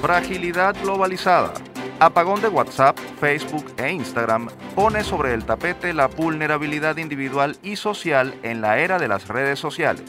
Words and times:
Fragilidad 0.00 0.76
globalizada. 0.80 1.52
Apagón 1.98 2.40
de 2.40 2.46
WhatsApp, 2.46 2.96
Facebook 3.20 3.64
e 3.76 3.90
Instagram 3.90 4.48
pone 4.76 5.02
sobre 5.02 5.34
el 5.34 5.44
tapete 5.44 5.92
la 5.92 6.06
vulnerabilidad 6.06 6.98
individual 6.98 7.56
y 7.64 7.74
social 7.74 8.32
en 8.44 8.60
la 8.60 8.78
era 8.78 9.00
de 9.00 9.08
las 9.08 9.26
redes 9.26 9.58
sociales. 9.58 10.04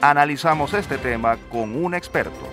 Analizamos 0.00 0.74
este 0.74 0.96
tema 0.96 1.38
con 1.50 1.74
un 1.74 1.94
experto. 1.94 2.46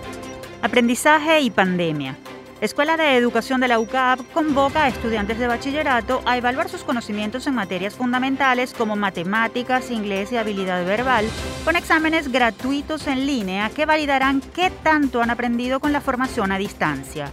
Aprendizaje 0.62 1.40
y 1.40 1.50
pandemia. 1.50 2.16
Escuela 2.60 2.98
de 2.98 3.16
Educación 3.16 3.62
de 3.62 3.68
la 3.68 3.78
UCAP 3.78 4.20
convoca 4.34 4.84
a 4.84 4.88
estudiantes 4.88 5.38
de 5.38 5.46
bachillerato 5.46 6.20
a 6.26 6.36
evaluar 6.36 6.68
sus 6.68 6.84
conocimientos 6.84 7.46
en 7.46 7.54
materias 7.54 7.94
fundamentales 7.94 8.74
como 8.74 8.96
matemáticas, 8.96 9.90
inglés 9.90 10.30
y 10.30 10.36
habilidad 10.36 10.84
verbal, 10.84 11.24
con 11.64 11.74
exámenes 11.74 12.30
gratuitos 12.30 13.06
en 13.06 13.26
línea 13.26 13.70
que 13.70 13.86
validarán 13.86 14.42
qué 14.54 14.70
tanto 14.82 15.22
han 15.22 15.30
aprendido 15.30 15.80
con 15.80 15.94
la 15.94 16.02
formación 16.02 16.52
a 16.52 16.58
distancia. 16.58 17.30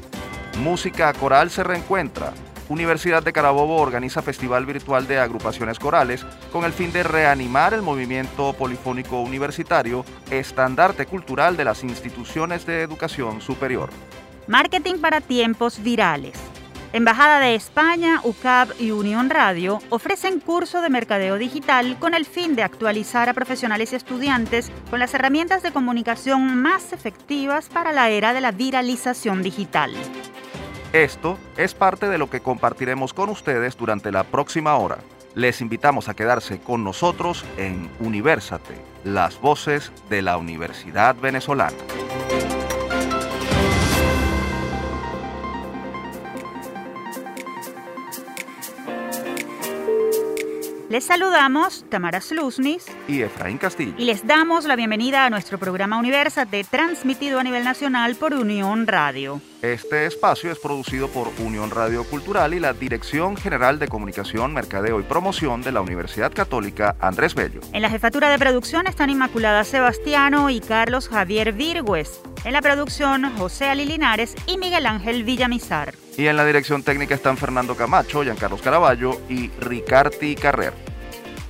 Música 0.60 1.12
coral 1.12 1.50
se 1.50 1.62
reencuentra. 1.62 2.32
Universidad 2.70 3.22
de 3.22 3.34
Carabobo 3.34 3.82
organiza 3.82 4.22
festival 4.22 4.66
virtual 4.66 5.08
de 5.08 5.20
agrupaciones 5.20 5.78
corales 5.78 6.26
con 6.54 6.64
el 6.64 6.72
fin 6.72 6.94
de 6.94 7.04
reanimar 7.04 7.74
el 7.74 7.82
movimiento 7.82 8.54
polifónico 8.54 9.20
universitario, 9.20 10.06
estandarte 10.32 11.06
cultural 11.06 11.58
de 11.58 11.66
las 11.66 11.84
instituciones 11.84 12.66
de 12.66 12.82
educación 12.82 13.42
superior. 13.42 13.90
Marketing 14.48 14.96
para 15.00 15.20
tiempos 15.20 15.84
virales. 15.84 16.40
Embajada 16.94 17.40
de 17.40 17.54
España, 17.54 18.22
UCAP 18.24 18.80
y 18.80 18.92
Unión 18.92 19.30
Radio 19.30 19.80
ofrecen 19.90 20.40
curso 20.40 20.82
de 20.82 20.90
mercadeo 20.90 21.38
digital 21.38 22.00
con 22.00 22.14
el 22.14 22.26
fin 22.26 22.56
de 22.56 22.64
actualizar 22.64 23.28
a 23.28 23.34
profesionales 23.34 23.92
y 23.92 23.98
estudiantes 23.98 24.72
con 24.90 25.00
las 25.00 25.14
herramientas 25.14 25.64
de 25.64 25.74
comunicación 25.74 26.62
más 26.62 26.94
efectivas 26.94 27.68
para 27.68 27.92
la 27.92 28.10
era 28.10 28.34
de 28.34 28.40
la 28.40 28.54
viralización 28.54 29.44
digital. 29.44 29.92
Esto 30.94 31.38
es 31.58 31.74
parte 31.74 32.08
de 32.08 32.18
lo 32.18 32.30
que 32.30 32.40
compartiremos 32.40 33.14
con 33.14 33.30
ustedes 33.30 33.76
durante 33.76 34.14
la 34.14 34.24
próxima 34.24 34.78
hora. 34.78 35.00
Les 35.36 35.60
invitamos 35.60 36.08
a 36.08 36.14
quedarse 36.14 36.60
con 36.60 36.86
nosotros 36.86 37.44
en 37.58 37.90
Universate, 38.00 38.76
las 39.04 39.42
voces 39.42 39.92
de 40.10 40.22
la 40.22 40.38
Universidad 40.38 41.18
Venezolana. 41.18 41.76
Les 50.90 51.04
saludamos 51.04 51.84
Tamara 51.90 52.22
Slusnis 52.22 52.86
y 53.10 53.22
Efraín 53.22 53.58
Castillo. 53.58 53.94
Y 53.98 54.06
les 54.06 54.26
damos 54.26 54.64
la 54.64 54.78
bienvenida 54.78 55.26
a 55.26 55.30
nuestro 55.30 55.58
programa 55.58 56.00
Universate, 56.00 56.64
transmitido 56.64 57.40
a 57.40 57.44
nivel 57.44 57.66
nacional 57.66 58.16
por 58.16 58.34
Unión 58.34 58.88
Radio. 58.88 59.42
Este 59.62 60.06
espacio 60.06 60.50
es 60.50 60.60
producido 60.60 61.10
por 61.10 61.30
Unión 61.40 61.72
Radio 61.72 62.06
Cultural 62.06 62.54
y 62.54 62.62
la 62.62 62.72
Dirección 62.72 63.36
General 63.36 63.80
de 63.80 63.90
Comunicación, 63.90 64.54
Mercadeo 64.54 65.02
y 65.02 65.04
Promoción 65.04 65.62
de 65.62 65.74
la 65.74 65.82
Universidad 65.82 66.32
Católica 66.32 66.96
Andrés 67.02 67.36
Bello. 67.36 67.60
En 67.74 67.82
la 67.82 67.90
jefatura 67.90 68.30
de 68.30 68.40
producción 68.40 68.88
están 68.88 69.10
Inmaculada 69.10 69.66
Sebastiano 69.66 70.50
y 70.50 70.62
Carlos 70.62 71.10
Javier 71.10 71.52
Virgües. 71.52 72.22
En 72.46 72.54
la 72.54 72.62
producción, 72.62 73.30
José 73.36 73.66
Ali 73.66 73.84
Linares 73.84 74.36
y 74.46 74.58
Miguel 74.58 74.86
Ángel 74.86 75.26
Villamizar. 75.26 75.96
Y 76.18 76.26
en 76.26 76.36
la 76.36 76.46
dirección 76.46 76.82
técnica 76.82 77.14
están 77.14 77.38
Fernando 77.38 77.76
Camacho, 77.76 78.24
Giancarlos 78.24 78.64
Caraballo 78.64 79.22
y 79.30 79.50
Ricarti 79.62 80.34
Carrer. 80.34 80.74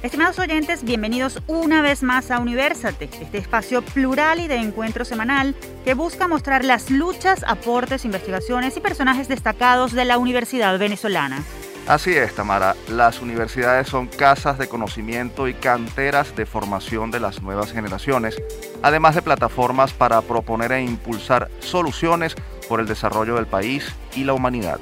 Estimados 0.03 0.37
oyentes, 0.39 0.83
bienvenidos 0.83 1.41
una 1.47 1.81
vez 1.81 2.03
más 2.03 2.31
a 2.31 2.39
Universate, 2.39 3.05
este 3.05 3.37
espacio 3.37 3.81
plural 3.81 4.41
y 4.41 4.49
de 4.49 4.57
encuentro 4.57 5.05
semanal 5.05 5.55
que 5.85 5.93
busca 5.93 6.27
mostrar 6.27 6.65
las 6.65 6.91
luchas, 6.91 7.45
aportes, 7.47 8.03
investigaciones 8.03 8.75
y 8.75 8.81
personajes 8.81 9.29
destacados 9.29 9.93
de 9.93 10.03
la 10.03 10.17
Universidad 10.17 10.77
venezolana. 10.77 11.41
Así 11.87 12.13
es, 12.13 12.35
Tamara. 12.35 12.75
Las 12.89 13.21
universidades 13.21 13.87
son 13.87 14.07
casas 14.07 14.57
de 14.57 14.67
conocimiento 14.67 15.47
y 15.47 15.53
canteras 15.53 16.35
de 16.35 16.45
formación 16.45 17.09
de 17.11 17.21
las 17.21 17.41
nuevas 17.41 17.71
generaciones, 17.71 18.35
además 18.83 19.15
de 19.15 19.21
plataformas 19.21 19.93
para 19.93 20.21
proponer 20.21 20.73
e 20.73 20.83
impulsar 20.83 21.49
soluciones 21.59 22.35
por 22.67 22.79
el 22.79 22.87
desarrollo 22.87 23.35
del 23.35 23.47
país 23.47 23.93
y 24.15 24.23
la 24.23 24.33
humanidad. 24.33 24.79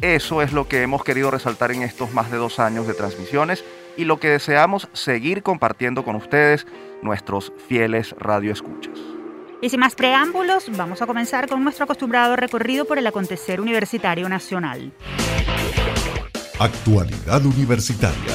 Eso 0.00 0.42
es 0.42 0.52
lo 0.52 0.68
que 0.68 0.82
hemos 0.82 1.02
querido 1.02 1.30
resaltar 1.30 1.72
en 1.72 1.82
estos 1.82 2.12
más 2.12 2.30
de 2.30 2.36
dos 2.36 2.60
años 2.60 2.86
de 2.86 2.94
transmisiones 2.94 3.64
y 3.96 4.04
lo 4.04 4.20
que 4.20 4.28
deseamos 4.28 4.88
seguir 4.92 5.42
compartiendo 5.42 6.04
con 6.04 6.14
ustedes, 6.14 6.66
nuestros 7.02 7.52
fieles 7.66 8.14
radioescuchas. 8.18 8.98
Y 9.60 9.70
sin 9.70 9.80
más 9.80 9.96
preámbulos, 9.96 10.70
vamos 10.76 11.02
a 11.02 11.06
comenzar 11.06 11.48
con 11.48 11.64
nuestro 11.64 11.84
acostumbrado 11.84 12.36
recorrido 12.36 12.84
por 12.84 12.98
el 12.98 13.06
acontecer 13.08 13.60
universitario 13.60 14.28
nacional. 14.28 14.92
Actualidad 16.60 17.44
Universitaria. 17.44 18.34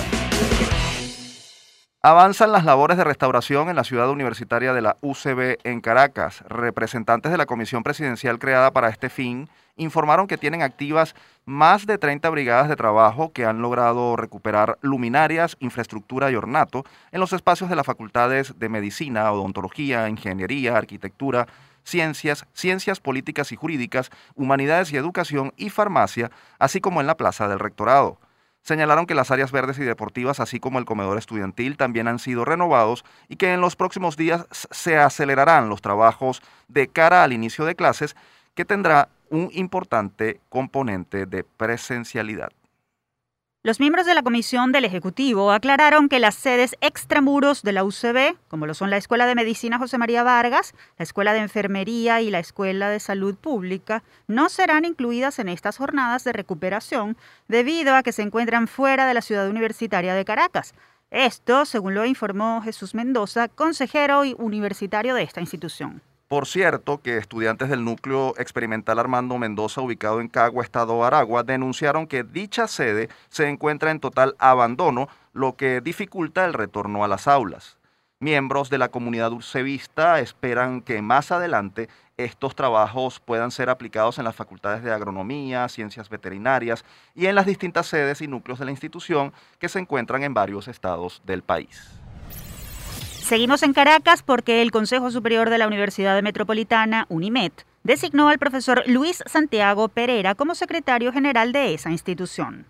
Avanzan 2.05 2.51
las 2.51 2.65
labores 2.65 2.97
de 2.97 3.05
restauración 3.05 3.69
en 3.69 3.77
la 3.77 3.85
ciudad 3.85 4.09
universitaria 4.09 4.73
de 4.73 4.81
la 4.81 4.97
UCB 4.99 5.59
en 5.63 5.79
Caracas. 5.79 6.43
Representantes 6.49 7.31
de 7.31 7.37
la 7.37 7.45
comisión 7.45 7.81
presidencial 7.81 8.39
creada 8.39 8.71
para 8.71 8.89
este 8.89 9.09
fin 9.09 9.47
informaron 9.77 10.27
que 10.27 10.37
tienen 10.37 10.63
activas 10.63 11.15
más 11.45 11.85
de 11.85 11.97
30 11.97 12.29
brigadas 12.29 12.67
de 12.67 12.75
trabajo 12.75 13.31
que 13.31 13.45
han 13.45 13.61
logrado 13.61 14.17
recuperar 14.17 14.77
luminarias, 14.81 15.55
infraestructura 15.61 16.29
y 16.29 16.35
ornato 16.35 16.83
en 17.13 17.21
los 17.21 17.31
espacios 17.31 17.69
de 17.69 17.77
las 17.77 17.85
facultades 17.85 18.59
de 18.59 18.67
medicina, 18.67 19.31
odontología, 19.31 20.09
ingeniería, 20.09 20.75
arquitectura, 20.75 21.47
ciencias, 21.85 22.45
ciencias 22.51 22.99
políticas 22.99 23.53
y 23.53 23.55
jurídicas, 23.55 24.09
humanidades 24.35 24.91
y 24.91 24.97
educación 24.97 25.53
y 25.55 25.69
farmacia, 25.69 26.31
así 26.59 26.81
como 26.81 26.99
en 26.99 27.07
la 27.07 27.15
plaza 27.15 27.47
del 27.47 27.59
rectorado. 27.59 28.19
Señalaron 28.63 29.05
que 29.05 29.13
las 29.13 29.29
áreas 29.29 29.51
verdes 29.51 29.77
y 29.77 29.83
deportivas, 29.83 30.39
así 30.39 30.61
como 30.61 30.79
el 30.79 30.85
comedor 30.85 31.17
estudiantil, 31.17 31.75
también 31.75 32.07
han 32.07 32.17
sido 32.17 32.45
renovados 32.45 33.03
y 33.27 33.35
que 33.35 33.53
en 33.53 33.59
los 33.59 33.75
próximos 33.75 34.15
días 34.15 34.47
se 34.51 34.97
acelerarán 34.97 35.67
los 35.67 35.81
trabajos 35.81 36.41
de 36.69 36.87
cara 36.87 37.23
al 37.23 37.33
inicio 37.33 37.65
de 37.65 37.75
clases, 37.75 38.15
que 38.55 38.63
tendrá 38.63 39.09
un 39.29 39.49
importante 39.51 40.39
componente 40.47 41.25
de 41.25 41.43
presencialidad. 41.43 42.51
Los 43.65 43.79
miembros 43.79 44.05
de 44.05 44.13
la 44.13 44.23
comisión 44.23 44.73
del 44.73 44.83
Ejecutivo 44.83 45.53
aclararon 45.53 46.09
que 46.09 46.19
las 46.19 46.35
sedes 46.35 46.75
extramuros 46.81 47.63
de 47.63 47.71
la 47.71 47.85
UCB, 47.85 48.35
como 48.49 48.65
lo 48.67 48.73
son 48.73 48.89
la 48.89 48.97
Escuela 48.97 49.25
de 49.25 49.35
Medicina 49.35 49.77
José 49.77 49.97
María 49.97 50.21
Vargas, 50.21 50.73
la 50.97 51.03
Escuela 51.03 51.31
de 51.31 51.39
Enfermería 51.39 52.19
y 52.19 52.29
la 52.29 52.39
Escuela 52.39 52.89
de 52.89 52.99
Salud 52.99 53.35
Pública, 53.35 54.03
no 54.27 54.49
serán 54.49 54.83
incluidas 54.83 55.39
en 55.39 55.47
estas 55.47 55.77
jornadas 55.77 56.25
de 56.25 56.33
recuperación 56.33 57.15
debido 57.47 57.95
a 57.95 58.03
que 58.03 58.11
se 58.11 58.23
encuentran 58.23 58.67
fuera 58.67 59.07
de 59.07 59.13
la 59.13 59.21
ciudad 59.21 59.47
universitaria 59.47 60.13
de 60.13 60.25
Caracas. 60.25 60.73
Esto, 61.09 61.63
según 61.63 61.93
lo 61.93 62.03
informó 62.05 62.61
Jesús 62.63 62.93
Mendoza, 62.93 63.47
consejero 63.47 64.25
y 64.25 64.35
universitario 64.39 65.15
de 65.15 65.23
esta 65.23 65.39
institución. 65.39 66.01
Por 66.33 66.47
cierto, 66.47 66.99
que 66.99 67.17
estudiantes 67.17 67.69
del 67.69 67.85
núcleo 67.85 68.33
experimental 68.39 68.97
Armando 68.97 69.37
Mendoza, 69.37 69.81
ubicado 69.81 70.19
en 70.19 70.27
Cagua, 70.27 70.63
Estado 70.63 71.05
Aragua, 71.05 71.43
denunciaron 71.43 72.07
que 72.07 72.23
dicha 72.23 72.67
sede 72.67 73.07
se 73.29 73.47
encuentra 73.47 73.91
en 73.91 73.99
total 73.99 74.35
abandono, 74.39 75.09
lo 75.33 75.55
que 75.55 75.79
dificulta 75.79 76.43
el 76.45 76.53
retorno 76.53 77.03
a 77.03 77.07
las 77.07 77.27
aulas. 77.27 77.77
Miembros 78.19 78.71
de 78.71 78.79
la 78.79 78.89
comunidad 78.89 79.31
urcevista 79.31 80.19
esperan 80.21 80.81
que 80.81 81.03
más 81.03 81.31
adelante 81.31 81.87
estos 82.17 82.55
trabajos 82.55 83.19
puedan 83.19 83.51
ser 83.51 83.69
aplicados 83.69 84.17
en 84.17 84.23
las 84.23 84.35
facultades 84.35 84.81
de 84.81 84.91
agronomía, 84.91 85.69
ciencias 85.69 86.09
veterinarias 86.09 86.83
y 87.13 87.27
en 87.27 87.35
las 87.35 87.45
distintas 87.45 87.85
sedes 87.85 88.21
y 88.21 88.27
núcleos 88.27 88.57
de 88.57 88.65
la 88.65 88.71
institución 88.71 89.33
que 89.59 89.69
se 89.69 89.77
encuentran 89.77 90.23
en 90.23 90.33
varios 90.33 90.67
estados 90.67 91.21
del 91.27 91.43
país. 91.43 92.02
Seguimos 93.23 93.63
en 93.63 93.71
Caracas 93.71 94.21
porque 94.21 94.61
el 94.61 94.71
Consejo 94.71 95.09
Superior 95.09 95.49
de 95.49 95.57
la 95.57 95.65
Universidad 95.65 96.21
Metropolitana, 96.21 97.05
UNIMED, 97.07 97.53
designó 97.83 98.27
al 98.27 98.37
profesor 98.37 98.83
Luis 98.85 99.23
Santiago 99.25 99.87
Pereira 99.87 100.35
como 100.35 100.55
secretario 100.55 101.13
general 101.13 101.53
de 101.53 101.73
esa 101.73 101.89
institución. 101.89 102.65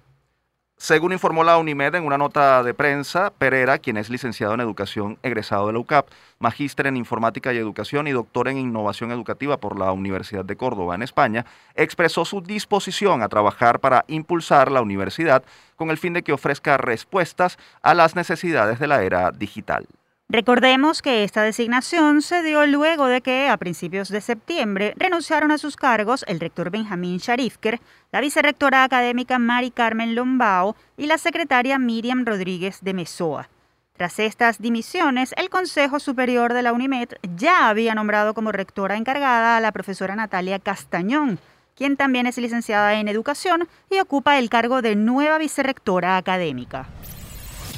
Según 0.78 1.12
informó 1.12 1.44
la 1.44 1.58
UNIMED 1.58 1.96
en 1.96 2.06
una 2.06 2.20
nota 2.20 2.62
de 2.62 2.76
prensa, 2.76 3.34
Pereira, 3.36 3.80
quien 3.80 3.98
es 3.98 4.12
licenciado 4.12 4.54
en 4.54 4.60
Educación 4.60 5.18
egresado 5.24 5.66
de 5.66 5.74
la 5.74 5.80
UCAP, 5.80 6.10
magíster 6.38 6.86
en 6.86 6.98
Informática 6.98 7.52
y 7.52 7.58
Educación 7.58 8.08
y 8.08 8.12
doctor 8.12 8.48
en 8.48 8.60
Innovación 8.60 9.12
Educativa 9.12 9.58
por 9.58 9.80
la 9.80 9.92
Universidad 9.92 10.46
de 10.46 10.56
Córdoba 10.56 10.94
en 10.94 11.02
España, 11.02 11.48
expresó 11.74 12.26
su 12.26 12.42
disposición 12.42 13.24
a 13.24 13.28
trabajar 13.28 13.80
para 13.80 14.06
impulsar 14.08 14.72
la 14.72 14.84
universidad 14.84 15.44
con 15.78 15.90
el 15.90 15.98
fin 15.98 16.14
de 16.14 16.22
que 16.22 16.34
ofrezca 16.34 16.78
respuestas 16.78 17.58
a 17.82 17.96
las 17.96 18.16
necesidades 18.16 18.78
de 18.78 18.88
la 18.88 19.02
era 19.02 19.32
digital. 19.32 19.88
Recordemos 20.34 21.04
que 21.04 21.24
esta 21.24 21.44
designación 21.44 22.24
se 22.24 22.42
dio 22.42 22.66
luego 22.66 23.06
de 23.06 23.22
que 23.22 23.50
a 23.50 23.58
principios 23.58 24.10
de 24.10 24.20
septiembre 24.20 24.96
renunciaron 24.98 25.52
a 25.52 25.60
sus 25.60 25.76
cargos 25.76 26.26
el 26.28 26.40
rector 26.40 26.72
Benjamín 26.72 27.20
Sharifker, 27.20 27.80
la 28.12 28.20
vicerrectora 28.20 28.84
académica 28.84 29.38
Mari 29.38 29.70
Carmen 29.70 30.16
Lombao 30.16 30.76
y 30.98 31.06
la 31.06 31.20
secretaria 31.20 31.78
Miriam 31.78 32.26
Rodríguez 32.26 32.80
de 32.82 32.96
Mesoa. 32.96 33.48
Tras 33.96 34.18
estas 34.18 34.60
dimisiones, 34.60 35.36
el 35.38 35.52
Consejo 35.52 36.00
Superior 36.00 36.54
de 36.54 36.64
la 36.64 36.74
UNIMED 36.74 37.10
ya 37.36 37.70
había 37.70 37.94
nombrado 37.94 38.34
como 38.34 38.52
rectora 38.52 38.98
encargada 38.98 39.56
a 39.56 39.62
la 39.62 39.72
profesora 39.72 40.16
Natalia 40.16 40.58
Castañón, 40.58 41.38
quien 41.76 41.96
también 41.96 42.26
es 42.26 42.40
licenciada 42.40 42.96
en 42.96 43.08
educación 43.08 43.68
y 43.92 44.00
ocupa 44.00 44.40
el 44.40 44.50
cargo 44.50 44.82
de 44.82 44.96
nueva 44.96 45.38
vicerrectora 45.38 46.18
académica. 46.18 46.88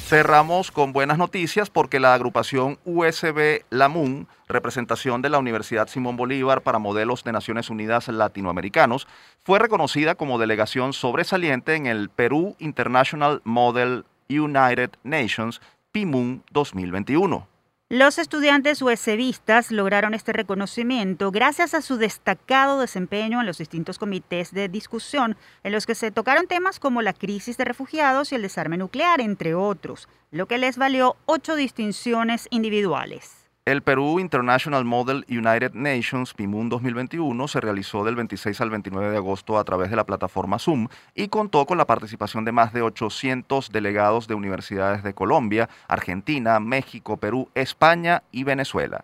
Cerramos 0.06 0.70
con 0.70 0.94
buenas 0.94 1.18
noticias 1.18 1.72
porque 1.72 2.00
la 2.00 2.14
agrupación 2.14 2.78
USB 2.86 3.64
LAMUN, 3.72 4.28
representación 4.48 5.24
de 5.24 5.30
la 5.30 5.40
Universidad 5.40 5.88
Simón 5.88 6.16
Bolívar 6.16 6.62
para 6.62 6.78
modelos 6.78 7.24
de 7.24 7.32
Naciones 7.32 7.72
Unidas 7.72 8.08
latinoamericanos, 8.08 9.08
fue 9.44 9.58
reconocida 9.58 10.14
como 10.14 10.38
delegación 10.38 10.94
sobresaliente 10.94 11.74
en 11.74 11.88
el 11.88 12.10
Perú 12.10 12.56
International 12.60 13.42
Model 13.46 14.06
United 14.30 14.92
Nations 15.04 15.60
PIMUN 15.92 16.44
2021. 16.52 17.55
Los 17.90 18.18
estudiantes 18.18 18.82
USBistas 18.82 19.70
lograron 19.70 20.16
este 20.16 20.34
reconocimiento 20.34 21.30
gracias 21.30 21.76
a 21.76 21.84
su 21.84 21.98
destacado 21.98 22.80
desempeño 22.80 23.40
en 23.40 23.46
los 23.46 23.60
distintos 23.60 24.00
comités 24.00 24.52
de 24.52 24.68
discusión, 24.68 25.38
en 25.64 25.72
los 25.72 25.86
que 25.86 25.94
se 25.94 26.10
tocaron 26.10 26.48
temas 26.48 26.80
como 26.80 27.04
la 27.04 27.14
crisis 27.14 27.58
de 27.58 27.66
refugiados 27.66 28.32
y 28.32 28.36
el 28.36 28.42
desarme 28.42 28.78
nuclear, 28.78 29.22
entre 29.22 29.54
otros, 29.54 30.10
lo 30.32 30.48
que 30.48 30.58
les 30.58 30.78
valió 30.78 31.16
ocho 31.28 31.56
distinciones 31.56 32.48
individuales. 32.50 33.35
El 33.66 33.82
Perú 33.82 34.20
International 34.20 34.86
Model 34.86 35.26
United 35.28 35.74
Nations 35.74 36.36
PIMUN 36.36 36.70
2021 36.70 37.48
se 37.48 37.60
realizó 37.60 38.04
del 38.04 38.16
26 38.16 38.62
al 38.62 38.70
29 38.70 39.10
de 39.10 39.18
agosto 39.18 39.58
a 39.58 39.64
través 39.64 39.90
de 39.90 39.96
la 39.96 40.04
plataforma 40.04 40.60
Zoom 40.60 40.88
y 41.16 41.30
contó 41.30 41.66
con 41.66 41.80
la 41.80 41.88
participación 41.88 42.46
de 42.46 42.52
más 42.52 42.74
de 42.74 42.84
800 42.84 43.72
delegados 43.72 44.28
de 44.28 44.36
universidades 44.36 45.02
de 45.02 45.16
Colombia, 45.16 45.68
Argentina, 45.88 46.60
México, 46.60 47.18
Perú, 47.18 47.50
España 47.56 48.22
y 48.32 48.44
Venezuela. 48.44 49.04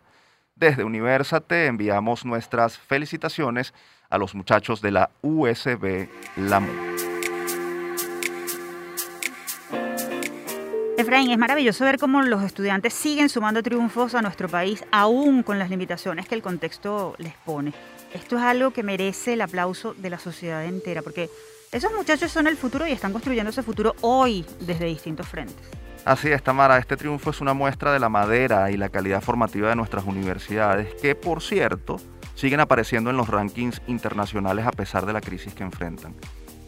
Desde 0.55 0.83
Universate 0.83 1.65
enviamos 1.65 2.23
nuestras 2.23 2.77
felicitaciones 2.77 3.73
a 4.11 4.19
los 4.19 4.35
muchachos 4.35 4.79
de 4.79 4.91
la 4.91 5.09
USB 5.23 6.07
LAMU. 6.35 7.10
Efraín, 10.97 11.31
es 11.31 11.37
maravilloso 11.37 11.85
ver 11.85 11.97
cómo 11.97 12.21
los 12.21 12.43
estudiantes 12.43 12.93
siguen 12.93 13.29
sumando 13.29 13.63
triunfos 13.63 14.13
a 14.13 14.21
nuestro 14.21 14.49
país, 14.49 14.83
aún 14.91 15.41
con 15.41 15.57
las 15.57 15.69
limitaciones 15.69 16.27
que 16.27 16.35
el 16.35 16.41
contexto 16.41 17.15
les 17.17 17.33
pone. 17.33 17.73
Esto 18.13 18.37
es 18.37 18.43
algo 18.43 18.71
que 18.71 18.83
merece 18.83 19.33
el 19.33 19.41
aplauso 19.41 19.93
de 19.93 20.09
la 20.09 20.19
sociedad 20.19 20.65
entera, 20.65 21.01
porque 21.01 21.29
esos 21.71 21.91
muchachos 21.93 22.31
son 22.31 22.47
el 22.47 22.57
futuro 22.57 22.85
y 22.85 22.91
están 22.91 23.13
construyendo 23.13 23.49
ese 23.49 23.63
futuro 23.63 23.95
hoy 24.01 24.45
desde 24.59 24.85
distintos 24.85 25.27
frentes. 25.27 25.65
Así 26.03 26.29
es, 26.29 26.43
Tamara, 26.43 26.77
este 26.77 26.97
triunfo 26.97 27.29
es 27.29 27.41
una 27.41 27.53
muestra 27.53 27.93
de 27.93 27.99
la 27.99 28.09
madera 28.09 28.69
y 28.71 28.77
la 28.77 28.89
calidad 28.89 29.21
formativa 29.21 29.69
de 29.69 29.75
nuestras 29.75 30.05
universidades, 30.05 30.93
que 31.01 31.15
por 31.15 31.41
cierto 31.41 31.97
siguen 32.35 32.59
apareciendo 32.59 33.09
en 33.09 33.17
los 33.17 33.29
rankings 33.29 33.81
internacionales 33.87 34.65
a 34.65 34.71
pesar 34.71 35.05
de 35.05 35.13
la 35.13 35.21
crisis 35.21 35.53
que 35.53 35.63
enfrentan. 35.63 36.15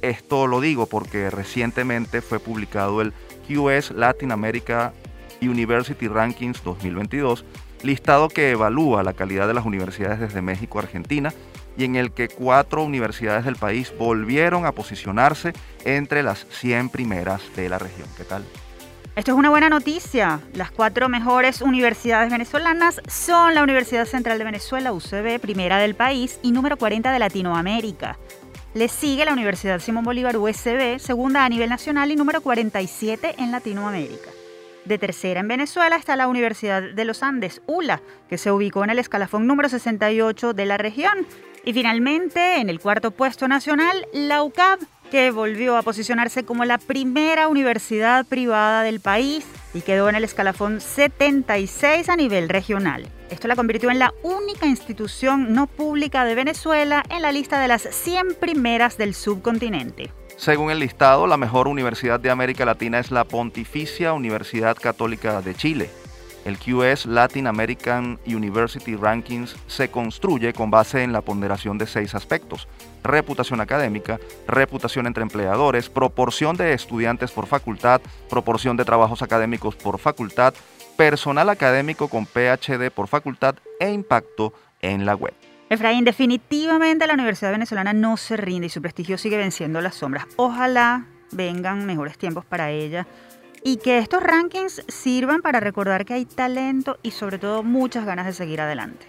Esto 0.04 0.48
lo 0.48 0.62
digo 0.62 0.86
porque 0.86 1.30
recientemente 1.30 2.22
fue 2.22 2.40
publicado 2.40 3.02
el 3.02 3.14
QS 3.48 3.92
Latin 3.92 4.32
America 4.32 4.94
University 5.42 6.08
Rankings 6.08 6.64
2022, 6.64 7.46
listado 7.84 8.30
que 8.30 8.52
evalúa 8.52 9.04
la 9.04 9.14
calidad 9.14 9.48
de 9.48 9.54
las 9.54 9.66
universidades 9.66 10.20
desde 10.20 10.42
México 10.42 10.80
a 10.80 10.84
Argentina 10.84 11.34
y 11.78 11.86
en 11.86 11.96
el 11.96 12.12
que 12.12 12.28
cuatro 12.28 12.84
universidades 12.84 13.46
del 13.46 13.56
país 13.56 13.94
volvieron 13.98 14.66
a 14.66 14.72
posicionarse 14.72 15.54
entre 15.86 16.24
las 16.24 16.46
100 16.50 16.90
primeras 16.90 17.42
de 17.56 17.70
la 17.70 17.80
región. 17.80 18.08
¿Qué 18.16 18.24
tal? 18.24 18.44
Esto 19.16 19.32
es 19.32 19.38
una 19.38 19.52
buena 19.52 19.70
noticia. 19.70 20.40
Las 20.56 20.72
cuatro 20.72 21.08
mejores 21.08 21.62
universidades 21.62 22.32
venezolanas 22.32 23.00
son 23.08 23.54
la 23.54 23.62
Universidad 23.62 24.06
Central 24.06 24.40
de 24.40 24.44
Venezuela, 24.44 24.92
UCB, 24.92 25.40
primera 25.40 25.78
del 25.78 25.94
país 25.94 26.40
y 26.42 26.52
número 26.52 26.78
40 26.78 27.12
de 27.12 27.20
Latinoamérica. 27.20 28.18
Le 28.74 28.88
sigue 28.88 29.24
la 29.24 29.34
Universidad 29.34 29.80
Simón 29.80 30.04
Bolívar 30.04 30.36
USB, 30.36 30.98
segunda 30.98 31.46
a 31.46 31.50
nivel 31.50 31.70
nacional 31.70 32.12
y 32.12 32.16
número 32.16 32.42
47 32.42 33.36
en 33.38 33.52
Latinoamérica. 33.52 34.32
De 34.86 34.98
tercera 34.98 35.42
en 35.42 35.48
Venezuela 35.48 35.96
está 35.96 36.16
la 36.16 36.28
Universidad 36.28 36.82
de 36.82 37.06
los 37.06 37.22
Andes, 37.22 37.62
ULA, 37.68 38.02
que 38.30 38.40
se 38.40 38.52
ubicó 38.52 38.84
en 38.84 38.90
el 38.90 38.98
escalafón 38.98 39.46
número 39.46 39.70
68 39.70 40.54
de 40.54 40.66
la 40.66 40.78
región. 40.78 41.28
Y 41.64 41.74
finalmente, 41.74 42.58
en 42.58 42.70
el 42.70 42.80
cuarto 42.80 43.12
puesto 43.12 43.48
nacional, 43.48 44.08
la 44.12 44.42
UCAP, 44.42 44.82
que 45.12 45.30
volvió 45.30 45.78
a 45.78 45.84
posicionarse 45.84 46.44
como 46.44 46.66
la 46.66 46.80
primera 46.80 47.50
universidad 47.50 48.26
privada 48.26 48.82
del 48.82 49.00
país 49.00 49.46
y 49.76 49.82
quedó 49.82 50.10
en 50.10 50.16
el 50.16 50.24
escalafón 50.24 50.82
76 50.82 52.10
a 52.10 52.16
nivel 52.16 52.50
regional. 52.50 53.08
Esto 53.34 53.48
la 53.48 53.56
convirtió 53.56 53.90
en 53.90 53.98
la 53.98 54.14
única 54.22 54.68
institución 54.68 55.54
no 55.54 55.66
pública 55.66 56.24
de 56.24 56.36
Venezuela 56.36 57.04
en 57.10 57.24
la 57.24 57.32
lista 57.32 57.60
de 57.60 57.68
las 57.68 57.82
100 57.82 58.36
primeras 58.40 58.96
del 58.96 59.16
subcontinente. 59.16 60.12
Según 60.38 60.70
el 60.70 60.78
listado, 60.78 61.26
la 61.26 61.36
mejor 61.36 61.68
universidad 61.68 62.20
de 62.20 62.30
América 62.30 62.64
Latina 62.64 63.00
es 63.00 63.10
la 63.10 63.24
Pontificia 63.24 64.14
Universidad 64.14 64.78
Católica 64.78 65.42
de 65.42 65.56
Chile. 65.56 65.90
El 66.46 66.60
QS 66.60 67.08
Latin 67.08 67.48
American 67.48 68.20
University 68.28 68.96
Rankings 68.96 69.56
se 69.66 69.90
construye 69.90 70.54
con 70.54 70.70
base 70.70 71.02
en 71.02 71.12
la 71.12 71.22
ponderación 71.22 71.80
de 71.80 71.88
seis 71.88 72.14
aspectos. 72.14 72.68
Reputación 73.02 73.62
académica, 73.62 74.20
reputación 74.48 75.08
entre 75.08 75.24
empleadores, 75.24 75.90
proporción 75.90 76.56
de 76.56 76.74
estudiantes 76.74 77.32
por 77.32 77.48
facultad, 77.48 78.02
proporción 78.30 78.78
de 78.78 78.86
trabajos 78.86 79.24
académicos 79.24 79.76
por 79.76 79.98
facultad, 79.98 80.54
personal 80.96 81.50
académico 81.50 82.08
con 82.08 82.26
PhD 82.26 82.92
por 82.92 83.08
facultad 83.08 83.56
e 83.80 83.92
impacto 83.92 84.54
en 84.82 85.06
la 85.06 85.16
web. 85.16 85.34
Efraín, 85.70 86.06
definitivamente 86.06 87.08
la 87.08 87.16
Universidad 87.16 87.52
Venezolana 87.52 87.94
no 87.94 88.18
se 88.18 88.38
rinde 88.38 88.68
y 88.68 88.70
su 88.70 88.82
prestigio 88.82 89.18
sigue 89.18 89.38
venciendo 89.38 89.82
las 89.82 89.96
sombras. 89.96 90.28
Ojalá 90.36 91.06
vengan 91.32 91.86
mejores 91.86 92.18
tiempos 92.18 92.46
para 92.46 92.70
ella 92.70 93.08
y 93.64 93.78
que 93.78 93.98
estos 93.98 94.22
rankings 94.22 94.84
sirvan 94.88 95.42
para 95.42 95.60
recordar 95.60 96.06
que 96.06 96.14
hay 96.14 96.26
talento 96.26 96.98
y 97.02 97.12
sobre 97.12 97.40
todo 97.40 97.64
muchas 97.64 98.06
ganas 98.06 98.26
de 98.26 98.34
seguir 98.34 98.62
adelante. 98.62 99.08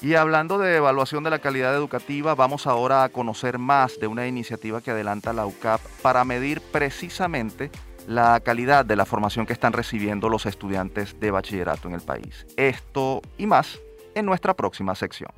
Y 0.00 0.14
hablando 0.14 0.58
de 0.58 0.76
evaluación 0.76 1.22
de 1.22 1.30
la 1.30 1.38
calidad 1.38 1.74
educativa, 1.74 2.34
vamos 2.34 2.66
ahora 2.66 3.04
a 3.04 3.08
conocer 3.08 3.58
más 3.58 4.00
de 4.00 4.08
una 4.08 4.26
iniciativa 4.26 4.80
que 4.80 4.90
adelanta 4.90 5.32
la 5.32 5.46
UCAP 5.46 5.80
para 6.02 6.24
medir 6.24 6.60
precisamente 6.60 7.70
la 8.06 8.40
calidad 8.40 8.84
de 8.84 8.96
la 8.96 9.04
formación 9.04 9.46
que 9.46 9.52
están 9.52 9.72
recibiendo 9.72 10.28
los 10.28 10.46
estudiantes 10.46 11.18
de 11.20 11.30
bachillerato 11.30 11.88
en 11.88 11.94
el 11.94 12.00
país. 12.00 12.46
Esto 12.56 13.22
y 13.38 13.46
más 13.46 13.78
en 14.14 14.26
nuestra 14.26 14.54
próxima 14.54 14.94
sección. 14.94 15.30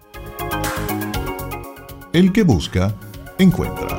El 2.12 2.32
que 2.32 2.42
busca, 2.42 2.94
encuentra. 3.38 3.98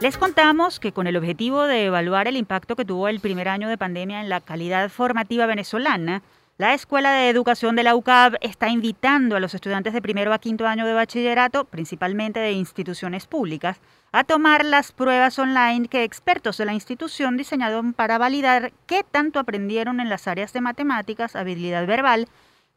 Les 0.00 0.18
contamos 0.18 0.78
que 0.78 0.92
con 0.92 1.06
el 1.06 1.16
objetivo 1.16 1.64
de 1.64 1.86
evaluar 1.86 2.28
el 2.28 2.36
impacto 2.36 2.76
que 2.76 2.84
tuvo 2.84 3.08
el 3.08 3.20
primer 3.20 3.48
año 3.48 3.68
de 3.68 3.78
pandemia 3.78 4.20
en 4.20 4.28
la 4.28 4.40
calidad 4.40 4.90
formativa 4.90 5.46
venezolana, 5.46 6.22
la 6.58 6.72
Escuela 6.72 7.12
de 7.12 7.28
Educación 7.28 7.76
de 7.76 7.82
la 7.82 7.94
UCAB 7.94 8.36
está 8.40 8.68
invitando 8.68 9.36
a 9.36 9.40
los 9.40 9.54
estudiantes 9.54 9.92
de 9.92 10.00
primero 10.00 10.32
a 10.32 10.38
quinto 10.38 10.66
año 10.66 10.86
de 10.86 10.94
bachillerato, 10.94 11.64
principalmente 11.64 12.40
de 12.40 12.52
instituciones 12.52 13.26
públicas, 13.26 13.78
a 14.16 14.24
tomar 14.24 14.64
las 14.64 14.92
pruebas 14.92 15.38
online 15.38 15.88
que 15.88 16.02
expertos 16.02 16.56
de 16.56 16.64
la 16.64 16.72
institución 16.72 17.36
diseñaron 17.36 17.92
para 17.92 18.16
validar 18.16 18.72
qué 18.86 19.04
tanto 19.04 19.38
aprendieron 19.38 20.00
en 20.00 20.08
las 20.08 20.26
áreas 20.26 20.54
de 20.54 20.62
matemáticas, 20.62 21.36
habilidad 21.36 21.86
verbal, 21.86 22.26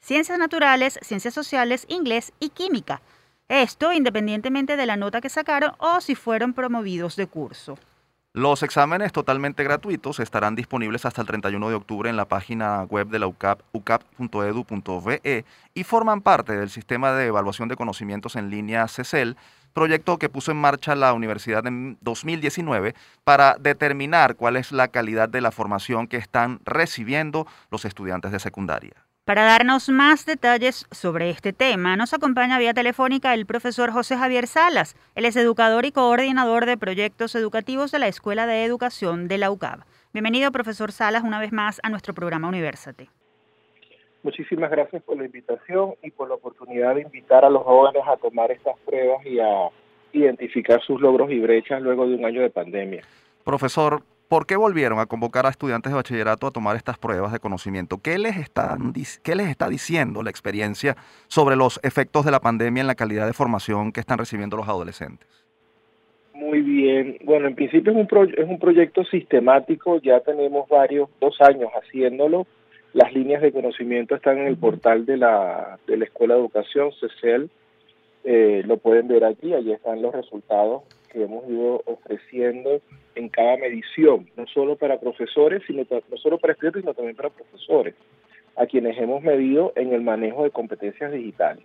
ciencias 0.02 0.38
naturales, 0.38 1.00
ciencias 1.02 1.34
sociales, 1.34 1.86
inglés 1.88 2.34
y 2.42 2.50
química. 2.50 3.02
Esto 3.48 3.94
independientemente 3.94 4.76
de 4.76 4.86
la 4.86 4.98
nota 4.98 5.22
que 5.22 5.30
sacaron 5.30 5.72
o 5.78 6.02
si 6.02 6.14
fueron 6.14 6.52
promovidos 6.52 7.16
de 7.16 7.28
curso. 7.28 7.80
Los 8.34 8.62
exámenes 8.62 9.14
totalmente 9.14 9.64
gratuitos 9.64 10.20
estarán 10.20 10.56
disponibles 10.56 11.06
hasta 11.06 11.22
el 11.22 11.28
31 11.28 11.70
de 11.70 11.76
octubre 11.76 12.10
en 12.10 12.18
la 12.18 12.28
página 12.28 12.84
web 12.84 13.08
de 13.08 13.18
la 13.18 13.28
UCAP, 13.28 13.62
ucap.edu.ve, 13.72 15.46
y 15.74 15.84
forman 15.86 16.20
parte 16.20 16.58
del 16.58 16.70
sistema 16.70 17.14
de 17.14 17.28
evaluación 17.28 17.70
de 17.70 17.78
conocimientos 17.78 18.36
en 18.36 18.50
línea 18.50 18.90
CECEL, 18.90 19.38
proyecto 19.74 20.18
que 20.18 20.30
puso 20.30 20.52
en 20.52 20.58
marcha 20.58 20.96
la 20.96 21.14
universidad 21.14 21.66
en 21.68 21.98
2019 22.02 22.96
para 23.24 23.56
determinar 23.60 24.36
cuál 24.36 24.56
es 24.56 24.72
la 24.72 24.88
calidad 24.88 25.30
de 25.30 25.42
la 25.42 25.52
formación 25.52 26.08
que 26.08 26.18
están 26.18 26.60
recibiendo 26.66 27.48
los 27.72 27.86
estudiantes 27.86 28.32
de 28.32 28.40
secundaria. 28.40 28.94
Para 29.30 29.44
darnos 29.44 29.90
más 29.90 30.26
detalles 30.26 30.88
sobre 30.90 31.30
este 31.30 31.54
tema, 31.54 31.96
nos 31.96 32.16
acompaña 32.16 32.58
vía 32.58 32.74
telefónica 32.74 33.36
el 33.36 33.46
profesor 33.46 33.92
José 33.92 34.18
Javier 34.18 34.48
Salas. 34.48 34.96
Él 35.14 35.26
es 35.26 35.36
educador 35.36 35.86
y 35.86 35.92
coordinador 35.92 36.66
de 36.66 36.78
proyectos 36.78 37.36
educativos 37.36 37.92
de 37.92 38.00
la 38.00 38.08
Escuela 38.08 38.48
de 38.48 38.64
Educación 38.64 39.28
de 39.28 39.38
la 39.38 39.52
UCAB. 39.52 39.84
Bienvenido, 40.14 40.52
profesor 40.52 40.92
Salas, 40.92 41.24
una 41.24 41.40
vez 41.40 41.52
más 41.52 41.80
a 41.84 41.90
nuestro 41.92 42.16
programa 42.16 42.48
Universate. 42.48 43.12
Muchísimas 44.30 44.70
gracias 44.70 45.02
por 45.02 45.18
la 45.18 45.26
invitación 45.26 45.96
y 46.04 46.12
por 46.12 46.30
la 46.30 46.36
oportunidad 46.36 46.94
de 46.94 47.02
invitar 47.02 47.44
a 47.44 47.50
los 47.50 47.64
jóvenes 47.64 48.04
a 48.06 48.16
tomar 48.16 48.52
estas 48.52 48.78
pruebas 48.86 49.26
y 49.26 49.40
a 49.40 49.70
identificar 50.14 50.80
sus 50.84 51.02
logros 51.02 51.32
y 51.32 51.40
brechas 51.40 51.82
luego 51.82 52.08
de 52.08 52.14
un 52.14 52.24
año 52.26 52.42
de 52.42 52.52
pandemia. 52.52 53.02
Profesor, 53.44 54.04
¿Por 54.28 54.46
qué 54.46 54.56
volvieron 54.56 55.00
a 55.00 55.08
convocar 55.08 55.48
a 55.48 55.50
estudiantes 55.50 55.92
de 55.92 55.96
bachillerato 55.96 56.46
a 56.46 56.52
tomar 56.52 56.76
estas 56.76 57.00
pruebas 57.00 57.32
de 57.32 57.40
conocimiento? 57.40 57.98
¿Qué 57.98 58.20
les, 58.20 58.38
están, 58.38 58.94
qué 59.24 59.36
les 59.36 59.48
está 59.48 59.68
diciendo 59.68 60.22
la 60.22 60.30
experiencia 60.30 60.96
sobre 61.28 61.56
los 61.56 61.80
efectos 61.82 62.26
de 62.26 62.30
la 62.30 62.40
pandemia 62.40 62.82
en 62.82 62.86
la 62.86 62.94
calidad 62.94 63.26
de 63.26 63.34
formación 63.34 63.92
que 63.92 64.00
están 64.00 64.20
recibiendo 64.20 64.56
los 64.56 64.70
adolescentes? 64.70 65.28
Muy 66.36 66.62
bien. 66.62 67.18
Bueno, 67.24 67.48
en 67.48 67.56
principio 67.56 67.92
es 67.92 67.98
un, 67.98 68.34
es 68.38 68.48
un 68.48 68.60
proyecto 68.60 69.04
sistemático, 69.06 70.00
ya 70.00 70.20
tenemos 70.20 70.70
varios, 70.70 71.10
dos 71.20 71.36
años 71.42 71.72
haciéndolo. 71.74 72.46
Las 72.94 73.14
líneas 73.14 73.42
de 73.42 73.52
conocimiento 73.52 74.16
están 74.16 74.40
en 74.40 74.48
el 74.48 74.58
portal 74.58 75.06
de 75.06 75.18
la, 75.18 75.78
de 75.86 75.98
la 75.98 76.06
Escuela 76.06 76.34
de 76.34 76.40
Educación, 76.40 76.92
CECEL. 77.00 77.50
Eh, 78.24 78.64
lo 78.66 78.78
pueden 78.78 79.08
ver 79.08 79.24
allí, 79.24 79.54
allí 79.54 79.72
están 79.72 80.02
los 80.02 80.14
resultados 80.14 80.84
que 81.12 81.24
hemos 81.24 81.48
ido 81.48 81.82
ofreciendo 81.86 82.82
en 83.16 83.30
cada 83.30 83.58
medición, 83.58 84.28
no 84.36 84.46
solo 84.48 84.76
para 84.76 85.00
profesores, 85.00 85.62
sino 85.68 85.86
no 85.90 86.18
solo 86.18 86.38
para 86.38 86.54
estudiantes, 86.54 86.82
sino 86.82 86.94
también 86.94 87.16
para 87.16 87.30
profesores, 87.30 87.96
a 88.56 88.66
quienes 88.66 88.98
hemos 88.98 89.22
medido 89.24 89.72
en 89.76 89.94
el 89.94 90.02
manejo 90.02 90.44
de 90.44 90.52
competencias 90.52 91.12
digitales. 91.12 91.64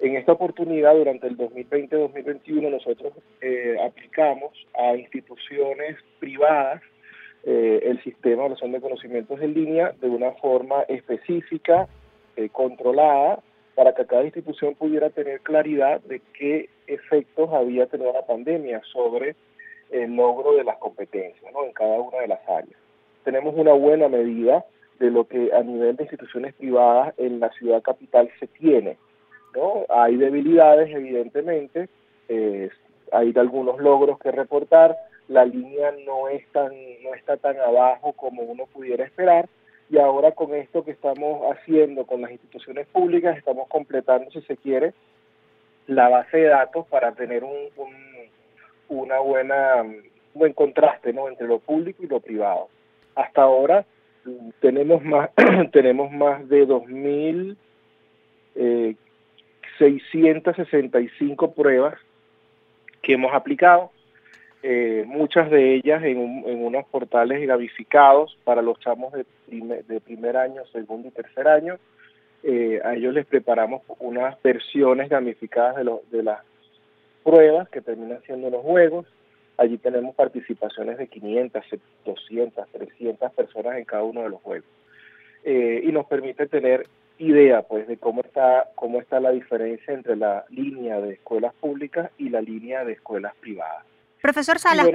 En 0.00 0.16
esta 0.16 0.32
oportunidad, 0.32 0.94
durante 0.94 1.26
el 1.26 1.36
2020-2021, 1.36 2.70
nosotros 2.70 3.12
eh, 3.42 3.76
aplicamos 3.84 4.52
a 4.74 4.96
instituciones 4.96 5.98
privadas 6.18 6.82
eh, 7.44 7.80
el 7.84 8.02
sistema 8.02 8.48
de 8.48 8.80
conocimientos 8.80 9.40
en 9.40 9.54
línea 9.54 9.94
de 10.00 10.08
una 10.08 10.32
forma 10.32 10.82
específica, 10.82 11.88
eh, 12.36 12.48
controlada, 12.50 13.40
para 13.74 13.94
que 13.94 14.04
cada 14.04 14.24
institución 14.24 14.74
pudiera 14.74 15.10
tener 15.10 15.40
claridad 15.40 16.00
de 16.02 16.20
qué 16.34 16.68
efectos 16.86 17.50
había 17.52 17.86
tenido 17.86 18.12
la 18.12 18.26
pandemia 18.26 18.82
sobre 18.92 19.36
el 19.90 20.14
logro 20.14 20.54
de 20.54 20.64
las 20.64 20.76
competencias 20.78 21.52
en 21.64 21.72
cada 21.72 21.98
una 22.00 22.18
de 22.18 22.28
las 22.28 22.46
áreas. 22.48 22.78
Tenemos 23.24 23.54
una 23.56 23.72
buena 23.72 24.08
medida 24.08 24.64
de 24.98 25.10
lo 25.10 25.26
que 25.26 25.50
a 25.52 25.62
nivel 25.62 25.96
de 25.96 26.04
instituciones 26.04 26.54
privadas 26.54 27.14
en 27.16 27.40
la 27.40 27.50
ciudad 27.52 27.82
capital 27.82 28.30
se 28.38 28.46
tiene. 28.48 28.98
¿no? 29.54 29.86
Hay 29.88 30.16
debilidades, 30.16 30.94
evidentemente, 30.94 31.88
eh, 32.28 32.68
hay 33.12 33.32
algunos 33.36 33.80
logros 33.80 34.18
que 34.18 34.30
reportar, 34.30 34.96
la 35.30 35.44
línea 35.44 35.92
no, 36.04 36.28
está 36.28 36.68
tan 37.36 37.56
abajo 37.60 38.12
como 38.14 38.42
uno 38.42 38.66
pudiera 38.66 39.04
esperar, 39.04 39.48
y 39.88 39.98
ahora 39.98 40.32
con 40.32 40.52
esto 40.54 40.84
que 40.84 40.90
estamos 40.90 41.42
haciendo 41.52 42.04
con 42.04 42.20
las 42.20 42.32
instituciones 42.32 42.88
públicas, 42.88 43.38
estamos 43.38 43.68
completando, 43.68 44.28
si 44.32 44.40
se 44.42 44.56
quiere, 44.56 44.92
la 45.86 46.08
base 46.08 46.36
de 46.36 46.48
datos 46.48 46.84
para 46.88 47.12
tener 47.12 47.44
un, 47.44 47.54
una 48.88 49.20
buena, 49.20 49.86
buen 50.34 50.52
contraste 50.52 51.12
¿no? 51.12 51.28
entre 51.28 51.46
lo 51.46 51.60
público 51.60 52.02
y 52.02 52.08
lo 52.08 52.18
privado. 52.18 52.68
Hasta 53.14 53.42
ahora 53.42 53.84
tenemos 54.58 55.04
más, 55.04 55.30
tenemos 55.72 56.10
más 56.10 56.48
de 56.48 56.66
2.665 56.66 57.56
eh, 58.56 58.96
pruebas 61.54 61.94
que 63.00 63.12
hemos 63.12 63.32
aplicado 63.32 63.92
eh, 64.62 65.04
muchas 65.06 65.50
de 65.50 65.76
ellas 65.76 66.02
en, 66.04 66.18
unos 66.18 66.86
portales 66.86 67.46
gamificados 67.46 68.36
para 68.44 68.62
los 68.62 68.78
chamos 68.80 69.12
de 69.12 69.24
primer, 70.00 70.36
año, 70.36 70.64
segundo 70.72 71.08
y 71.08 71.10
tercer 71.12 71.48
año. 71.48 71.78
Eh, 72.42 72.80
a 72.84 72.94
ellos 72.94 73.14
les 73.14 73.26
preparamos 73.26 73.82
unas 73.98 74.40
versiones 74.42 75.08
gamificadas 75.08 75.76
de, 75.76 75.90
de 76.10 76.22
las 76.22 76.40
pruebas 77.22 77.68
que 77.68 77.80
terminan 77.80 78.22
siendo 78.22 78.50
los 78.50 78.62
juegos. 78.62 79.06
Allí 79.56 79.76
tenemos 79.78 80.14
participaciones 80.14 80.98
de 80.98 81.06
500, 81.06 81.64
200, 82.04 82.68
300 82.68 83.32
personas 83.32 83.76
en 83.76 83.84
cada 83.84 84.04
uno 84.04 84.22
de 84.22 84.30
los 84.30 84.40
juegos. 84.40 84.68
Eh, 85.44 85.82
y 85.84 85.92
nos 85.92 86.06
permite 86.06 86.46
tener 86.46 86.86
idea 87.18 87.62
pues 87.62 87.86
de 87.86 87.98
cómo 87.98 88.22
está 88.22 88.70
cómo 88.74 89.00
está 89.00 89.20
la 89.20 89.30
diferencia 89.30 89.92
entre 89.92 90.16
la 90.16 90.44
línea 90.48 91.00
de 91.00 91.14
escuelas 91.14 91.52
públicas 91.54 92.10
y 92.16 92.30
la 92.30 92.40
línea 92.40 92.84
de 92.84 92.92
escuelas 92.92 93.34
privadas. 93.40 93.84
Profesor 94.22 94.58
Salas, 94.58 94.86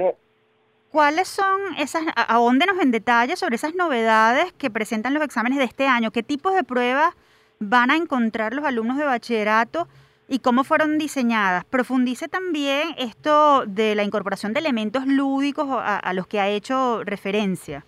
¿cuáles 0.90 1.26
son 1.26 1.60
esas, 1.78 2.04
ahóndenos 2.14 2.78
en 2.80 2.92
detalle 2.92 3.36
sobre 3.36 3.56
esas 3.56 3.74
novedades 3.74 4.52
que 4.52 4.70
presentan 4.70 5.14
los 5.14 5.24
exámenes 5.24 5.58
de 5.58 5.64
este 5.64 5.86
año? 5.86 6.12
¿Qué 6.12 6.22
tipos 6.22 6.54
de 6.54 6.62
pruebas 6.62 7.12
van 7.58 7.90
a 7.90 7.96
encontrar 7.96 8.54
los 8.54 8.64
alumnos 8.64 8.98
de 8.98 9.04
bachillerato 9.04 9.88
y 10.28 10.38
cómo 10.38 10.62
fueron 10.62 10.96
diseñadas? 10.98 11.64
Profundice 11.64 12.28
también 12.28 12.94
esto 12.98 13.66
de 13.66 13.96
la 13.96 14.04
incorporación 14.04 14.52
de 14.52 14.60
elementos 14.60 15.06
lúdicos 15.08 15.66
a, 15.68 16.12
los 16.12 16.28
que 16.28 16.38
ha 16.38 16.48
hecho 16.48 17.02
referencia. 17.02 17.84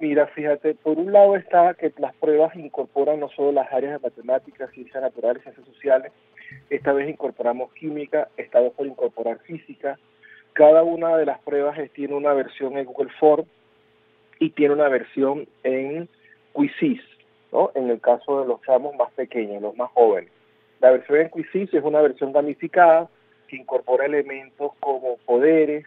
Mira, 0.00 0.28
fíjate, 0.28 0.76
por 0.76 0.96
un 0.96 1.12
lado 1.12 1.36
está 1.36 1.74
que 1.74 1.92
las 1.98 2.14
pruebas 2.14 2.54
incorporan 2.56 3.20
no 3.20 3.28
solo 3.30 3.52
las 3.52 3.70
áreas 3.70 4.00
de 4.00 4.08
matemáticas, 4.08 4.70
ciencias 4.70 5.02
naturales, 5.02 5.42
ciencias 5.42 5.66
sociales, 5.66 6.12
esta 6.70 6.92
vez 6.92 7.10
incorporamos 7.10 7.70
química, 7.74 8.28
esta 8.36 8.60
vez 8.60 8.72
por 8.72 8.86
incorporar 8.86 9.40
física, 9.40 9.98
cada 10.58 10.82
una 10.82 11.16
de 11.16 11.24
las 11.24 11.38
pruebas 11.38 11.78
tiene 11.92 12.14
una 12.16 12.32
versión 12.32 12.76
en 12.76 12.84
Google 12.84 13.12
Form 13.20 13.46
y 14.40 14.50
tiene 14.50 14.74
una 14.74 14.88
versión 14.88 15.46
en 15.62 16.08
Quizzes, 16.52 17.00
¿no? 17.52 17.70
en 17.76 17.88
el 17.90 18.00
caso 18.00 18.40
de 18.40 18.48
los 18.48 18.60
chamos 18.62 18.96
más 18.96 19.12
pequeños, 19.12 19.62
los 19.62 19.76
más 19.76 19.88
jóvenes. 19.92 20.32
La 20.80 20.90
versión 20.90 21.20
en 21.20 21.30
Quizzes 21.30 21.72
es 21.72 21.84
una 21.84 22.00
versión 22.00 22.32
gamificada 22.32 23.08
que 23.46 23.54
incorpora 23.54 24.06
elementos 24.06 24.72
como 24.80 25.16
poderes, 25.18 25.86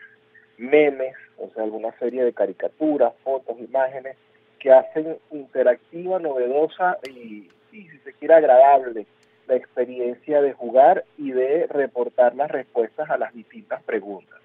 memes, 0.57 1.15
o 1.37 1.49
sea, 1.49 1.63
alguna 1.63 1.91
serie 1.99 2.23
de 2.23 2.31
caricaturas, 2.31 3.11
fotos, 3.25 3.59
imágenes, 3.59 4.15
que 4.57 4.71
hacen 4.71 5.17
interactiva, 5.31 6.17
novedosa 6.19 6.97
y, 7.09 7.49
y, 7.73 7.89
si 7.89 7.97
se 8.05 8.13
quiere, 8.13 8.35
agradable 8.35 9.05
la 9.49 9.55
experiencia 9.57 10.41
de 10.41 10.53
jugar 10.53 11.03
y 11.17 11.31
de 11.31 11.67
reportar 11.67 12.35
las 12.35 12.49
respuestas 12.49 13.09
a 13.09 13.17
las 13.17 13.33
distintas 13.33 13.83
preguntas. 13.83 14.40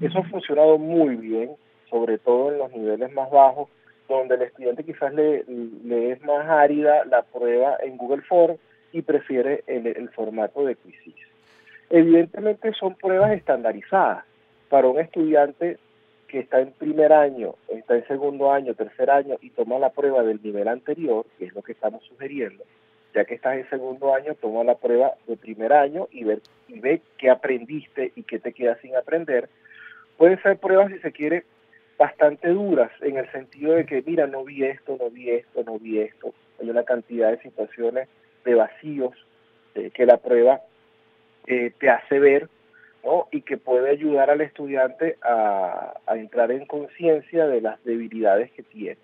Eso 0.00 0.18
ha 0.18 0.24
funcionado 0.24 0.78
muy 0.78 1.16
bien, 1.16 1.50
sobre 1.90 2.18
todo 2.18 2.52
en 2.52 2.58
los 2.58 2.72
niveles 2.72 3.12
más 3.12 3.30
bajos, 3.30 3.68
donde 4.08 4.36
el 4.36 4.42
estudiante 4.42 4.84
quizás 4.84 5.12
le, 5.12 5.44
es 6.12 6.22
más 6.22 6.48
árida 6.48 7.04
la 7.04 7.22
prueba 7.22 7.76
en 7.82 7.96
Google 7.96 8.22
Form 8.22 8.56
y 8.92 9.02
prefiere 9.02 9.64
el, 9.66 10.08
formato 10.10 10.64
de 10.64 10.76
Quizzes. 10.76 11.14
Evidentemente 11.90 12.72
son 12.72 12.94
pruebas 12.94 13.32
estandarizadas 13.32 14.24
para 14.68 14.88
un 14.88 14.98
estudiante 14.98 15.78
que 16.28 16.40
está 16.40 16.60
en 16.60 16.72
primer 16.72 17.12
año, 17.12 17.54
está 17.68 17.96
en 17.96 18.06
segundo 18.06 18.52
año, 18.52 18.74
tercer 18.74 19.10
año 19.10 19.36
y 19.40 19.50
toma 19.50 19.78
la 19.78 19.90
prueba 19.90 20.22
del 20.22 20.40
nivel 20.42 20.68
anterior, 20.68 21.24
que 21.38 21.46
es 21.46 21.54
lo 21.54 21.62
que 21.62 21.72
estamos 21.72 22.04
sugiriendo, 22.04 22.64
ya 23.14 23.24
que 23.24 23.34
estás 23.34 23.56
en 23.56 23.68
segundo 23.70 24.14
año, 24.14 24.34
toma 24.34 24.62
la 24.64 24.74
prueba 24.74 25.12
de 25.26 25.36
primer 25.36 25.72
año 25.72 26.06
y, 26.10 26.24
ver, 26.24 26.40
y 26.68 26.80
ve 26.80 27.00
qué 27.16 27.30
aprendiste 27.30 28.12
y 28.14 28.22
qué 28.22 28.38
te 28.38 28.52
queda 28.52 28.76
sin 28.80 28.94
aprender, 28.94 29.48
Pueden 30.18 30.42
ser 30.42 30.58
pruebas, 30.58 30.92
si 30.92 30.98
se 30.98 31.12
quiere, 31.12 31.44
bastante 31.96 32.48
duras, 32.48 32.90
en 33.00 33.16
el 33.18 33.30
sentido 33.32 33.72
de 33.72 33.86
que, 33.86 34.02
mira, 34.04 34.26
no 34.26 34.44
vi 34.44 34.64
esto, 34.64 34.96
no 35.00 35.10
vi 35.10 35.30
esto, 35.30 35.62
no 35.64 35.78
vi 35.78 36.00
esto. 36.00 36.34
Hay 36.60 36.68
una 36.68 36.82
cantidad 36.82 37.30
de 37.30 37.40
situaciones 37.40 38.08
de 38.44 38.54
vacíos 38.54 39.14
eh, 39.74 39.90
que 39.94 40.06
la 40.06 40.16
prueba 40.16 40.60
eh, 41.46 41.72
te 41.78 41.88
hace 41.88 42.18
ver 42.18 42.48
¿no? 43.04 43.28
y 43.30 43.42
que 43.42 43.56
puede 43.58 43.90
ayudar 43.90 44.28
al 44.30 44.40
estudiante 44.40 45.18
a, 45.22 45.94
entrar 46.08 46.50
en 46.50 46.66
conciencia 46.66 47.46
de 47.46 47.60
las 47.60 47.82
debilidades 47.84 48.50
que 48.52 48.64
tiene. 48.64 48.98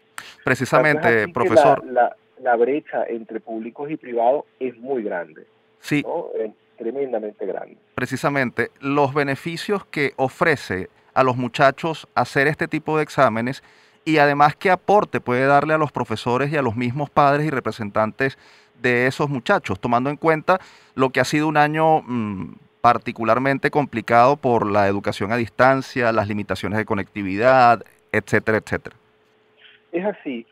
Precisamente, 0.45 1.29
profesor. 1.29 1.85
La, 1.87 2.17
la, 2.43 2.57
brecha 2.57 3.05
entre 3.07 3.39
públicos 3.39 3.89
y 3.91 3.97
privados 3.97 4.47
es 4.59 4.77
muy 4.79 5.05
grande. 5.05 5.47
Sí. 5.79 6.05
Es 6.37 6.51
tremendamente 6.77 7.47
grande. 7.47 7.77
Precisamente, 7.95 8.71
los 8.81 9.15
beneficios 9.15 9.85
que 9.87 10.13
ofrece 10.17 10.89
a 11.15 11.23
los 11.23 11.37
muchachos 11.37 12.09
hacer 12.15 12.47
este 12.47 12.69
tipo 12.69 12.97
de 12.97 13.03
exámenes 13.03 13.63
y 14.05 14.19
además 14.19 14.57
qué 14.57 14.71
aporte 14.71 15.21
puede 15.21 15.47
darle 15.47 15.75
a 15.75 15.79
los 15.79 15.93
profesores 15.93 16.53
y 16.53 16.57
a 16.57 16.63
los 16.63 16.77
mismos 16.77 17.11
padres 17.11 17.47
y 17.47 17.51
representantes 17.51 18.39
de 18.83 19.07
esos 19.07 19.31
muchachos, 19.31 19.81
tomando 19.81 20.11
en 20.11 20.17
cuenta 20.17 20.61
lo 20.95 21.11
que 21.11 21.21
ha 21.21 21.25
sido 21.25 21.49
un 21.49 21.57
año 21.57 22.03
mm, 22.03 22.55
particularmente 22.81 23.71
complicado 23.71 24.37
por 24.37 24.71
la 24.71 24.89
educación 24.89 25.33
a 25.33 25.37
distancia, 25.37 26.13
las 26.13 26.29
limitaciones 26.29 26.79
de 26.79 26.85
conectividad, 26.85 27.83
etcétera, 28.13 28.59
etcétera. 28.59 28.97
Es 29.93 30.05
así. 30.05 30.47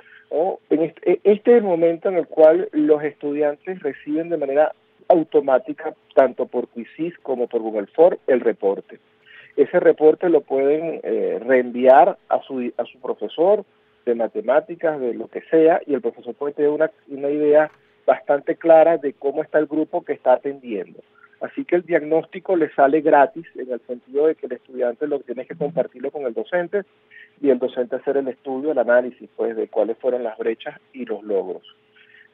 En 0.70 0.82
este, 0.82 1.20
este 1.24 1.60
momento 1.60 2.08
en 2.08 2.16
el 2.16 2.26
cual 2.26 2.70
los 2.72 3.02
estudiantes 3.02 3.80
reciben 3.82 4.30
de 4.30 4.38
manera 4.38 4.72
automática, 5.08 5.94
tanto 6.14 6.46
por 6.46 6.68
Quizzes 6.68 7.18
como 7.18 7.48
por 7.48 7.60
Google 7.60 7.86
Form, 7.88 8.16
el 8.26 8.40
reporte. 8.40 8.98
Ese 9.56 9.80
reporte 9.80 10.28
lo 10.28 10.40
pueden 10.40 11.00
eh, 11.02 11.38
reenviar 11.44 12.16
a 12.28 12.42
su, 12.42 12.72
a 12.76 12.84
su 12.84 12.98
profesor 13.00 13.64
de 14.06 14.14
matemáticas, 14.14 14.98
de 15.00 15.14
lo 15.14 15.28
que 15.28 15.42
sea, 15.42 15.80
y 15.86 15.94
el 15.94 16.00
profesor 16.00 16.34
puede 16.34 16.54
tener 16.54 16.70
una, 16.70 16.90
una 17.08 17.28
idea 17.28 17.70
bastante 18.06 18.56
clara 18.56 18.98
de 18.98 19.12
cómo 19.12 19.42
está 19.42 19.58
el 19.58 19.66
grupo 19.66 20.04
que 20.04 20.14
está 20.14 20.34
atendiendo. 20.34 21.00
Así 21.40 21.64
que 21.64 21.76
el 21.76 21.82
diagnóstico 21.82 22.54
le 22.54 22.70
sale 22.70 23.00
gratis 23.00 23.46
en 23.56 23.72
el 23.72 23.80
sentido 23.80 24.28
de 24.28 24.36
que 24.36 24.46
el 24.46 24.52
estudiante 24.52 25.08
lo 25.08 25.18
tiene 25.20 25.44
que 25.44 25.56
compartirlo 25.56 26.10
con 26.12 26.22
el 26.24 26.34
docente 26.34 26.82
y 27.40 27.50
el 27.50 27.58
docente 27.58 27.96
hacer 27.96 28.16
el 28.16 28.28
estudio, 28.28 28.70
el 28.70 28.78
análisis 28.78 29.28
pues 29.36 29.56
de 29.56 29.66
cuáles 29.66 29.98
fueron 29.98 30.22
las 30.22 30.38
brechas 30.38 30.78
y 30.92 31.04
los 31.04 31.22
logros. 31.24 31.62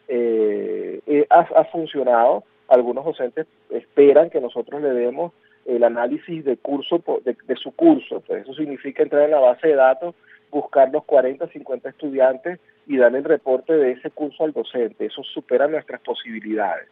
Eh, 0.08 1.00
eh, 1.06 1.26
ha, 1.30 1.64
funcionado, 1.64 2.44
algunos 2.68 3.06
docentes 3.06 3.46
esperan 3.70 4.28
que 4.28 4.42
nosotros 4.42 4.82
le 4.82 4.90
demos 4.90 5.32
el 5.68 5.84
análisis 5.84 6.44
de 6.44 6.56
curso 6.56 7.02
de, 7.24 7.36
de 7.46 7.56
su 7.56 7.72
curso, 7.72 8.22
eso 8.28 8.54
significa 8.54 9.02
entrar 9.02 9.24
en 9.24 9.32
la 9.32 9.40
base 9.40 9.68
de 9.68 9.74
datos, 9.74 10.14
buscar 10.50 10.90
los 10.90 11.04
40, 11.04 11.46
50 11.48 11.88
estudiantes 11.90 12.58
y 12.86 12.96
darle 12.96 13.18
el 13.18 13.24
reporte 13.24 13.74
de 13.74 13.92
ese 13.92 14.10
curso 14.10 14.44
al 14.44 14.52
docente. 14.52 15.06
Eso 15.06 15.22
supera 15.22 15.68
nuestras 15.68 16.00
posibilidades. 16.00 16.88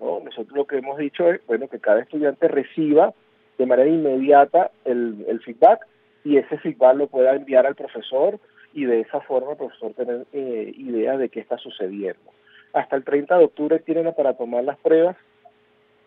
Nosotros 0.00 0.56
lo 0.56 0.66
que 0.66 0.78
hemos 0.78 0.98
dicho 0.98 1.30
es 1.30 1.40
bueno 1.46 1.68
que 1.68 1.78
cada 1.78 2.00
estudiante 2.00 2.48
reciba 2.48 3.14
de 3.56 3.66
manera 3.66 3.88
inmediata 3.88 4.70
el, 4.84 5.40
feedback 5.44 5.86
y 6.24 6.36
ese 6.36 6.58
feedback 6.58 6.96
lo 6.96 7.06
pueda 7.06 7.34
enviar 7.34 7.66
al 7.66 7.74
profesor 7.74 8.38
y 8.74 8.84
de 8.84 9.00
esa 9.00 9.20
forma 9.20 9.52
el 9.52 9.56
profesor 9.56 9.94
tener 9.94 10.26
eh, 10.32 10.74
idea 10.76 11.16
de 11.16 11.28
qué 11.28 11.40
está 11.40 11.56
sucediendo. 11.56 12.32
Hasta 12.74 12.96
el 12.96 13.04
30 13.04 13.38
de 13.38 13.44
octubre 13.44 13.78
tienen 13.78 14.12
para 14.12 14.34
tomar 14.34 14.64
las 14.64 14.76
pruebas, 14.78 15.16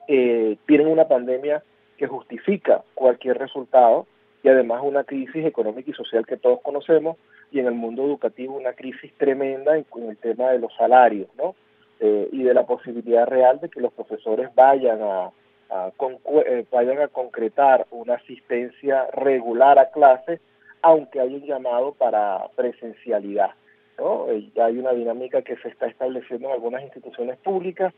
eh, 0.08 0.58
tienen 0.68 0.88
una 0.88 1.08
pandemia 1.08 1.64
que 2.00 2.08
justifica 2.08 2.82
cualquier 2.96 3.38
resultado 3.38 4.08
y 4.42 4.48
además 4.48 4.82
una 4.84 5.04
crisis 5.04 5.46
económica 5.46 5.92
y 5.92 5.94
social 5.94 6.26
que 6.26 6.38
todos 6.38 6.62
conocemos 6.62 7.18
y 7.52 7.60
en 7.60 7.68
el 7.68 7.74
mundo 7.74 8.06
educativo 8.06 8.56
una 8.56 8.72
crisis 8.72 9.12
tremenda 9.18 9.78
en, 9.78 9.86
el 10.08 10.18
tema 10.18 10.52
de 10.52 10.60
los 10.60 10.74
salarios, 10.76 11.28
¿no? 11.38 11.56
Eh, 12.00 12.30
y 12.32 12.44
de 12.44 12.54
la 12.54 12.66
posibilidad 12.66 13.28
real 13.28 13.60
de 13.60 13.68
que 13.68 13.82
los 13.82 13.92
profesores 13.92 14.50
vayan 14.56 15.00
a, 15.02 15.32
eh, 15.70 16.66
vayan 16.72 17.02
a 17.02 17.10
concretar 17.10 17.86
una 17.92 18.14
asistencia 18.14 19.08
regular 19.12 19.78
a 19.78 19.92
clases, 19.92 20.40
aunque 20.82 21.20
hay 21.20 21.36
un 21.36 21.46
llamado 21.46 21.92
para 21.92 22.48
presencialidad. 22.56 23.52
¿no? 23.98 24.30
Eh, 24.30 24.50
hay 24.64 24.78
una 24.78 24.94
dinámica 24.94 25.42
que 25.42 25.58
se 25.58 25.68
está 25.68 25.88
estableciendo 25.88 26.48
en 26.48 26.54
algunas 26.54 26.82
instituciones 26.84 27.36
públicas 27.40 27.94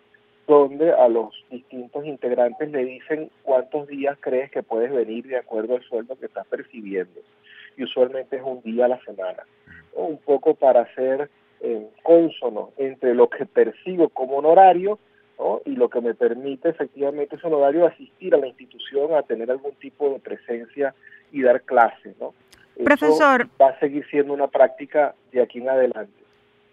donde 0.48 0.92
a 0.92 1.08
los 1.08 1.34
distintos 1.50 2.06
integrantes 2.06 2.72
le 2.72 2.84
dicen 2.86 3.30
cuántos 3.44 3.88
días 3.88 4.18
crees 4.20 4.52
que 4.52 4.64
puedes 4.64 4.92
venir 4.92 5.28
de 5.28 5.38
acuerdo 5.38 5.76
al 5.76 5.84
sueldo 5.84 6.18
que 6.18 6.26
estás 6.26 6.46
percibiendo 6.48 7.22
y 7.78 7.84
usualmente 7.84 8.38
es 8.38 8.44
un 8.44 8.62
día 8.62 8.86
a 8.86 8.90
la 8.90 9.00
semana. 9.04 9.44
Un 9.94 10.18
poco 10.18 10.56
para 10.56 10.82
hacer 10.82 11.30
eh, 11.62 11.88
consono 12.04 12.72
entre 12.78 13.14
lo 13.14 13.30
que 13.30 13.46
percibo 13.46 14.10
como 14.10 14.38
honorario 14.38 15.00
y 15.66 15.72
lo 15.72 15.90
que 15.90 16.02
me 16.02 16.14
permite 16.14 16.70
efectivamente 16.70 17.36
ese 17.36 17.48
honorario 17.48 17.88
asistir 17.88 18.36
a 18.36 18.38
la 18.38 18.48
institución 18.48 19.16
a 19.16 19.24
tener 19.24 19.50
algún 19.50 19.72
tipo 19.74 20.10
de 20.12 20.20
presencia 20.20 20.94
y 21.32 21.42
dar 21.42 21.64
clases. 21.64 22.16
¿no? 22.20 22.36
Profesor. 22.84 23.48
va 23.60 23.70
a 23.70 23.80
seguir 23.80 24.06
siendo 24.12 24.34
una 24.34 24.48
práctica 24.48 25.16
de 25.32 25.42
aquí 25.42 25.58
en 25.58 25.70
adelante. 25.70 26.21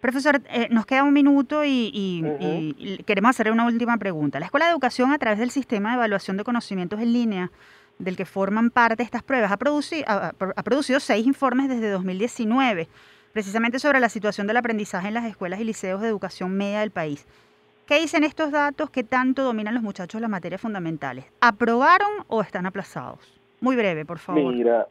Profesor, 0.01 0.41
eh, 0.49 0.67
nos 0.71 0.85
queda 0.85 1.03
un 1.03 1.13
minuto 1.13 1.65
y, 1.65 1.91
y, 1.93 3.03
queremos 3.03 3.31
hacerle 3.31 3.51
una 3.51 3.65
última 3.65 3.97
pregunta. 3.97 4.39
La 4.39 4.45
Escuela 4.45 4.67
de 4.67 4.71
Educación, 4.71 5.11
a 5.11 5.17
través 5.17 5.39
del 5.39 5.51
sistema 5.51 5.89
de 5.89 5.95
evaluación 5.95 6.37
de 6.37 6.45
conocimientos 6.45 7.01
en 7.01 7.11
línea, 7.11 7.51
del 7.97 8.15
que 8.15 8.25
forman 8.25 8.69
parte 8.69 9.03
estas 9.03 9.23
pruebas, 9.23 9.51
ha 9.51 9.57
producido, 9.57 10.05
ha, 10.07 10.63
producido 10.63 11.01
seis 11.01 11.27
informes 11.27 11.67
desde 11.67 11.89
2019, 11.89 12.87
precisamente 13.33 13.77
sobre 13.77 13.99
la 13.99 14.07
situación 14.07 14.47
del 14.47 14.57
aprendizaje 14.57 15.09
en 15.09 15.13
las 15.13 15.25
escuelas 15.25 15.59
y 15.59 15.65
liceos 15.65 16.01
de 16.01 16.07
educación 16.07 16.55
media 16.55 16.79
del 16.79 16.91
país. 16.91 17.27
¿Qué 17.85 17.99
dicen 17.99 18.23
estos 18.23 18.51
datos? 18.51 18.89
¿Qué 18.89 19.03
tanto 19.03 19.43
dominan 19.43 19.73
los 19.73 19.83
muchachos 19.83 20.21
las 20.21 20.29
materias 20.29 20.61
fundamentales? 20.61 21.25
¿Aprobaron 21.41 22.09
o 22.27 22.41
están 22.41 22.65
aplazados? 22.65 23.19
Muy 23.59 23.75
breve, 23.75 24.05
por 24.05 24.19
favor. 24.19 24.53
Mira, 24.53 24.87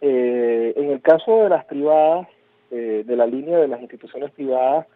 eh, 0.00 0.72
en 0.76 0.90
el 0.90 1.00
caso 1.00 1.44
de 1.44 1.50
las 1.50 1.64
privadas, 1.66 2.26
eh, 2.72 3.04
de 3.06 3.16
la 3.16 3.26
línea 3.26 3.58
de 3.58 3.68
las 3.68 3.80
instituciones 3.80 4.30
privadas, 4.30 4.86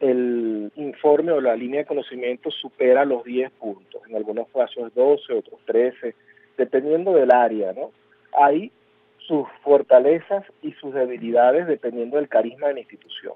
el 0.00 0.72
informe 0.76 1.32
o 1.32 1.40
la 1.40 1.54
línea 1.54 1.80
de 1.80 1.86
conocimiento 1.86 2.50
supera 2.50 3.04
los 3.04 3.24
10 3.24 3.50
puntos. 3.52 4.02
En 4.08 4.16
algunos 4.16 4.48
casos 4.48 4.92
12, 4.94 5.32
otros 5.34 5.60
13 5.66 6.14
dependiendo 6.56 7.12
del 7.12 7.30
área, 7.30 7.74
¿no? 7.74 7.92
Hay 8.32 8.72
sus 9.18 9.46
fortalezas 9.62 10.44
y 10.62 10.72
sus 10.72 10.94
debilidades 10.94 11.66
dependiendo 11.66 12.16
del 12.16 12.28
carisma 12.28 12.68
de 12.68 12.74
la 12.74 12.80
institución. 12.80 13.34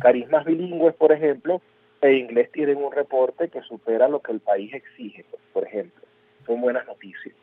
Carismas 0.00 0.44
bilingües, 0.44 0.94
por 0.94 1.12
ejemplo, 1.12 1.60
e 2.00 2.14
inglés 2.14 2.50
tienen 2.52 2.78
un 2.78 2.92
reporte 2.92 3.48
que 3.48 3.62
supera 3.62 4.08
lo 4.08 4.20
que 4.20 4.32
el 4.32 4.40
país 4.40 4.74
exige, 4.74 5.24
por 5.52 5.64
ejemplo. 5.64 6.02
Son 6.46 6.60
buenas 6.60 6.86
noticias. 6.86 7.34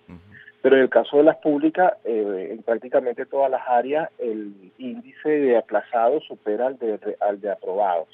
Pero 0.64 0.78
en 0.78 0.84
el 0.84 0.90
caso 0.90 1.18
de 1.18 1.24
las 1.24 1.36
públicas, 1.36 1.92
eh, 2.06 2.48
en 2.52 2.64
prácticamente 2.64 3.26
todas 3.26 3.52
las 3.52 3.68
áreas, 3.68 4.10
el 4.18 4.72
índice 4.78 5.28
de 5.28 5.58
aplazados 5.58 6.24
supera 6.24 6.68
al 6.68 6.80
de, 6.80 7.18
al 7.20 7.42
de 7.42 7.52
aprobados. 7.52 8.08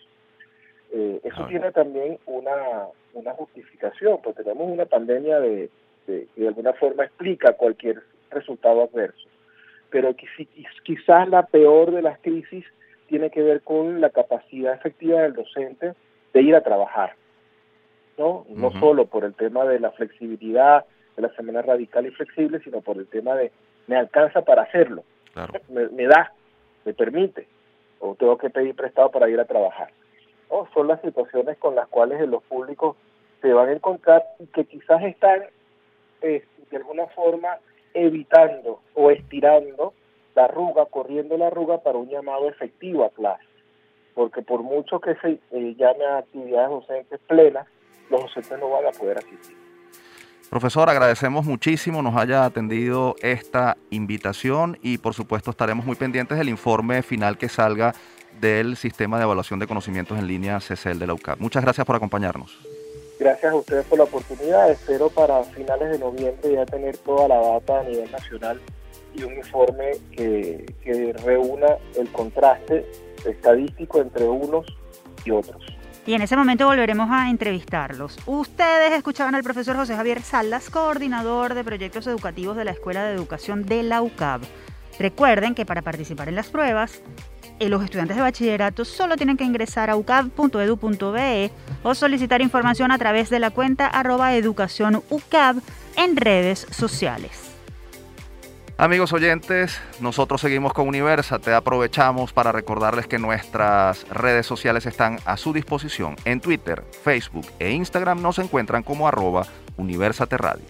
Eh, 0.91 1.21
eso 1.23 1.45
tiene 1.45 1.71
también 1.71 2.17
una, 2.25 2.87
una 3.13 3.33
justificación, 3.33 4.19
porque 4.23 4.41
tenemos 4.41 4.67
una 4.67 4.85
pandemia 4.85 5.39
de, 5.39 5.69
que 6.07 6.25
de 6.35 6.47
alguna 6.47 6.73
forma 6.73 7.03
explica 7.03 7.53
cualquier 7.53 8.01
resultado 8.31 8.81
adverso. 8.81 9.27
Pero 9.91 10.15
quizás 10.83 11.29
la 11.29 11.45
peor 11.45 11.91
de 11.91 12.01
las 12.01 12.17
crisis 12.17 12.65
tiene 13.09 13.29
que 13.29 13.43
ver 13.43 13.61
con 13.61 14.01
la 14.01 14.09
capacidad 14.09 14.73
efectiva 14.73 15.21
del 15.21 15.33
docente 15.33 15.93
de 16.33 16.41
ir 16.41 16.55
a 16.55 16.63
trabajar, 16.63 17.13
¿no? 18.17 18.47
No 18.49 18.71
solo 18.79 19.05
por 19.05 19.23
el 19.23 19.35
tema 19.35 19.65
de 19.65 19.79
la 19.79 19.91
flexibilidad, 19.91 20.85
de 21.19 21.27
la 21.27 21.35
semana 21.35 21.61
radical 21.61 22.05
y 22.05 22.11
flexible, 22.11 22.59
sino 22.63 22.79
por 22.81 22.97
el 22.97 23.07
tema 23.07 23.35
de 23.35 23.51
me 23.87 23.97
alcanza 23.97 24.41
para 24.41 24.63
hacerlo, 24.63 25.03
me, 25.69 26.05
da, 26.05 26.31
me 26.85 26.93
permite, 26.93 27.47
o 27.99 28.15
tengo 28.15 28.37
que 28.37 28.49
pedir 28.49 28.75
prestado 28.75 29.11
para 29.11 29.29
ir 29.29 29.39
a 29.39 29.45
trabajar. 29.45 29.89
Son 30.73 30.87
las 30.87 31.01
situaciones 31.01 31.57
con 31.57 31.75
las 31.75 31.87
cuales 31.89 32.25
los 32.27 32.41
públicos 32.43 32.95
se 33.41 33.51
van 33.51 33.69
a 33.69 33.73
encontrar 33.73 34.23
y 34.39 34.45
que 34.47 34.65
quizás 34.65 35.03
están 35.03 35.43
de 36.21 36.77
alguna 36.77 37.07
forma 37.07 37.57
evitando 37.93 38.79
o 38.93 39.11
estirando 39.11 39.93
la 40.35 40.45
arruga, 40.45 40.85
corriendo 40.85 41.37
la 41.37 41.47
arruga 41.47 41.79
para 41.79 41.97
un 41.97 42.09
llamado 42.09 42.47
efectivo 42.47 43.03
a 43.03 43.09
clase. 43.09 43.43
Porque 44.13 44.41
por 44.41 44.63
mucho 44.63 44.99
que 44.99 45.15
se 45.15 45.39
eh, 45.51 45.75
llame 45.77 46.05
a 46.05 46.19
actividades 46.19 46.69
docentes 46.69 47.19
plenas, 47.27 47.67
los 48.09 48.21
docentes 48.21 48.59
no 48.59 48.69
van 48.69 48.85
a 48.85 48.91
poder 48.91 49.17
asistir. 49.17 49.68
Profesor, 50.49 50.89
agradecemos 50.89 51.45
muchísimo 51.45 52.01
nos 52.01 52.15
haya 52.15 52.43
atendido 52.43 53.15
esta 53.21 53.77
invitación 53.91 54.79
y 54.81 54.97
por 54.97 55.13
supuesto 55.13 55.51
estaremos 55.51 55.85
muy 55.85 55.95
pendientes 55.95 56.39
del 56.39 56.49
informe 56.49 57.03
final 57.03 57.37
que 57.37 57.47
salga 57.49 57.93
del 58.41 58.75
sistema 58.75 59.17
de 59.19 59.25
evaluación 59.25 59.59
de 59.59 59.67
conocimientos 59.67 60.17
en 60.17 60.25
línea 60.25 60.59
CECEL 60.59 60.97
de 60.97 61.05
la 61.05 61.13
UCAP. 61.13 61.39
Muchas 61.39 61.63
gracias 61.63 61.85
por 61.85 61.95
acompañarnos. 61.95 62.57
Gracias 63.19 63.51
a 63.51 63.55
ustedes 63.55 63.85
por 63.85 63.99
la 63.99 64.05
oportunidad. 64.05 64.71
Espero 64.71 65.09
para 65.09 65.43
finales 65.43 65.91
de 65.91 65.99
noviembre 65.99 66.53
ya 66.53 66.65
tener 66.65 66.97
toda 66.97 67.27
la 67.27 67.39
data 67.39 67.81
a 67.81 67.83
nivel 67.83 68.11
nacional 68.11 68.59
y 69.13 69.21
un 69.21 69.33
informe 69.33 69.91
que, 70.11 70.65
que 70.83 71.13
reúna 71.13 71.77
el 71.95 72.11
contraste 72.11 72.89
estadístico 73.23 74.01
entre 74.01 74.23
unos 74.23 74.65
y 75.25 75.29
otros. 75.29 75.78
Y 76.09 76.15
en 76.15 76.23
ese 76.23 76.35
momento 76.35 76.65
volveremos 76.65 77.07
a 77.11 77.29
entrevistarlos. 77.29 78.17
Ustedes 78.25 78.93
escuchaban 78.93 79.35
al 79.35 79.43
profesor 79.43 79.75
José 79.75 79.95
Javier 79.95 80.23
Salas, 80.23 80.71
coordinador 80.71 81.53
de 81.53 81.63
proyectos 81.63 82.07
educativos 82.07 82.57
de 82.57 82.65
la 82.65 82.71
Escuela 82.71 83.03
de 83.03 83.13
Educación 83.13 83.63
de 83.63 83.83
la 83.83 84.01
UCAB. 84.01 84.41
Recuerden 84.97 85.53
que 85.53 85.67
para 85.67 85.83
participar 85.83 86.27
en 86.27 86.33
las 86.33 86.47
pruebas 86.47 87.03
eh, 87.59 87.69
los 87.69 87.83
estudiantes 87.83 88.17
de 88.17 88.23
bachillerato 88.23 88.85
solo 88.85 89.17
tienen 89.17 89.37
que 89.37 89.43
ingresar 89.43 89.91
a 89.91 89.97
ucab.edu.be 89.97 91.51
o 91.83 91.93
solicitar 91.93 92.41
información 92.41 92.91
a 92.91 92.97
través 92.97 93.29
de 93.29 93.37
la 93.37 93.51
cuenta 93.51 93.85
arroba 93.85 94.33
en 94.33 96.15
redes 96.15 96.65
sociales. 96.71 97.48
Amigos 98.79 99.11
oyentes, 99.11 99.77
nosotros 99.99 100.39
seguimos 100.39 100.71
con 100.71 100.87
Universate. 100.87 101.53
Aprovechamos 101.53 102.31
para 102.31 102.53
recordarles 102.53 103.07
que 103.07 103.19
nuestras 103.19 104.07
redes 104.07 104.45
sociales 104.45 104.85
están 104.85 105.19
a 105.25 105.35
su 105.35 105.51
disposición. 105.51 106.15
En 106.23 106.39
Twitter, 106.39 106.85
Facebook 107.03 107.45
e 107.59 107.71
Instagram 107.71 108.21
nos 108.21 108.39
encuentran 108.39 108.81
como 108.83 109.05
arroba 109.05 109.45
Universate 109.75 110.37
Radio. 110.37 110.63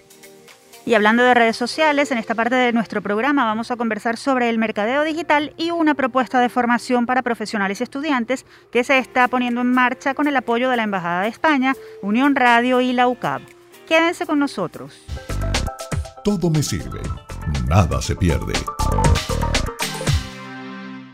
Y 0.88 0.96
hablando 0.96 1.22
de 1.22 1.36
redes 1.36 1.56
sociales, 1.56 2.10
en 2.12 2.18
esta 2.18 2.34
parte 2.34 2.56
de 2.56 2.74
nuestro 2.74 3.04
programa 3.04 3.46
vamos 3.46 3.70
a 3.70 3.76
conversar 3.76 4.18
sobre 4.18 4.50
el 4.50 4.58
mercadeo 4.58 5.04
digital 5.04 5.54
y 5.56 5.70
una 5.70 5.94
propuesta 5.94 6.40
de 6.40 6.50
formación 6.50 7.06
para 7.06 7.22
profesionales 7.22 7.80
y 7.80 7.84
estudiantes 7.84 8.44
que 8.72 8.84
se 8.84 8.98
está 8.98 9.28
poniendo 9.28 9.62
en 9.62 9.72
marcha 9.72 10.16
con 10.16 10.28
el 10.28 10.36
apoyo 10.36 10.72
de 10.72 10.78
la 10.78 10.84
Embajada 10.84 11.22
de 11.22 11.28
España, 11.28 11.76
Unión 12.02 12.36
Radio 12.36 12.82
y 12.82 12.92
la 12.92 13.08
UCAB. 13.08 13.42
Quédense 13.88 14.26
con 14.26 14.40
nosotros. 14.40 15.00
Todo 16.24 16.50
me 16.50 16.64
sirve, 16.64 17.02
nada 17.68 18.02
se 18.02 18.16
pierde. 18.16 18.54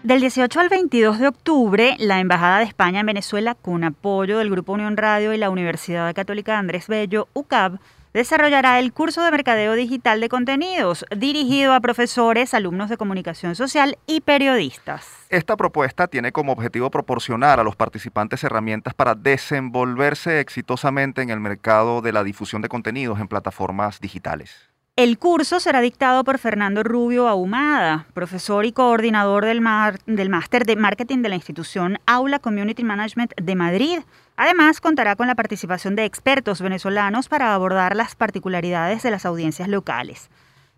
Del 0.04 0.21
18 0.21 0.60
al 0.60 0.69
22 0.69 1.17
de 1.17 1.28
octubre, 1.28 1.95
la 1.98 2.19
Embajada 2.19 2.60
de 2.60 2.65
España 2.65 3.00
en 3.00 3.08
Venezuela, 3.08 3.56
con 3.56 3.84
apoyo 3.84 4.38
del 4.38 4.52
Grupo 4.52 4.74
Unión 4.74 4.98
Radio 4.98 5.34
y 5.34 5.38
la 5.38 5.50
Universidad 5.50 6.13
Católica 6.13 6.60
Andrés 6.60 6.88
Bello, 6.88 7.28
UCAB, 7.34 7.80
desarrollará 8.13 8.80
el 8.80 8.93
curso 8.93 9.24
de 9.24 9.32
Mercadeo 9.32 9.74
Digital 9.74 10.21
de 10.21 10.30
Contenidos, 10.30 11.06
dirigido 11.13 11.74
a 11.74 11.82
profesores, 11.82 12.54
alumnos 12.54 12.89
de 12.89 12.98
comunicación 12.98 13.56
social 13.56 13.98
y 14.06 14.21
periodistas. 14.21 15.08
Esta 15.30 15.58
propuesta 15.58 16.08
tiene 16.08 16.32
como 16.32 16.54
objetivo 16.54 16.91
proporcionar 16.91 17.60
a 17.60 17.63
los 17.63 17.76
participantes 17.76 18.43
herramientas 18.43 18.93
para 18.93 19.15
desenvolverse 19.15 20.39
exitosamente 20.39 21.24
en 21.24 21.32
el 21.32 21.39
mercado 21.39 22.02
de 22.02 22.13
la 22.13 22.24
difusión 22.24 22.62
de 22.62 22.69
contenidos 22.69 23.19
en 23.19 23.28
plataformas 23.28 24.00
digitales. 24.00 24.75
El 24.97 25.19
curso 25.19 25.60
será 25.60 25.81
dictado 25.81 26.23
por 26.23 26.38
Fernando 26.38 26.81
Rubio 26.81 27.27
Ahumada, 27.27 28.08
profesor 28.13 28.65
y 28.65 28.71
coordinador 28.71 29.43
del, 29.43 29.60
máster 29.60 30.65
de 30.65 30.77
marketing 30.77 31.21
de 31.21 31.27
la 31.27 31.36
institución 31.36 31.99
Aula 32.05 32.39
Community 32.39 32.86
Management 32.86 33.34
de 33.36 33.55
Madrid. 33.55 33.99
Además, 34.38 34.79
contará 34.79 35.17
con 35.17 35.27
la 35.27 35.36
participación 35.36 35.97
de 35.97 36.05
expertos 36.05 36.62
venezolanos 36.62 37.27
para 37.27 37.53
abordar 37.53 37.93
las 37.93 38.15
particularidades 38.15 39.03
de 39.03 39.12
las 39.12 39.25
audiencias 39.25 39.67
locales. 39.67 40.29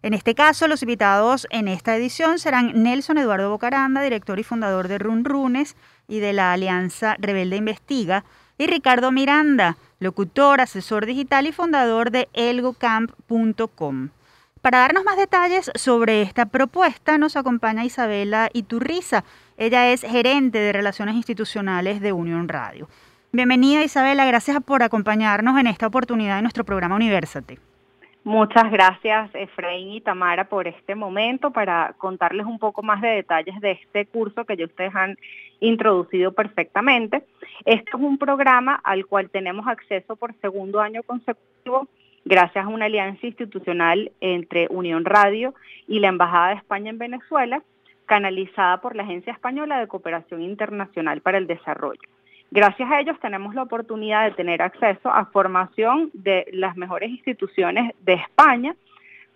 En 0.01 0.15
este 0.15 0.33
caso, 0.33 0.67
los 0.67 0.81
invitados 0.81 1.45
en 1.51 1.67
esta 1.67 1.95
edición 1.95 2.39
serán 2.39 2.81
Nelson 2.81 3.19
Eduardo 3.19 3.51
Bocaranda, 3.51 4.01
director 4.01 4.39
y 4.39 4.43
fundador 4.43 4.87
de 4.87 4.97
Run 4.97 5.25
Runes 5.25 5.75
y 6.07 6.21
de 6.21 6.33
la 6.33 6.53
Alianza 6.53 7.17
Rebelde 7.19 7.57
Investiga, 7.57 8.23
y 8.57 8.65
Ricardo 8.65 9.11
Miranda, 9.11 9.77
locutor, 9.99 10.61
asesor 10.61 11.05
digital 11.05 11.47
y 11.47 11.51
fundador 11.51 12.11
de 12.11 12.29
elgocamp.com. 12.33 14.09
Para 14.61 14.79
darnos 14.79 15.03
más 15.03 15.17
detalles 15.17 15.71
sobre 15.75 16.21
esta 16.21 16.45
propuesta 16.45 17.17
nos 17.17 17.35
acompaña 17.35 17.85
Isabela 17.85 18.49
Iturriza. 18.53 19.23
Ella 19.57 19.91
es 19.91 20.01
gerente 20.01 20.57
de 20.57 20.73
Relaciones 20.73 21.15
Institucionales 21.15 22.01
de 22.01 22.11
Unión 22.11 22.47
Radio. 22.47 22.89
Bienvenida 23.31 23.83
Isabela, 23.83 24.25
gracias 24.25 24.61
por 24.63 24.83
acompañarnos 24.83 25.59
en 25.59 25.67
esta 25.67 25.87
oportunidad 25.87 26.37
de 26.37 26.41
nuestro 26.41 26.65
programa 26.65 26.95
Universate. 26.95 27.59
Muchas 28.27 28.69
gracias 28.69 29.33
Efraín 29.35 29.93
y 29.93 30.01
Tamara 30.01 30.49
por 30.49 30.67
este 30.67 30.95
momento 30.95 31.51
para 31.51 31.95
contarles 31.97 32.45
un 32.45 32.59
poco 32.59 32.83
más 32.83 32.99
de 32.99 33.07
detalles 33.07 33.57
de 33.61 33.71
este 33.71 34.05
curso 34.05 34.43
que 34.43 34.57
ya 34.57 34.65
ustedes 34.65 34.93
han 34.93 35.17
introducido 35.61 36.33
perfectamente. 36.33 37.23
Este 37.63 37.89
es 37.89 37.93
un 37.93 38.17
programa 38.17 38.81
al 38.83 39.05
cual 39.05 39.29
tenemos 39.29 39.65
acceso 39.65 40.17
por 40.17 40.33
segundo 40.41 40.81
año 40.81 41.03
consecutivo 41.03 41.87
gracias 42.25 42.65
a 42.65 42.67
una 42.67 42.87
alianza 42.87 43.25
institucional 43.25 44.11
entre 44.19 44.67
Unión 44.71 45.05
Radio 45.05 45.55
y 45.87 46.01
la 46.01 46.09
Embajada 46.09 46.49
de 46.49 46.55
España 46.55 46.89
en 46.89 46.97
Venezuela, 46.97 47.63
canalizada 48.07 48.81
por 48.81 48.97
la 48.97 49.03
Agencia 49.03 49.31
Española 49.31 49.79
de 49.79 49.87
Cooperación 49.87 50.41
Internacional 50.41 51.21
para 51.21 51.37
el 51.37 51.47
Desarrollo. 51.47 52.09
Gracias 52.49 52.89
a 52.89 52.99
ellos 52.99 53.19
tenemos 53.19 53.53
la 53.55 53.63
oportunidad 53.63 54.25
de 54.25 54.31
tener 54.31 54.61
acceso 54.61 55.09
a 55.09 55.25
formación 55.25 56.09
de 56.13 56.47
las 56.53 56.77
mejores 56.77 57.09
instituciones 57.09 57.93
de 58.01 58.13
España, 58.13 58.75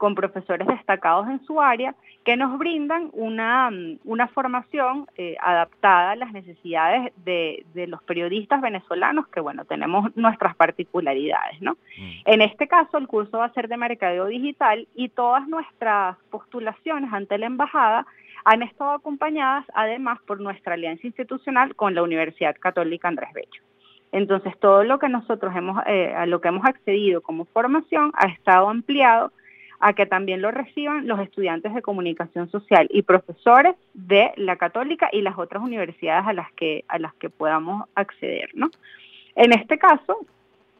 con 0.01 0.15
profesores 0.15 0.67
destacados 0.67 1.27
en 1.27 1.45
su 1.45 1.61
área 1.61 1.93
que 2.23 2.35
nos 2.35 2.57
brindan 2.57 3.11
una, 3.13 3.69
mm, 3.69 3.99
una 4.05 4.27
formación 4.29 5.05
eh, 5.15 5.35
adaptada 5.39 6.13
a 6.13 6.15
las 6.15 6.31
necesidades 6.33 7.13
de, 7.23 7.63
de, 7.75 7.85
los 7.85 8.01
periodistas 8.01 8.61
venezolanos, 8.61 9.27
que 9.27 9.39
bueno, 9.41 9.63
tenemos 9.65 10.09
nuestras 10.17 10.55
particularidades, 10.55 11.61
¿no? 11.61 11.73
Mm. 11.99 12.11
En 12.25 12.41
este 12.41 12.67
caso, 12.67 12.97
el 12.97 13.07
curso 13.07 13.37
va 13.37 13.45
a 13.45 13.53
ser 13.53 13.67
de 13.67 13.77
mercadeo 13.77 14.25
digital 14.25 14.87
y 14.95 15.09
todas 15.09 15.47
nuestras 15.47 16.17
postulaciones 16.31 17.13
ante 17.13 17.37
la 17.37 17.45
embajada 17.45 18.07
han 18.43 18.63
estado 18.63 18.93
acompañadas 18.93 19.65
además 19.75 20.17
por 20.25 20.41
nuestra 20.41 20.73
alianza 20.73 21.05
institucional 21.05 21.75
con 21.75 21.93
la 21.93 22.01
Universidad 22.01 22.55
Católica 22.59 23.07
Andrés 23.07 23.29
Bello. 23.35 23.61
Entonces, 24.11 24.57
todo 24.59 24.83
lo 24.83 24.97
que 24.97 25.09
nosotros 25.09 25.55
hemos, 25.55 25.77
eh, 25.85 26.11
a 26.11 26.25
lo 26.25 26.41
que 26.41 26.47
hemos 26.47 26.65
accedido 26.65 27.21
como 27.21 27.45
formación 27.45 28.11
ha 28.15 28.25
estado 28.29 28.67
ampliado 28.67 29.31
a 29.81 29.93
que 29.93 30.05
también 30.05 30.41
lo 30.41 30.51
reciban 30.51 31.07
los 31.07 31.19
estudiantes 31.19 31.73
de 31.73 31.81
comunicación 31.81 32.49
social 32.51 32.87
y 32.91 33.01
profesores 33.01 33.75
de 33.95 34.31
la 34.37 34.55
católica 34.55 35.09
y 35.11 35.21
las 35.21 35.37
otras 35.37 35.63
universidades 35.63 36.27
a 36.27 36.33
las 36.33 36.51
que, 36.53 36.85
a 36.87 36.99
las 36.99 37.13
que 37.15 37.29
podamos 37.29 37.89
acceder, 37.95 38.51
¿no? 38.53 38.69
En 39.35 39.51
este 39.53 39.79
caso, 39.79 40.19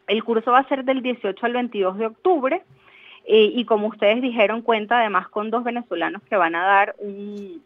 el 0.07 0.23
curso 0.23 0.51
va 0.51 0.59
a 0.59 0.67
ser 0.67 0.85
del 0.85 1.01
18 1.01 1.45
al 1.45 1.53
22 1.53 1.97
de 1.97 2.05
octubre 2.05 2.61
eh, 3.25 3.51
y 3.55 3.65
como 3.65 3.87
ustedes 3.87 4.21
dijeron, 4.21 4.61
cuenta 4.61 4.99
además 4.99 5.27
con 5.29 5.49
dos 5.49 5.63
venezolanos 5.63 6.21
que 6.29 6.35
van 6.35 6.53
a 6.53 6.63
dar 6.63 6.95
un, 6.99 7.61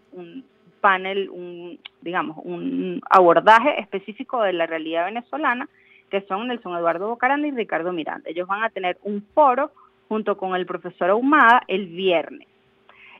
panel, 0.79 1.29
un, 1.29 1.79
digamos, 2.01 2.37
un 2.43 3.01
abordaje 3.09 3.81
específico 3.81 4.41
de 4.41 4.53
la 4.53 4.67
realidad 4.67 5.05
venezolana, 5.05 5.67
que 6.09 6.21
son 6.21 6.47
Nelson 6.47 6.77
Eduardo 6.77 7.09
Bocaranda 7.09 7.47
y 7.47 7.51
Ricardo 7.51 7.91
Miranda. 7.91 8.29
Ellos 8.29 8.47
van 8.47 8.63
a 8.63 8.69
tener 8.69 8.97
un 9.03 9.25
foro 9.33 9.71
junto 10.07 10.37
con 10.37 10.55
el 10.55 10.65
profesor 10.65 11.09
Ahumada 11.09 11.63
el 11.67 11.87
viernes. 11.87 12.47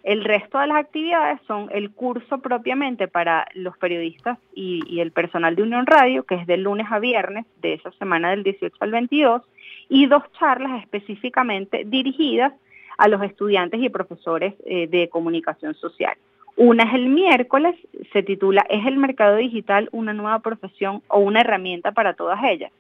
El 0.06 0.24
resto 0.24 0.60
de 0.60 0.68
las 0.68 0.78
actividades 0.78 1.40
son 1.48 1.68
el 1.72 1.90
curso 1.90 2.38
propiamente 2.38 3.08
para 3.08 3.48
los 3.56 3.76
periodistas 3.80 4.38
y, 4.54 5.00
el 5.00 5.12
personal 5.12 5.56
de 5.56 5.64
Unión 5.64 5.88
Radio, 5.88 6.24
que 6.26 6.36
es 6.36 6.46
de 6.46 6.58
lunes 6.58 6.86
a 6.92 7.00
viernes 7.00 7.48
de 7.64 7.74
esa 7.74 7.92
semana 7.94 8.30
del 8.30 8.44
18 8.44 8.76
al 8.82 8.92
22, 8.92 9.42
y 9.90 10.06
dos 10.06 10.22
charlas 10.40 10.84
específicamente 10.84 11.86
dirigidas 11.86 12.54
a 13.00 13.08
los 13.08 13.24
estudiantes 13.24 13.82
y 13.82 13.90
profesores 13.90 14.54
eh, 14.66 14.88
de 14.88 15.10
comunicación 15.10 15.74
social. 15.74 16.16
Una 16.56 16.84
es 16.84 16.94
el 16.94 17.08
miércoles, 17.08 17.76
se 18.14 18.22
titula 18.22 18.64
¿Es 18.70 18.86
el 18.86 18.98
mercado 18.98 19.38
digital 19.38 19.90
una 19.92 20.14
nueva 20.14 20.38
profesión 20.40 21.02
o 21.08 21.18
una 21.18 21.42
herramienta 21.42 21.92
para 21.94 22.14
todas 22.14 22.40
ellas? 22.44 22.72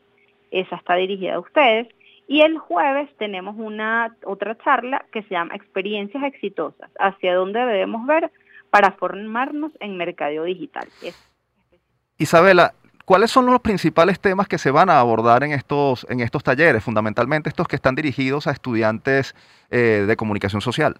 Esa 0.51 0.75
está 0.75 0.93
dirigida 0.93 1.35
a 1.35 1.39
ustedes. 1.39 1.87
Y 2.27 2.41
el 2.41 2.57
jueves 2.57 3.09
tenemos 3.17 3.55
una 3.57 4.15
otra 4.25 4.57
charla 4.57 5.05
que 5.11 5.21
se 5.23 5.29
llama 5.29 5.55
Experiencias 5.55 6.23
exitosas, 6.23 6.89
hacia 6.99 7.35
dónde 7.35 7.59
debemos 7.59 8.05
ver 8.07 8.31
para 8.71 8.91
formarnos 8.93 9.71
en 9.79 9.95
mercadeo 9.95 10.43
digital. 10.43 10.88
Isabela, 12.17 12.73
¿cuáles 13.05 13.29
son 13.29 13.45
los 13.45 13.59
principales 13.61 14.19
temas 14.19 14.47
que 14.47 14.57
se 14.57 14.71
van 14.71 14.89
a 14.89 14.99
abordar 14.99 15.43
en 15.43 15.51
estos, 15.51 16.05
en 16.09 16.19
estos 16.19 16.43
talleres, 16.43 16.83
fundamentalmente 16.83 17.49
estos 17.49 17.67
que 17.67 17.75
están 17.75 17.95
dirigidos 17.95 18.47
a 18.47 18.51
estudiantes 18.51 19.35
eh, 19.69 20.05
de 20.07 20.15
comunicación 20.15 20.61
social? 20.61 20.95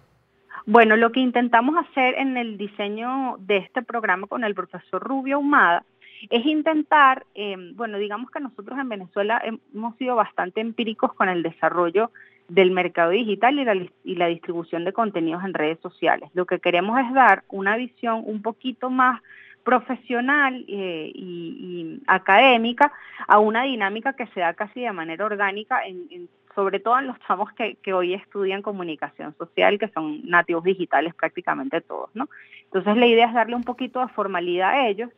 Bueno, 0.68 0.96
lo 0.96 1.12
que 1.12 1.20
intentamos 1.20 1.76
hacer 1.76 2.16
en 2.16 2.36
el 2.36 2.58
diseño 2.58 3.36
de 3.38 3.58
este 3.58 3.82
programa 3.82 4.26
con 4.26 4.42
el 4.42 4.54
profesor 4.54 5.00
Rubio 5.00 5.38
Humada 5.38 5.84
es 6.30 6.46
intentar, 6.46 7.26
em, 7.34 7.74
bueno, 7.76 7.98
digamos 7.98 8.30
que 8.30 8.40
nosotros 8.40 8.78
en 8.78 8.88
Venezuela 8.88 9.42
hemos 9.44 9.96
sido 9.96 10.16
bastante 10.16 10.60
empíricos 10.60 11.12
con 11.14 11.28
el 11.28 11.42
desarrollo 11.42 12.10
del 12.48 12.70
mercado 12.70 13.10
digital 13.10 13.58
y 13.58 13.64
la, 13.64 13.74
y 14.04 14.14
la 14.14 14.26
distribución 14.26 14.84
de 14.84 14.92
contenidos 14.92 15.44
en 15.44 15.54
redes 15.54 15.80
sociales. 15.80 16.30
Lo 16.34 16.46
que 16.46 16.60
queremos 16.60 16.98
es 17.00 17.12
dar 17.12 17.42
una 17.48 17.76
visión 17.76 18.22
un 18.24 18.42
poquito 18.42 18.90
más 18.90 19.20
profesional 19.64 20.64
eh, 20.68 21.10
y, 21.12 22.00
académica 22.06 22.92
a 23.26 23.40
una 23.40 23.64
dinámica 23.64 24.12
que 24.12 24.28
se 24.28 24.38
da 24.38 24.54
casi 24.54 24.80
de 24.80 24.92
manera 24.92 25.24
orgánica, 25.24 25.84
en, 25.84 26.28
sobre 26.54 26.78
todo 26.78 27.00
en 27.00 27.08
los 27.08 27.18
chamos 27.26 27.52
que, 27.52 27.74
que, 27.82 27.92
hoy 27.92 28.14
estudian 28.14 28.62
comunicación 28.62 29.34
social, 29.36 29.76
que 29.76 29.88
son 29.88 30.20
nativos 30.24 30.62
digitales 30.62 31.14
prácticamente 31.16 31.80
todos, 31.80 32.10
¿no? 32.14 32.28
Entonces 32.64 32.96
la 32.96 33.06
idea 33.06 33.26
es 33.26 33.34
darle 33.34 33.56
un 33.56 33.64
poquito 33.64 34.00
de 34.00 34.08
formalidad 34.08 34.70
a 34.70 34.86
ellos 34.86 35.10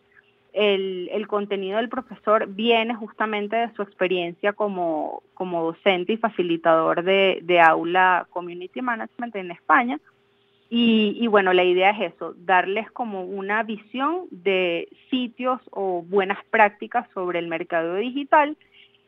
el, 0.59 1.27
contenido 1.29 1.77
del 1.77 1.89
profesor 1.89 2.49
viene 2.49 2.95
justamente 2.95 3.55
de 3.55 3.73
su 3.75 3.83
experiencia 3.83 4.53
como, 4.53 5.23
docente 5.39 6.15
y 6.15 6.17
facilitador 6.17 7.05
de, 7.05 7.61
aula 7.65 8.27
Community 8.31 8.83
Management 8.83 9.37
en 9.37 9.53
España. 9.53 10.01
Y, 10.71 11.27
bueno, 11.29 11.53
la 11.55 11.65
idea 11.65 11.91
es 11.91 12.13
eso, 12.13 12.35
darles 12.37 12.91
como 12.91 13.23
una 13.23 13.63
visión 13.63 14.27
de 14.31 14.89
sitios 15.11 15.61
o 15.71 16.03
buenas 16.03 16.39
prácticas 16.51 17.09
sobre 17.15 17.39
el 17.39 17.47
mercado 17.47 17.95
digital 17.95 18.57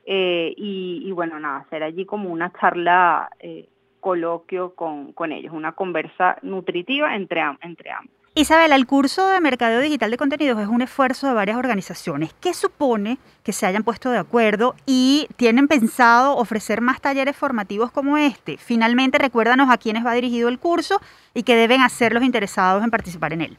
eh, 0.06 0.54
y, 0.56 1.10
bueno, 1.12 1.38
nada, 1.38 1.58
hacer 1.58 1.82
allí 1.82 2.06
como 2.06 2.30
una 2.30 2.52
charla, 2.58 3.28
eh, 3.40 3.68
coloquio 3.98 4.74
con, 4.74 5.32
ellos, 5.32 5.52
una 5.52 5.72
conversa 5.72 6.38
nutritiva 6.42 7.14
entre 7.14 7.40
ambos. 7.40 8.19
Isabel, 8.36 8.70
el 8.70 8.86
curso 8.86 9.28
de 9.28 9.40
Mercadeo 9.40 9.80
Digital 9.80 10.12
de 10.12 10.16
Contenidos 10.16 10.60
es 10.60 10.68
un 10.68 10.82
esfuerzo 10.82 11.26
de 11.26 11.34
varias 11.34 11.56
organizaciones. 11.56 12.32
¿Qué 12.34 12.54
supone 12.54 13.18
que 13.42 13.52
se 13.52 13.66
hayan 13.66 13.82
puesto 13.82 14.08
de 14.08 14.18
acuerdo 14.18 14.76
y 14.86 15.26
tienen 15.36 15.66
pensado 15.66 16.36
ofrecer 16.36 16.80
más 16.80 17.00
talleres 17.00 17.36
formativos 17.36 17.90
como 17.90 18.16
este? 18.16 18.56
Finalmente, 18.56 19.18
recuérdanos 19.18 19.68
a 19.68 19.78
quiénes 19.78 20.06
va 20.06 20.14
dirigido 20.14 20.48
el 20.48 20.60
curso 20.60 21.00
y 21.34 21.42
qué 21.42 21.56
deben 21.56 21.80
hacer 21.80 22.12
los 22.12 22.22
interesados 22.22 22.84
en 22.84 22.90
participar 22.92 23.32
en 23.32 23.40
él. 23.40 23.56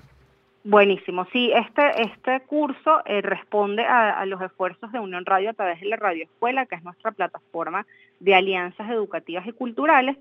Buenísimo, 0.64 1.26
sí, 1.34 1.52
este, 1.54 2.04
este 2.04 2.40
curso 2.46 3.02
eh, 3.06 3.22
responde 3.22 3.84
a, 3.84 4.12
a, 4.12 4.26
los 4.26 4.40
esfuerzos 4.42 4.92
de 4.92 5.00
Unión 5.00 5.26
Radio 5.26 5.50
a 5.50 5.54
través 5.54 5.82
de 5.82 5.88
la 5.88 5.96
Radio 5.98 6.24
Escuela, 6.24 6.68
que 6.68 6.76
es 6.76 6.84
nuestra 6.84 7.12
plataforma 7.12 7.86
de 8.20 8.36
alianzas 8.36 8.90
educativas 8.90 9.46
y 9.48 9.52
culturales, 9.54 10.18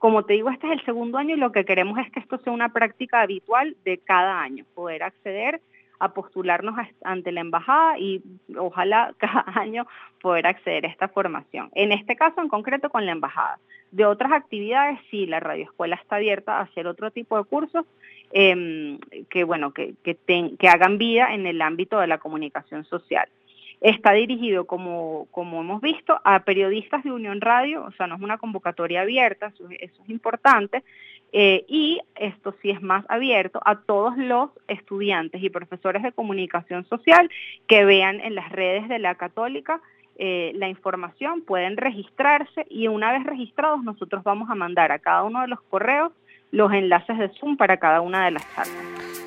como 0.00 0.24
te 0.24 0.32
digo, 0.32 0.48
este 0.48 0.66
es 0.66 0.72
el 0.72 0.84
segundo 0.86 1.18
año 1.18 1.36
y 1.36 1.38
lo 1.38 1.52
que 1.52 1.66
queremos 1.66 1.98
es 1.98 2.10
que 2.10 2.20
esto 2.20 2.38
sea 2.38 2.54
una 2.54 2.70
práctica 2.70 3.20
habitual 3.20 3.76
de 3.84 3.98
cada 3.98 4.40
año, 4.40 4.64
poder 4.74 5.02
acceder 5.02 5.60
a 5.98 6.14
postularnos 6.14 6.74
ante 7.04 7.32
la 7.32 7.42
embajada 7.42 7.98
y 7.98 8.22
ojalá 8.56 9.14
cada 9.18 9.44
año 9.60 9.86
poder 10.22 10.46
acceder 10.46 10.86
a 10.86 10.88
esta 10.88 11.08
formación. 11.08 11.68
En 11.74 11.92
este 11.92 12.16
caso 12.16 12.40
en 12.40 12.48
concreto 12.48 12.88
con 12.88 13.04
la 13.04 13.12
embajada. 13.12 13.58
De 13.92 14.06
otras 14.06 14.32
actividades, 14.32 14.98
sí, 15.10 15.26
la 15.26 15.38
radioescuela 15.38 15.96
está 15.96 16.16
abierta 16.16 16.58
a 16.58 16.62
hacer 16.62 16.86
otro 16.86 17.10
tipo 17.10 17.36
de 17.36 17.44
cursos 17.44 17.84
em, 18.32 18.98
que, 19.28 19.44
bueno, 19.44 19.74
que, 19.74 19.96
que 20.02 20.68
hagan 20.68 20.96
vida 20.96 21.34
en 21.34 21.46
el 21.46 21.60
ámbito 21.60 22.00
de 22.00 22.06
la 22.06 22.16
comunicación 22.16 22.86
social. 22.86 23.28
Está 23.80 24.12
dirigido, 24.12 24.66
como, 24.66 25.28
hemos 25.36 25.80
visto, 25.80 26.20
a 26.24 26.44
periodistas 26.44 27.02
de 27.02 27.12
Unión 27.12 27.40
Radio, 27.40 27.84
o 27.84 27.92
sea, 27.92 28.06
no 28.06 28.16
es 28.16 28.20
una 28.20 28.38
convocatoria 28.38 29.02
abierta, 29.02 29.46
eso, 29.48 29.68
es 29.70 30.08
importante, 30.08 30.84
eh, 31.32 31.64
y 31.68 32.00
esto 32.16 32.54
sí 32.60 32.70
es 32.70 32.82
más 32.82 33.04
abierto 33.08 33.60
a 33.64 33.76
todos 33.76 34.16
los 34.16 34.50
estudiantes 34.68 35.42
y 35.42 35.48
profesores 35.48 36.02
de 36.02 36.12
comunicación 36.12 36.84
social 36.86 37.30
que 37.68 37.84
vean 37.84 38.20
en 38.20 38.34
las 38.34 38.50
redes 38.50 38.88
de 38.88 38.98
la 38.98 39.14
católica 39.14 39.80
eh, 40.22 40.52
la 40.56 40.68
información, 40.68 41.40
pueden 41.40 41.78
registrarse 41.78 42.66
y 42.68 42.88
una 42.88 43.10
vez 43.10 43.24
registrados 43.24 43.82
nosotros 43.82 44.22
vamos 44.22 44.50
a 44.50 44.54
mandar 44.54 44.92
a 44.92 44.98
cada 44.98 45.22
uno 45.22 45.40
de 45.40 45.48
los 45.48 45.62
correos 45.62 46.12
los 46.50 46.72
enlaces 46.72 47.18
de 47.18 47.30
Zoom 47.38 47.56
para 47.56 47.76
cada 47.78 48.00
una 48.00 48.24
de 48.24 48.32
las 48.32 48.54
charlas. 48.54 48.76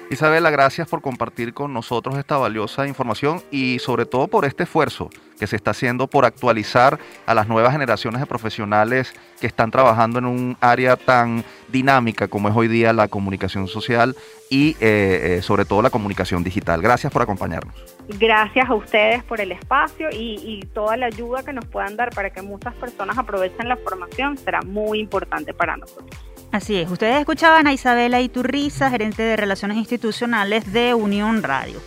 Isabela, 0.09 0.51
gracias 0.51 0.87
por 0.87 1.01
compartir 1.01 1.53
con 1.53 1.73
nosotros 1.73 2.17
esta 2.17 2.37
valiosa 2.37 2.87
información 2.87 3.41
y 3.49 3.79
sobre 3.79 4.05
todo 4.05 4.27
por 4.27 4.45
este 4.45 4.63
esfuerzo 4.63 5.09
que 5.39 5.47
se 5.47 5.55
está 5.55 5.71
haciendo 5.71 6.07
por 6.07 6.25
actualizar 6.25 6.99
a 7.25 7.33
las 7.33 7.47
nuevas 7.47 7.71
generaciones 7.71 8.19
de 8.19 8.27
profesionales 8.27 9.13
que 9.41 9.47
están 9.47 9.71
trabajando 9.71 10.19
en 10.19 10.25
un 10.25 10.57
área 10.61 10.97
tan 10.97 11.43
dinámica 11.69 12.27
como 12.27 12.49
es 12.49 12.55
hoy 12.55 12.67
día 12.67 12.93
la 12.93 13.07
comunicación 13.07 13.67
social 13.67 14.15
y 14.51 14.71
eh, 14.81 15.37
eh, 15.37 15.41
sobre 15.41 15.65
todo 15.65 15.81
la 15.81 15.89
comunicación 15.89 16.43
digital. 16.43 16.81
Gracias 16.81 17.11
por 17.11 17.23
acompañarnos. 17.23 17.73
Gracias 18.19 18.69
a 18.69 18.75
ustedes 18.75 19.23
por 19.23 19.41
el 19.41 19.51
espacio 19.51 20.09
y, 20.11 20.35
y 20.43 20.65
toda 20.73 20.95
la 20.95 21.07
ayuda 21.07 21.43
que 21.43 21.53
nos 21.53 21.65
puedan 21.65 21.95
dar 21.95 22.11
para 22.11 22.29
que 22.29 22.41
muchas 22.43 22.75
personas 22.75 23.17
aprovechen 23.17 23.67
la 23.67 23.77
formación 23.77 24.37
será 24.37 24.61
muy 24.61 24.99
importante 24.99 25.53
para 25.53 25.77
nosotros. 25.77 26.32
Así 26.53 26.75
es, 26.75 26.91
ustedes 26.91 27.19
escuchaban 27.19 27.65
a 27.65 27.73
Isabela 27.73 28.21
Iturriza, 28.21 28.91
gerente 28.91 29.23
de 29.23 29.35
Relaciones 29.35 29.75
Institucionales 29.75 30.71
de 30.71 30.93
Unión 30.93 31.41
Radio. 31.41 31.81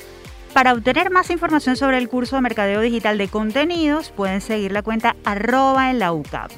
Para 0.55 0.73
obtener 0.73 1.13
más 1.13 1.31
información 1.31 1.77
sobre 1.77 1.99
el 1.99 2.09
curso 2.09 2.35
de 2.35 2.43
Mercadeo 2.43 2.81
Digital 2.81 3.17
de 3.17 3.29
Contenidos, 3.29 4.11
pueden 4.11 4.41
seguir 4.41 4.73
la 4.73 4.83
cuenta 4.83 5.15
arroba 5.25 5.91
en 5.91 6.01
la 6.01 6.13
UCAP. 6.13 6.51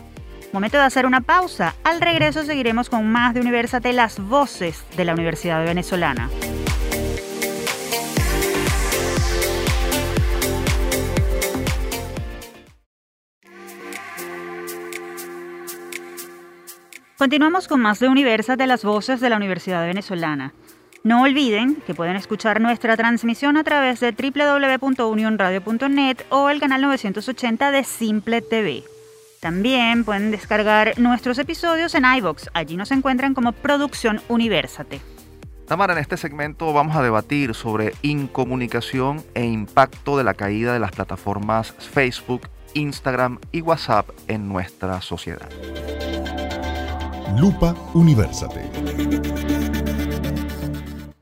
Momento 0.54 0.78
de 0.78 0.84
hacer 0.84 1.04
una 1.04 1.20
pausa. 1.20 1.74
Al 1.84 2.00
regreso 2.00 2.44
seguiremos 2.44 2.88
con 2.88 3.06
más 3.12 3.34
de 3.34 3.40
Universate, 3.42 3.92
las 3.92 4.18
voces 4.18 4.84
de 4.96 5.04
la 5.04 5.12
Universidad 5.12 5.62
Venezolana. 5.62 6.30
Continuamos 17.18 17.66
con 17.66 17.80
más 17.80 17.98
de 17.98 18.06
Universas 18.06 18.56
de 18.56 18.68
las 18.68 18.84
Voces 18.84 19.20
de 19.20 19.28
la 19.28 19.36
Universidad 19.36 19.84
Venezolana. 19.84 20.54
No 21.02 21.22
olviden 21.22 21.82
que 21.84 21.92
pueden 21.92 22.14
escuchar 22.14 22.60
nuestra 22.60 22.96
transmisión 22.96 23.56
a 23.56 23.64
través 23.64 23.98
de 23.98 24.12
www.unionradio.net 24.12 26.18
o 26.30 26.48
el 26.48 26.60
canal 26.60 26.82
980 26.82 27.72
de 27.72 27.82
Simple 27.82 28.40
TV. 28.40 28.84
También 29.40 30.04
pueden 30.04 30.30
descargar 30.30 30.96
nuestros 31.00 31.40
episodios 31.40 31.96
en 31.96 32.04
iVoox. 32.04 32.50
Allí 32.54 32.76
nos 32.76 32.92
encuentran 32.92 33.34
como 33.34 33.50
Producción 33.50 34.20
Universate. 34.28 35.00
Tamara, 35.66 35.94
en 35.94 35.98
este 35.98 36.16
segmento 36.16 36.72
vamos 36.72 36.94
a 36.94 37.02
debatir 37.02 37.54
sobre 37.54 37.94
incomunicación 38.02 39.24
e 39.34 39.44
impacto 39.44 40.18
de 40.18 40.22
la 40.22 40.34
caída 40.34 40.72
de 40.72 40.78
las 40.78 40.92
plataformas 40.92 41.72
Facebook, 41.72 42.42
Instagram 42.74 43.40
y 43.50 43.62
WhatsApp 43.62 44.08
en 44.28 44.48
nuestra 44.48 45.00
sociedad. 45.00 45.48
Lupa 47.36 47.74
Universate. 47.94 48.70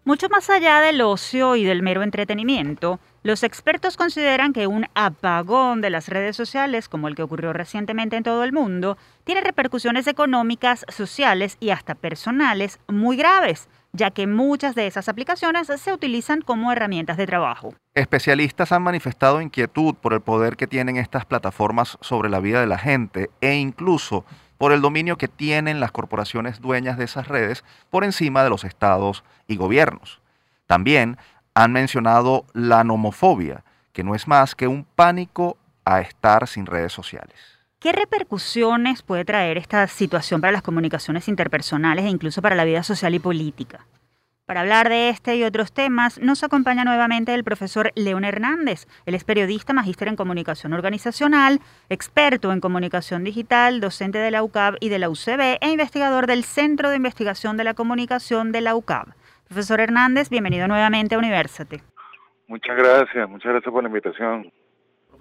Mucho 0.04 0.28
más 0.28 0.48
allá 0.50 0.80
del 0.80 1.00
ocio 1.00 1.56
y 1.56 1.64
del 1.64 1.82
mero 1.82 2.02
entretenimiento, 2.04 3.00
los 3.24 3.42
expertos 3.42 3.96
consideran 3.96 4.52
que 4.52 4.68
un 4.68 4.86
apagón 4.94 5.80
de 5.80 5.90
las 5.90 6.08
redes 6.08 6.36
sociales, 6.36 6.88
como 6.88 7.08
el 7.08 7.16
que 7.16 7.24
ocurrió 7.24 7.52
recientemente 7.52 8.16
en 8.16 8.22
todo 8.22 8.44
el 8.44 8.52
mundo, 8.52 8.96
tiene 9.24 9.40
repercusiones 9.40 10.06
económicas, 10.06 10.86
sociales 10.88 11.56
y 11.58 11.70
hasta 11.70 11.96
personales 11.96 12.78
muy 12.86 13.16
graves, 13.16 13.68
ya 13.92 14.12
que 14.12 14.28
muchas 14.28 14.76
de 14.76 14.86
esas 14.86 15.08
aplicaciones 15.08 15.66
se 15.66 15.92
utilizan 15.92 16.40
como 16.40 16.70
herramientas 16.70 17.16
de 17.16 17.26
trabajo. 17.26 17.74
Especialistas 17.94 18.70
han 18.70 18.82
manifestado 18.82 19.40
inquietud 19.40 19.94
por 19.94 20.12
el 20.12 20.20
poder 20.20 20.56
que 20.56 20.68
tienen 20.68 20.98
estas 20.98 21.24
plataformas 21.24 21.98
sobre 22.00 22.30
la 22.30 22.40
vida 22.40 22.60
de 22.60 22.66
la 22.68 22.78
gente 22.78 23.30
e 23.40 23.56
incluso 23.56 24.24
por 24.58 24.72
el 24.72 24.80
dominio 24.80 25.16
que 25.18 25.28
tienen 25.28 25.80
las 25.80 25.92
corporaciones 25.92 26.60
dueñas 26.60 26.98
de 26.98 27.04
esas 27.04 27.28
redes 27.28 27.64
por 27.90 28.04
encima 28.04 28.42
de 28.42 28.50
los 28.50 28.64
estados 28.64 29.24
y 29.46 29.56
gobiernos. 29.56 30.20
También 30.66 31.18
han 31.54 31.72
mencionado 31.72 32.44
la 32.52 32.84
nomofobia, 32.84 33.64
que 33.92 34.04
no 34.04 34.14
es 34.14 34.28
más 34.28 34.54
que 34.54 34.68
un 34.68 34.84
pánico 34.84 35.56
a 35.84 36.00
estar 36.00 36.46
sin 36.48 36.66
redes 36.66 36.92
sociales. 36.92 37.36
¿Qué 37.78 37.92
repercusiones 37.92 39.02
puede 39.02 39.24
traer 39.24 39.58
esta 39.58 39.86
situación 39.86 40.40
para 40.40 40.52
las 40.52 40.62
comunicaciones 40.62 41.28
interpersonales 41.28 42.04
e 42.04 42.08
incluso 42.08 42.42
para 42.42 42.56
la 42.56 42.64
vida 42.64 42.82
social 42.82 43.14
y 43.14 43.18
política? 43.18 43.86
Para 44.46 44.60
hablar 44.60 44.88
de 44.88 45.08
este 45.08 45.34
y 45.34 45.42
otros 45.42 45.72
temas, 45.72 46.20
nos 46.20 46.44
acompaña 46.44 46.84
nuevamente 46.84 47.34
el 47.34 47.42
profesor 47.42 47.90
León 47.96 48.22
Hernández. 48.24 48.86
Él 49.04 49.16
es 49.16 49.24
periodista, 49.24 49.72
magíster 49.72 50.06
en 50.06 50.14
comunicación 50.14 50.72
organizacional, 50.72 51.58
experto 51.88 52.52
en 52.52 52.60
comunicación 52.60 53.24
digital, 53.24 53.80
docente 53.80 54.18
de 54.18 54.30
la 54.30 54.44
UCAB 54.44 54.76
y 54.78 54.88
de 54.88 55.00
la 55.00 55.10
UCB 55.10 55.58
e 55.60 55.68
investigador 55.68 56.28
del 56.28 56.44
Centro 56.44 56.90
de 56.90 56.96
Investigación 56.96 57.56
de 57.56 57.64
la 57.64 57.74
Comunicación 57.74 58.52
de 58.52 58.60
la 58.60 58.76
UCAB. 58.76 59.14
Profesor 59.48 59.80
Hernández, 59.80 60.30
bienvenido 60.30 60.68
nuevamente 60.68 61.16
a 61.16 61.18
Universate. 61.18 61.82
Muchas 62.46 62.76
gracias, 62.76 63.28
muchas 63.28 63.50
gracias 63.50 63.72
por 63.72 63.82
la 63.82 63.88
invitación. 63.88 64.52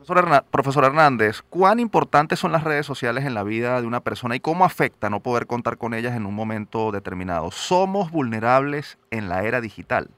Profesor, 0.06 0.84
Hernández, 0.84 1.42
¿cuán 1.50 1.80
importantes 1.80 2.38
son 2.38 2.52
las 2.52 2.64
redes 2.64 2.86
sociales 2.86 3.26
en 3.26 3.34
la 3.34 3.44
vida 3.44 3.82
de 3.82 3.88
una 3.88 4.02
persona 4.02 4.36
y 4.36 4.40
cómo 4.40 4.64
afecta 4.64 5.10
no 5.10 5.22
poder 5.22 5.48
contar 5.48 5.78
con 5.78 5.94
ellas 5.96 6.16
en 6.16 6.26
un 6.28 6.36
momento 6.36 6.92
determinado? 6.92 7.50
¿Somos 7.50 8.12
vulnerables 8.12 9.00
en 9.10 9.30
la 9.30 9.44
era 9.44 9.62
digital? 9.62 10.10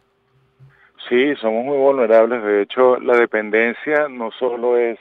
Sí, 1.07 1.35
somos 1.35 1.63
muy 1.63 1.77
vulnerables. 1.77 2.43
De 2.43 2.63
hecho, 2.63 2.99
la 2.99 3.15
dependencia 3.15 4.09
no 4.09 4.31
solo 4.31 4.77
es 4.77 4.99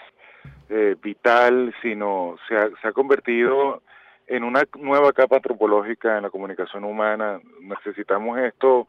eh, 0.68 0.94
vital, 1.02 1.74
sino 1.82 2.36
se 2.48 2.56
ha, 2.56 2.68
se 2.80 2.88
ha 2.88 2.92
convertido 2.92 3.82
en 4.28 4.44
una 4.44 4.62
nueva 4.78 5.12
capa 5.12 5.36
antropológica 5.36 6.16
en 6.16 6.22
la 6.22 6.30
comunicación 6.30 6.84
humana. 6.84 7.40
Necesitamos 7.60 8.38
esto 8.38 8.86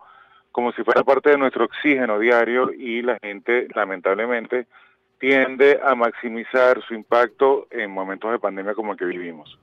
como 0.51 0.71
si 0.73 0.83
fuera 0.83 1.03
parte 1.03 1.31
de 1.31 1.37
nuestro 1.37 1.65
oxígeno 1.65 2.19
diario 2.19 2.71
y 2.71 3.01
la 3.01 3.17
gente, 3.19 3.67
lamentablemente, 3.75 4.67
tiende 5.19 5.79
a 5.83 5.95
maximizar 5.95 6.81
su 6.87 6.93
impacto 6.93 7.67
en 7.71 7.91
momentos 7.91 8.31
de 8.31 8.39
pandemia 8.39 8.73
como 8.73 8.91
el 8.91 8.97
que 8.97 9.05
vivimos. 9.05 9.57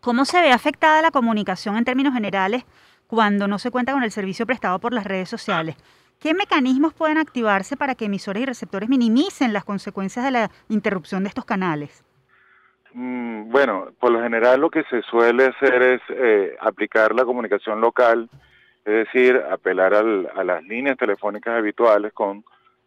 ¿Cómo 0.00 0.24
se 0.24 0.40
ve 0.40 0.52
afectada 0.52 1.02
la 1.02 1.10
comunicación 1.10 1.76
en 1.76 1.84
términos 1.84 2.14
generales 2.14 2.64
cuando 3.06 3.48
no 3.48 3.58
se 3.58 3.70
cuenta 3.70 3.92
con 3.92 4.02
el 4.02 4.10
servicio 4.10 4.46
prestado 4.46 4.78
por 4.78 4.92
las 4.92 5.04
redes 5.04 5.28
sociales? 5.28 5.76
¿Qué 6.20 6.32
mecanismos 6.32 6.94
pueden 6.94 7.18
activarse 7.18 7.76
para 7.76 7.94
que 7.94 8.06
emisores 8.06 8.42
y 8.42 8.46
receptores 8.46 8.88
minimicen 8.88 9.52
las 9.52 9.64
consecuencias 9.64 10.24
de 10.24 10.30
la 10.30 10.50
interrupción 10.68 11.22
de 11.22 11.28
estos 11.28 11.44
canales? 11.44 12.04
Mm, 12.94 13.50
bueno, 13.50 13.88
por 14.00 14.10
lo 14.10 14.22
general 14.22 14.60
lo 14.60 14.70
que 14.70 14.82
se 14.84 15.02
suele 15.02 15.46
hacer 15.46 15.82
es 15.82 16.00
eh, 16.08 16.56
aplicar 16.60 17.14
la 17.14 17.24
comunicación 17.24 17.80
local, 17.80 18.30
es 18.84 19.06
decir, 19.06 19.36
apelar 19.50 19.92
a 19.92 20.44
las 20.44 20.62
líneas 20.64 20.96
telefónicas 20.96 21.58
habituales 21.58 22.12
con 22.12 22.44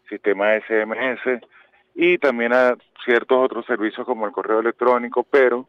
sistema 0.09 0.55
SMS, 0.57 1.41
y 1.93 2.17
también 2.17 2.53
a 2.53 2.77
ciertos 3.05 3.37
otros 3.37 3.65
servicios 3.65 4.05
como 4.05 4.25
el 4.25 4.31
correo 4.31 4.59
electrónico, 4.59 5.23
pero 5.23 5.67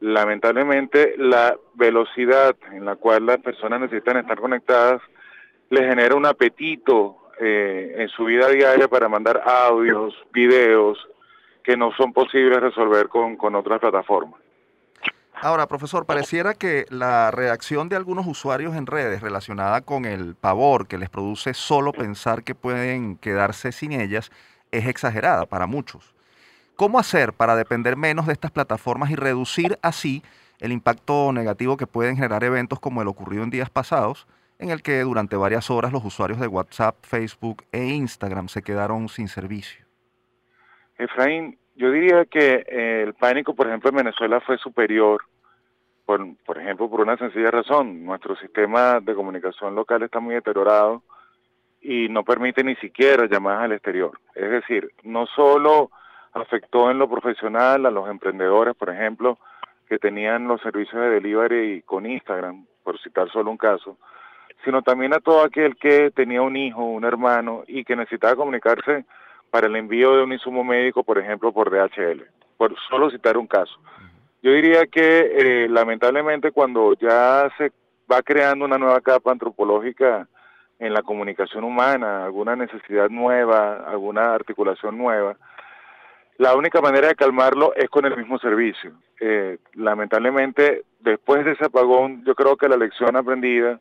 lamentablemente 0.00 1.14
la 1.16 1.56
velocidad 1.74 2.54
en 2.72 2.84
la 2.84 2.96
cual 2.96 3.26
las 3.26 3.38
personas 3.38 3.80
necesitan 3.80 4.18
estar 4.18 4.38
conectadas 4.38 5.00
les 5.70 5.82
genera 5.82 6.14
un 6.14 6.26
apetito 6.26 7.16
eh, 7.40 7.94
en 7.98 8.08
su 8.08 8.24
vida 8.24 8.48
diaria 8.48 8.88
para 8.88 9.08
mandar 9.08 9.42
audios, 9.44 10.14
videos 10.32 10.98
que 11.62 11.76
no 11.76 11.92
son 11.96 12.12
posibles 12.12 12.60
resolver 12.60 13.08
con, 13.08 13.36
con 13.36 13.54
otras 13.56 13.80
plataformas. 13.80 14.40
Ahora, 15.38 15.66
profesor, 15.66 16.06
pareciera 16.06 16.54
que 16.54 16.86
la 16.88 17.30
reacción 17.30 17.90
de 17.90 17.96
algunos 17.96 18.26
usuarios 18.26 18.74
en 18.74 18.86
redes 18.86 19.20
relacionada 19.20 19.82
con 19.82 20.06
el 20.06 20.34
pavor 20.34 20.88
que 20.88 20.96
les 20.96 21.10
produce 21.10 21.52
solo 21.52 21.92
pensar 21.92 22.42
que 22.42 22.54
pueden 22.54 23.18
quedarse 23.18 23.70
sin 23.70 23.92
ellas 23.92 24.30
es 24.78 24.86
exagerada 24.86 25.46
para 25.46 25.66
muchos. 25.66 26.14
¿Cómo 26.76 26.98
hacer 26.98 27.32
para 27.32 27.56
depender 27.56 27.96
menos 27.96 28.26
de 28.26 28.34
estas 28.34 28.50
plataformas 28.50 29.10
y 29.10 29.16
reducir 29.16 29.78
así 29.82 30.22
el 30.60 30.72
impacto 30.72 31.32
negativo 31.32 31.76
que 31.76 31.86
pueden 31.86 32.16
generar 32.16 32.44
eventos 32.44 32.80
como 32.80 33.02
el 33.02 33.08
ocurrido 33.08 33.42
en 33.44 33.50
días 33.50 33.70
pasados 33.70 34.26
en 34.58 34.70
el 34.70 34.82
que 34.82 35.00
durante 35.00 35.36
varias 35.36 35.70
horas 35.70 35.92
los 35.92 36.04
usuarios 36.04 36.40
de 36.40 36.46
WhatsApp, 36.46 36.96
Facebook 37.02 37.64
e 37.72 37.84
Instagram 37.84 38.48
se 38.48 38.62
quedaron 38.62 39.08
sin 39.08 39.28
servicio. 39.28 39.84
Efraín, 40.98 41.58
yo 41.74 41.90
diría 41.90 42.24
que 42.24 42.64
eh, 42.66 43.02
el 43.02 43.14
pánico, 43.14 43.54
por 43.54 43.66
ejemplo, 43.66 43.90
en 43.90 43.96
Venezuela 43.96 44.40
fue 44.40 44.56
superior, 44.58 45.22
por, 46.06 46.24
por 46.44 46.58
ejemplo, 46.58 46.88
por 46.88 47.02
una 47.02 47.18
sencilla 47.18 47.50
razón. 47.50 48.04
Nuestro 48.04 48.34
sistema 48.36 49.00
de 49.00 49.14
comunicación 49.14 49.74
local 49.74 50.02
está 50.02 50.20
muy 50.20 50.34
deteriorado 50.34 51.02
y 51.86 52.08
no 52.08 52.24
permite 52.24 52.64
ni 52.64 52.74
siquiera 52.76 53.26
llamadas 53.26 53.62
al 53.62 53.72
exterior. 53.72 54.18
Es 54.34 54.50
decir, 54.50 54.90
no 55.04 55.26
solo 55.26 55.92
afectó 56.32 56.90
en 56.90 56.98
lo 56.98 57.08
profesional 57.08 57.86
a 57.86 57.92
los 57.92 58.08
emprendedores, 58.10 58.74
por 58.74 58.90
ejemplo, 58.90 59.38
que 59.88 59.98
tenían 59.98 60.48
los 60.48 60.60
servicios 60.62 61.00
de 61.00 61.10
delivery 61.10 61.82
con 61.82 62.04
Instagram, 62.04 62.66
por 62.82 63.00
citar 63.00 63.30
solo 63.30 63.52
un 63.52 63.56
caso, 63.56 63.96
sino 64.64 64.82
también 64.82 65.14
a 65.14 65.20
todo 65.20 65.42
aquel 65.42 65.76
que 65.76 66.10
tenía 66.10 66.42
un 66.42 66.56
hijo, 66.56 66.82
un 66.82 67.04
hermano 67.04 67.62
y 67.68 67.84
que 67.84 67.94
necesitaba 67.94 68.34
comunicarse 68.34 69.04
para 69.50 69.68
el 69.68 69.76
envío 69.76 70.16
de 70.16 70.24
un 70.24 70.32
insumo 70.32 70.64
médico, 70.64 71.04
por 71.04 71.18
ejemplo, 71.18 71.52
por 71.52 71.70
DHL, 71.70 72.24
por 72.56 72.74
solo 72.90 73.10
citar 73.10 73.36
un 73.36 73.46
caso. 73.46 73.78
Yo 74.42 74.50
diría 74.50 74.86
que 74.86 75.64
eh, 75.64 75.68
lamentablemente 75.68 76.50
cuando 76.50 76.94
ya 76.94 77.48
se 77.56 77.70
va 78.10 78.22
creando 78.22 78.64
una 78.64 78.76
nueva 78.76 79.00
capa 79.00 79.30
antropológica 79.30 80.28
en 80.78 80.92
la 80.92 81.02
comunicación 81.02 81.64
humana, 81.64 82.24
alguna 82.24 82.56
necesidad 82.56 83.08
nueva, 83.08 83.76
alguna 83.86 84.34
articulación 84.34 84.98
nueva, 84.98 85.36
la 86.38 86.54
única 86.54 86.80
manera 86.80 87.08
de 87.08 87.14
calmarlo 87.14 87.74
es 87.74 87.88
con 87.88 88.04
el 88.04 88.16
mismo 88.16 88.38
servicio. 88.38 88.92
Eh, 89.20 89.58
lamentablemente, 89.74 90.84
después 91.00 91.44
de 91.44 91.52
ese 91.52 91.64
apagón, 91.64 92.24
yo 92.26 92.34
creo 92.34 92.56
que 92.56 92.68
la 92.68 92.76
lección 92.76 93.16
aprendida, 93.16 93.80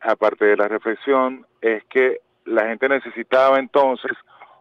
aparte 0.00 0.44
de 0.44 0.56
la 0.56 0.68
reflexión, 0.68 1.44
es 1.60 1.82
que 1.84 2.20
la 2.44 2.66
gente 2.66 2.88
necesitaba 2.88 3.58
entonces 3.58 4.12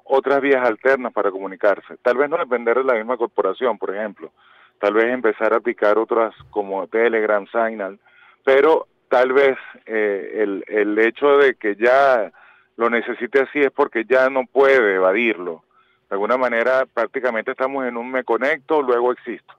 otras 0.03 0.41
vías 0.41 0.65
alternas 0.65 1.13
para 1.13 1.31
comunicarse. 1.31 1.97
Tal 2.01 2.17
vez 2.17 2.29
no 2.29 2.37
depender 2.37 2.77
de 2.77 2.83
la 2.83 2.95
misma 2.95 3.17
corporación, 3.17 3.77
por 3.77 3.95
ejemplo. 3.95 4.31
Tal 4.79 4.93
vez 4.93 5.05
empezar 5.05 5.53
a 5.53 5.57
aplicar 5.57 5.97
otras 5.97 6.33
como 6.49 6.87
Telegram, 6.87 7.45
Signal, 7.47 7.99
pero 8.43 8.87
tal 9.09 9.33
vez 9.33 9.57
eh, 9.85 10.43
el, 10.43 10.63
el 10.67 10.99
hecho 10.99 11.37
de 11.37 11.55
que 11.55 11.75
ya 11.75 12.31
lo 12.75 12.89
necesite 12.89 13.41
así 13.41 13.59
es 13.59 13.71
porque 13.71 14.05
ya 14.05 14.29
no 14.29 14.45
puede 14.45 14.95
evadirlo. 14.95 15.63
De 16.09 16.15
alguna 16.15 16.37
manera 16.37 16.85
prácticamente 16.85 17.51
estamos 17.51 17.85
en 17.85 17.97
un 17.97 18.11
me 18.11 18.23
conecto, 18.23 18.81
luego 18.81 19.11
existo. 19.11 19.53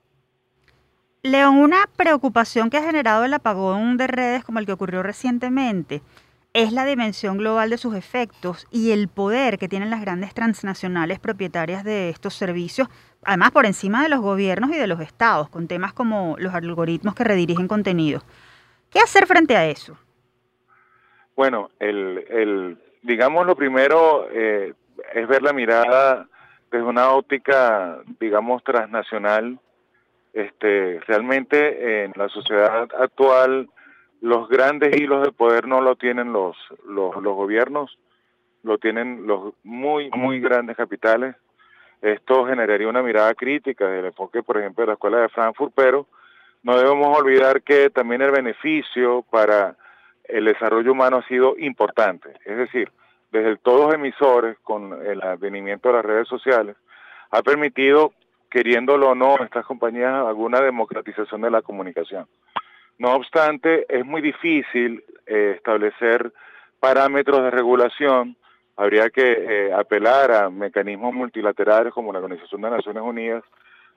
León, 1.21 1.57
una 1.57 1.89
preocupación 1.97 2.69
que 2.69 2.77
ha 2.77 2.83
generado 2.83 3.25
el 3.25 3.33
apagón 3.33 3.97
de 3.97 4.07
redes 4.07 4.43
como 4.45 4.59
el 4.59 4.65
que 4.65 4.71
ocurrió 4.71 5.03
recientemente 5.03 6.01
es 6.53 6.71
la 6.71 6.85
dimensión 6.85 7.37
global 7.37 7.69
de 7.69 7.77
sus 7.77 7.93
efectos 7.93 8.67
y 8.71 8.91
el 8.91 9.07
poder 9.07 9.59
que 9.59 9.67
tienen 9.67 9.89
las 9.89 10.01
grandes 10.01 10.33
transnacionales 10.33 11.19
propietarias 11.19 11.83
de 11.83 12.09
estos 12.09 12.33
servicios, 12.33 12.87
además 13.23 13.51
por 13.51 13.65
encima 13.65 14.01
de 14.01 14.09
los 14.09 14.21
gobiernos 14.21 14.71
y 14.71 14.77
de 14.77 14.87
los 14.87 15.01
estados, 15.01 15.49
con 15.49 15.67
temas 15.67 15.93
como 15.93 16.35
los 16.39 16.53
algoritmos 16.53 17.15
que 17.15 17.23
redirigen 17.23 17.67
contenido. 17.67 18.23
¿Qué 18.89 18.99
hacer 18.99 19.27
frente 19.27 19.55
a 19.55 19.65
eso? 19.65 19.97
Bueno, 21.35 21.69
el, 21.79 22.25
el 22.29 22.77
digamos 23.01 23.45
lo 23.45 23.55
primero 23.55 24.27
eh, 24.31 24.73
es 25.13 25.27
ver 25.27 25.41
la 25.41 25.53
mirada 25.53 26.27
desde 26.71 26.85
una 26.85 27.11
óptica, 27.11 27.99
digamos, 28.19 28.63
transnacional. 28.63 29.59
Este, 30.33 30.99
realmente 31.07 32.03
en 32.03 32.13
la 32.15 32.29
sociedad 32.29 32.87
actual 32.99 33.69
los 34.21 34.47
grandes 34.49 34.95
hilos 34.95 35.23
de 35.23 35.31
poder 35.31 35.67
no 35.67 35.81
lo 35.81 35.95
tienen 35.95 36.33
los, 36.33 36.55
los, 36.85 37.15
los 37.15 37.35
gobiernos, 37.35 37.97
lo 38.63 38.77
tienen 38.77 39.25
los 39.25 39.53
muy, 39.63 40.09
muy 40.11 40.39
grandes 40.39 40.75
capitales. 40.77 41.35
Esto 42.01 42.45
generaría 42.45 42.87
una 42.87 43.01
mirada 43.01 43.33
crítica 43.33 43.87
del 43.87 44.05
enfoque, 44.05 44.43
por 44.43 44.57
ejemplo, 44.57 44.83
de 44.83 44.87
la 44.87 44.93
Escuela 44.93 45.19
de 45.19 45.29
Frankfurt, 45.29 45.73
pero 45.75 46.05
no 46.63 46.77
debemos 46.77 47.17
olvidar 47.17 47.61
que 47.61 47.89
también 47.89 48.21
el 48.21 48.31
beneficio 48.31 49.23
para 49.29 49.75
el 50.25 50.45
desarrollo 50.45 50.91
humano 50.91 51.17
ha 51.17 51.27
sido 51.27 51.55
importante. 51.57 52.33
Es 52.45 52.57
decir, 52.57 52.91
desde 53.31 53.57
todos 53.57 53.87
los 53.87 53.95
emisores, 53.95 54.57
con 54.63 55.05
el 55.05 55.21
advenimiento 55.21 55.89
de 55.89 55.95
las 55.95 56.05
redes 56.05 56.27
sociales, 56.27 56.75
ha 57.31 57.41
permitido, 57.41 58.13
queriéndolo 58.49 59.09
o 59.09 59.15
no, 59.15 59.35
estas 59.43 59.65
compañías 59.65 60.13
alguna 60.13 60.61
democratización 60.61 61.41
de 61.41 61.51
la 61.51 61.61
comunicación. 61.61 62.27
No 62.97 63.13
obstante, 63.13 63.85
es 63.87 64.05
muy 64.05 64.21
difícil 64.21 65.03
eh, 65.25 65.53
establecer 65.55 66.33
parámetros 66.79 67.43
de 67.43 67.51
regulación. 67.51 68.35
Habría 68.75 69.09
que 69.09 69.21
eh, 69.21 69.73
apelar 69.73 70.31
a 70.31 70.49
mecanismos 70.49 71.13
multilaterales 71.13 71.93
como 71.93 72.11
la 72.11 72.19
Organización 72.19 72.61
de 72.61 72.71
Naciones 72.71 73.03
Unidas 73.03 73.43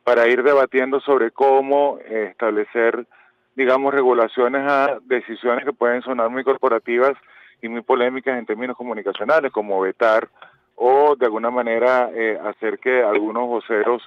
para 0.05 0.27
ir 0.29 0.43
debatiendo 0.43 1.01
sobre 1.01 1.31
cómo 1.31 1.99
eh, 2.05 2.29
establecer, 2.31 3.07
digamos, 3.55 3.95
regulaciones 3.95 4.63
a 4.69 4.99
decisiones 5.05 5.65
que 5.65 5.73
pueden 5.73 6.03
sonar 6.03 6.31
muy 6.31 6.45
corporativas 6.45 7.13
y 7.61 7.69
muy 7.69 7.83
polémicas 7.83 8.39
en 8.39 8.47
términos 8.47 8.77
comunicacionales, 8.77 9.53
como 9.53 9.81
vetar 9.81 10.29
o 10.75 11.15
de 11.17 11.27
alguna 11.27 11.51
manera 11.51 12.11
hacer 12.49 12.79
que 12.81 13.03
algunos 13.03 13.47
voceros 13.47 14.03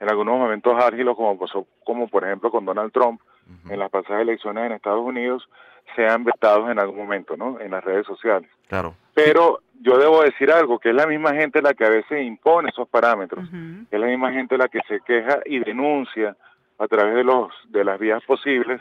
en 0.00 0.08
algunos 0.08 0.38
momentos 0.38 0.74
álgidos, 0.82 1.16
como 1.16 1.38
pasó, 1.38 1.66
como 1.84 2.08
por 2.08 2.24
ejemplo 2.24 2.50
con 2.50 2.64
Donald 2.64 2.92
Trump, 2.92 3.20
en 3.68 3.78
las 3.78 3.90
pasadas 3.90 4.22
elecciones 4.22 4.64
en 4.64 4.72
Estados 4.72 5.04
Unidos 5.04 5.48
sean 5.96 6.24
vetados 6.24 6.70
en 6.70 6.78
algún 6.78 6.98
momento, 6.98 7.36
¿no? 7.36 7.60
En 7.60 7.72
las 7.72 7.84
redes 7.84 8.06
sociales. 8.06 8.48
Claro. 8.68 8.94
Pero 9.24 9.60
yo 9.80 9.98
debo 9.98 10.22
decir 10.22 10.50
algo, 10.50 10.78
que 10.78 10.90
es 10.90 10.94
la 10.94 11.06
misma 11.06 11.34
gente 11.34 11.62
la 11.62 11.74
que 11.74 11.84
a 11.84 11.90
veces 11.90 12.24
impone 12.24 12.70
esos 12.70 12.88
parámetros, 12.88 13.48
es 13.90 14.00
la 14.00 14.06
misma 14.06 14.32
gente 14.32 14.58
la 14.58 14.68
que 14.68 14.80
se 14.88 15.00
queja 15.00 15.40
y 15.46 15.58
denuncia 15.60 16.36
a 16.78 16.86
través 16.86 17.14
de 17.14 17.24
los 17.24 17.52
de 17.68 17.84
las 17.84 17.98
vías 17.98 18.22
posibles 18.24 18.80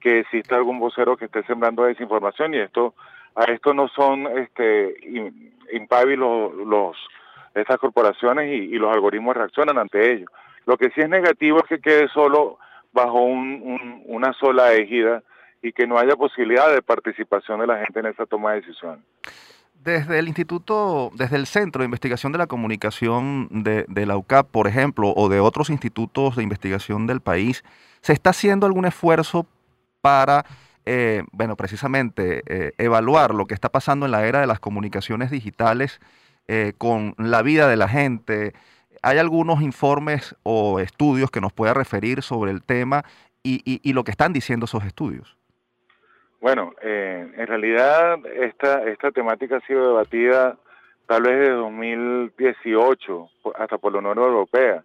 que 0.00 0.20
existe 0.20 0.54
algún 0.54 0.78
vocero 0.78 1.16
que 1.16 1.26
esté 1.26 1.42
sembrando 1.44 1.84
desinformación 1.84 2.54
y 2.54 2.58
esto 2.58 2.94
a 3.34 3.44
esto 3.44 3.74
no 3.74 3.88
son 3.88 4.26
este 4.38 4.94
impávidos 5.72 6.54
los, 6.54 6.96
estas 7.54 7.78
corporaciones 7.78 8.48
y, 8.48 8.74
y 8.74 8.78
los 8.78 8.94
algoritmos 8.94 9.36
reaccionan 9.36 9.78
ante 9.78 10.12
ello. 10.12 10.26
Lo 10.64 10.76
que 10.76 10.90
sí 10.90 11.00
es 11.00 11.08
negativo 11.08 11.58
es 11.58 11.64
que 11.64 11.80
quede 11.80 12.08
solo 12.08 12.58
bajo 12.92 13.20
una 13.20 14.32
sola 14.34 14.72
égida 14.72 15.22
y 15.62 15.72
que 15.72 15.86
no 15.86 15.98
haya 15.98 16.16
posibilidad 16.16 16.72
de 16.72 16.82
participación 16.82 17.60
de 17.60 17.66
la 17.66 17.78
gente 17.78 18.00
en 18.00 18.06
esa 18.06 18.26
toma 18.26 18.52
de 18.52 18.60
decisiones. 18.60 19.04
Desde 19.86 20.18
el 20.18 20.26
Instituto, 20.26 21.12
desde 21.14 21.36
el 21.36 21.46
Centro 21.46 21.82
de 21.82 21.84
Investigación 21.84 22.32
de 22.32 22.38
la 22.38 22.48
Comunicación 22.48 23.48
de, 23.50 23.86
la 24.04 24.16
UCAP, 24.16 24.50
por 24.50 24.66
ejemplo, 24.66 25.14
o 25.14 25.28
de 25.28 25.38
otros 25.38 25.70
institutos 25.70 26.34
de 26.34 26.42
investigación 26.42 27.06
del 27.06 27.20
país, 27.20 27.62
¿se 28.00 28.12
está 28.12 28.30
haciendo 28.30 28.66
algún 28.66 28.84
esfuerzo 28.84 29.46
para, 30.00 30.44
eh, 30.86 31.22
bueno, 31.30 31.54
precisamente 31.54 32.42
eh, 32.46 32.72
evaluar 32.78 33.32
lo 33.32 33.46
que 33.46 33.54
está 33.54 33.68
pasando 33.68 34.06
en 34.06 34.12
la 34.12 34.26
era 34.26 34.40
de 34.40 34.48
las 34.48 34.58
comunicaciones 34.58 35.30
digitales 35.30 36.00
eh, 36.48 36.72
con 36.76 37.14
la 37.16 37.42
vida 37.42 37.68
de 37.68 37.76
la 37.76 37.88
gente, 37.88 38.54
¿Hay 39.02 39.18
algunos 39.18 39.62
informes 39.62 40.34
o 40.42 40.80
estudios 40.80 41.30
que 41.30 41.40
nos 41.40 41.52
pueda 41.52 41.74
referir 41.74 42.22
sobre 42.22 42.50
el 42.50 42.64
tema 42.64 43.04
y, 43.44 43.92
lo 43.92 44.02
que 44.02 44.10
están 44.10 44.32
diciendo 44.32 44.64
esos 44.64 44.84
estudios? 44.84 45.36
Bueno, 46.46 46.74
eh, 46.80 47.28
en 47.36 47.46
realidad 47.48 48.24
esta, 48.24 48.84
esta 48.84 49.10
temática 49.10 49.56
ha 49.56 49.66
sido 49.66 49.88
debatida 49.88 50.56
tal 51.08 51.24
vez 51.24 51.40
desde 51.40 51.54
2018 51.54 53.28
hasta 53.56 53.78
por 53.78 53.92
la 53.92 53.98
Unión 53.98 54.18
Europea, 54.18 54.84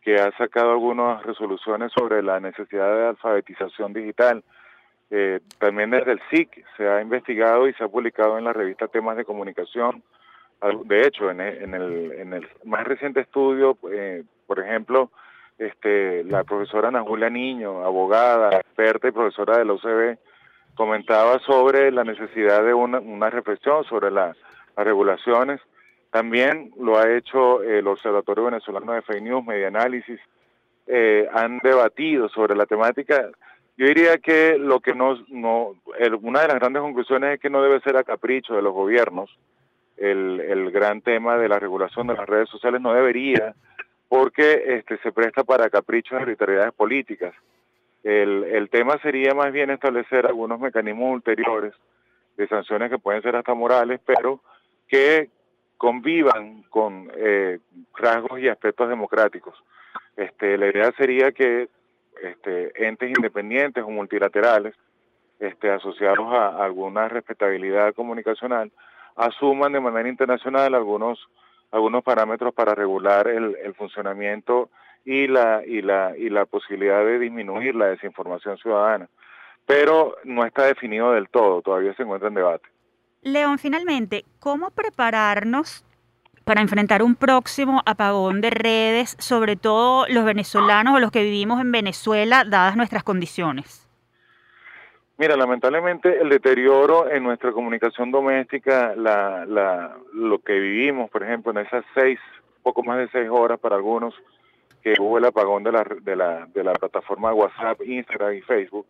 que 0.00 0.14
ha 0.14 0.34
sacado 0.38 0.70
algunas 0.70 1.22
resoluciones 1.26 1.92
sobre 1.92 2.22
la 2.22 2.40
necesidad 2.40 2.96
de 2.96 3.06
alfabetización 3.08 3.92
digital. 3.92 4.42
Eh, 5.10 5.40
también 5.58 5.90
desde 5.90 6.12
el 6.12 6.22
SIC 6.30 6.64
se 6.78 6.88
ha 6.88 7.02
investigado 7.02 7.68
y 7.68 7.74
se 7.74 7.84
ha 7.84 7.88
publicado 7.88 8.38
en 8.38 8.44
la 8.44 8.54
revista 8.54 8.88
Temas 8.88 9.18
de 9.18 9.26
Comunicación 9.26 10.02
de 10.86 11.06
hecho, 11.06 11.30
en 11.30 11.40
el, 11.42 12.12
en 12.12 12.32
el, 12.32 12.48
más 12.64 12.84
reciente 12.84 13.20
estudio, 13.20 13.76
eh, 13.92 14.24
por 14.46 14.58
ejemplo, 14.58 15.10
este, 15.58 16.24
la 16.24 16.44
profesora 16.44 16.88
Ana 16.88 17.02
Julia 17.02 17.28
Niño, 17.28 17.84
abogada, 17.84 18.56
experta 18.56 19.06
y 19.08 19.12
profesora 19.12 19.58
de 19.58 19.66
la 19.66 19.74
UCB, 19.74 20.18
comentaba 20.78 21.40
sobre 21.40 21.90
la 21.90 22.04
necesidad 22.04 22.62
de 22.62 22.72
una, 22.72 23.00
una 23.00 23.28
reflexión 23.30 23.82
sobre 23.82 24.12
las 24.12 24.36
regulaciones. 24.76 25.60
También 26.12 26.70
lo 26.78 26.96
ha 26.96 27.10
hecho 27.16 27.64
el 27.64 27.88
Observatorio 27.88 28.44
Venezolano 28.44 28.92
de 28.92 29.02
Fake 29.02 29.22
News, 29.22 29.44
Media 29.44 29.66
Análisis. 29.66 30.20
Eh, 30.86 31.28
han 31.34 31.58
debatido 31.58 32.28
sobre 32.28 32.54
la 32.54 32.64
temática. 32.64 33.28
Yo 33.76 33.86
diría 33.86 34.18
que 34.18 34.56
lo 34.56 34.78
que 34.78 34.94
no, 34.94 35.18
no 35.28 35.74
una 36.22 36.42
de 36.42 36.48
las 36.48 36.60
grandes 36.60 36.80
conclusiones 36.80 37.34
es 37.34 37.40
que 37.40 37.50
no 37.50 37.60
debe 37.60 37.80
ser 37.80 37.96
a 37.96 38.04
capricho 38.04 38.54
de 38.54 38.62
los 38.62 38.72
gobiernos, 38.72 39.36
el, 39.96 40.38
el 40.40 40.70
gran 40.70 41.00
tema 41.02 41.38
de 41.38 41.48
la 41.48 41.58
regulación 41.58 42.06
de 42.06 42.14
las 42.14 42.28
redes 42.28 42.48
sociales 42.48 42.80
no 42.80 42.94
debería, 42.94 43.56
porque 44.08 44.62
este, 44.76 44.96
se 44.98 45.10
presta 45.10 45.42
para 45.42 45.70
caprichos 45.70 46.12
de 46.12 46.22
arbitrariedades 46.22 46.72
políticas. 46.72 47.34
El, 48.02 48.44
el 48.44 48.70
tema 48.70 48.98
sería 49.02 49.34
más 49.34 49.52
bien 49.52 49.70
establecer 49.70 50.26
algunos 50.26 50.60
mecanismos 50.60 51.12
ulteriores 51.12 51.74
de 52.36 52.46
sanciones 52.48 52.90
que 52.90 52.98
pueden 52.98 53.22
ser 53.22 53.36
hasta 53.36 53.54
morales, 53.54 54.00
pero 54.06 54.40
que 54.86 55.28
convivan 55.76 56.62
con 56.70 57.10
eh, 57.16 57.58
rasgos 57.96 58.40
y 58.40 58.48
aspectos 58.48 58.88
democráticos. 58.88 59.54
Este, 60.16 60.58
la 60.58 60.68
idea 60.68 60.92
sería 60.96 61.32
que 61.32 61.68
este, 62.22 62.86
entes 62.86 63.10
independientes 63.10 63.84
o 63.84 63.90
multilaterales 63.90 64.74
este, 65.38 65.70
asociados 65.70 66.32
a 66.32 66.64
alguna 66.64 67.08
respetabilidad 67.08 67.94
comunicacional 67.94 68.72
asuman 69.14 69.72
de 69.72 69.80
manera 69.80 70.08
internacional 70.08 70.74
algunos 70.74 71.18
algunos 71.70 72.02
parámetros 72.02 72.54
para 72.54 72.74
regular 72.74 73.28
el, 73.28 73.54
el 73.62 73.74
funcionamiento 73.74 74.70
y 75.04 75.26
la 75.26 75.62
y 75.66 75.82
la 75.82 76.16
y 76.16 76.30
la 76.30 76.46
posibilidad 76.46 77.04
de 77.04 77.18
disminuir 77.18 77.74
la 77.74 77.86
desinformación 77.86 78.58
ciudadana 78.58 79.08
pero 79.66 80.16
no 80.24 80.44
está 80.44 80.64
definido 80.64 81.12
del 81.12 81.28
todo 81.28 81.62
todavía 81.62 81.94
se 81.94 82.02
encuentra 82.02 82.28
en 82.28 82.34
debate 82.34 82.68
León 83.22 83.58
finalmente 83.58 84.24
cómo 84.38 84.70
prepararnos 84.70 85.84
para 86.48 86.62
enfrentar 86.62 87.02
un 87.02 87.14
próximo 87.14 87.82
apagón 87.84 88.40
de 88.40 88.48
redes, 88.48 89.16
sobre 89.18 89.56
todo 89.56 90.06
los 90.08 90.24
venezolanos 90.24 90.94
o 90.94 90.98
los 90.98 91.10
que 91.10 91.22
vivimos 91.22 91.60
en 91.60 91.70
Venezuela, 91.70 92.42
dadas 92.44 92.74
nuestras 92.74 93.04
condiciones? 93.04 93.86
Mira, 95.18 95.36
lamentablemente 95.36 96.22
el 96.22 96.30
deterioro 96.30 97.10
en 97.10 97.22
nuestra 97.22 97.52
comunicación 97.52 98.10
doméstica, 98.10 98.94
la, 98.96 99.44
la, 99.44 99.98
lo 100.14 100.38
que 100.38 100.54
vivimos, 100.54 101.10
por 101.10 101.22
ejemplo, 101.22 101.52
en 101.52 101.58
esas 101.58 101.84
seis, 101.94 102.18
poco 102.62 102.82
más 102.82 102.96
de 102.96 103.10
seis 103.10 103.28
horas 103.30 103.60
para 103.60 103.76
algunos, 103.76 104.14
que 104.82 104.94
hubo 104.98 105.18
el 105.18 105.24
apagón 105.24 105.62
de 105.64 105.72
la, 105.72 105.84
de 106.02 106.16
la, 106.16 106.46
de 106.46 106.64
la 106.64 106.72
plataforma 106.72 107.32
WhatsApp, 107.32 107.80
Instagram 107.84 108.34
y 108.34 108.40
Facebook, 108.42 108.86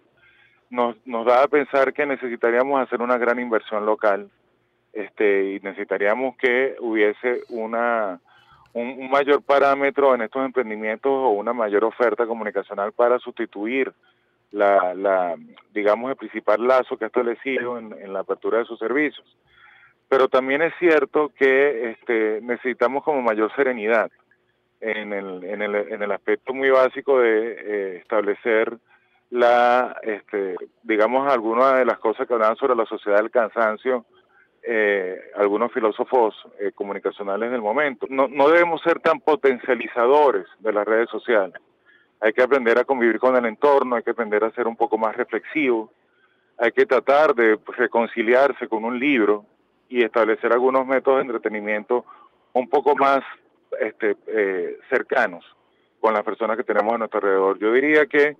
nos, 0.70 0.97
nos 1.07 1.26
da 1.26 1.43
a 1.43 1.49
pensar 1.49 1.93
que 1.93 2.07
necesitaríamos 2.07 2.80
hacer 2.80 3.01
una 3.01 3.16
gran 3.16 3.39
inversión 3.39 3.86
local 3.86 4.30
este, 4.93 5.53
y 5.53 5.61
necesitaríamos 5.61 6.36
que 6.36 6.76
hubiese 6.80 7.43
una, 7.49 8.20
un, 8.72 9.11
mayor 9.11 9.43
parámetro 9.43 10.14
en 10.14 10.22
estos 10.22 10.45
emprendimientos 10.45 11.11
o 11.11 11.30
una 11.30 11.53
mayor 11.53 11.84
oferta 11.84 12.26
comunicacional 12.26 12.93
para 12.93 13.18
sustituir 13.18 13.93
la, 14.51 14.95
la 14.95 15.36
digamos, 15.72 16.11
el 16.11 16.16
principal 16.16 16.66
lazo 16.66 16.97
que 16.97 17.05
ha 17.05 17.09
establecido 17.09 17.78
en, 17.78 17.93
en 17.93 18.12
la 18.12 18.20
apertura 18.20 18.59
de 18.59 18.64
sus 18.64 18.78
servicios. 18.78 19.24
Pero 20.09 20.28
también 20.28 20.62
es 20.62 20.72
cierto 20.78 21.30
que 21.39 21.91
este, 21.91 22.41
necesitamos 22.43 23.05
como 23.05 23.20
mayor 23.20 23.55
serenidad 23.55 24.11
en 24.81 25.12
el, 25.12 25.45
en 25.45 25.62
el, 25.62 25.74
en 25.74 26.03
el 26.03 26.12
aspecto 26.12 26.55
muy 26.55 26.70
básico 26.70 27.18
de 27.20 27.53
eh, 27.53 27.97
establecer 27.97 28.79
la, 29.31 29.97
este, 30.03 30.57
digamos, 30.83 31.31
algunas 31.31 31.79
de 31.79 31.85
las 31.85 31.99
cosas 31.99 32.26
que 32.26 32.35
hablan 32.35 32.57
sobre 32.57 32.74
la 32.74 32.87
sociedad 32.87 33.18
del 33.18 33.31
cansancio, 33.31 34.07
eh, 34.62 35.20
algunos 35.37 35.72
filósofos 35.72 36.35
eh, 36.59 36.72
comunicacionales 36.74 37.51
del 37.51 37.61
momento. 37.61 38.07
No, 38.09 38.29
no 38.29 38.49
debemos 38.49 38.81
ser 38.83 39.01
tan 39.01 39.20
potencializadores 39.20 40.47
de 40.61 40.72
las 40.72 40.87
redes 40.87 41.11
sociales. 41.11 41.61
Hay 42.20 42.33
que 42.33 42.43
aprender 42.43 42.79
a 42.79 42.85
convivir 42.85 43.18
con 43.18 43.37
el 43.37 43.45
entorno, 43.45 43.97
hay 43.97 44.03
que 44.03 44.11
aprender 44.11 44.43
a 44.45 44.51
ser 44.53 44.66
un 44.66 44.76
poco 44.76 44.99
más 44.99 45.16
reflexivo, 45.16 45.93
hay 46.57 46.72
que 46.72 46.87
tratar 46.87 47.35
de 47.35 47.59
reconciliarse 47.76 48.66
con 48.66 48.85
un 48.85 48.99
libro 48.99 49.45
y 49.89 50.03
establecer 50.03 50.53
algunos 50.53 50.87
métodos 50.87 51.18
de 51.18 51.26
entretenimiento 51.26 52.05
un 52.53 52.68
poco 52.68 52.97
más 52.97 53.20
este, 53.81 54.16
eh, 54.27 54.79
cercanos 54.89 55.45
con 56.01 56.14
las 56.14 56.23
personas 56.23 56.57
que 56.57 56.64
tenemos 56.64 56.95
a 56.95 56.99
nuestro 56.99 57.19
alrededor. 57.19 57.59
Yo 57.59 57.73
diría 57.73 58.07
que 58.07 58.37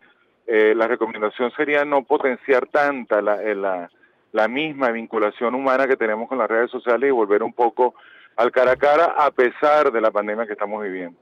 eh, 0.47 0.75
la 0.75 0.87
recomendación 0.87 1.51
sería 1.57 1.85
no 1.85 2.05
potenciar 2.05 2.67
tanta 2.69 3.21
la, 3.21 3.43
eh, 3.43 3.55
la, 3.55 3.91
la, 4.33 4.49
misma 4.49 4.91
vinculación 4.91 5.55
humana 5.55 5.87
que 5.87 5.97
tenemos 5.97 6.29
con 6.29 6.39
las 6.39 6.49
redes 6.49 6.71
sociales 6.71 7.09
y 7.09 7.13
volver 7.13 7.43
un 7.43 7.53
poco 7.53 7.95
al 8.37 8.51
cara 8.51 8.73
a 8.73 8.77
cara 8.77 9.15
a 9.19 9.31
pesar 9.31 9.93
de 9.93 10.01
la 10.01 10.11
pandemia 10.11 10.47
que 10.47 10.53
estamos 10.53 10.83
viviendo. 10.83 11.19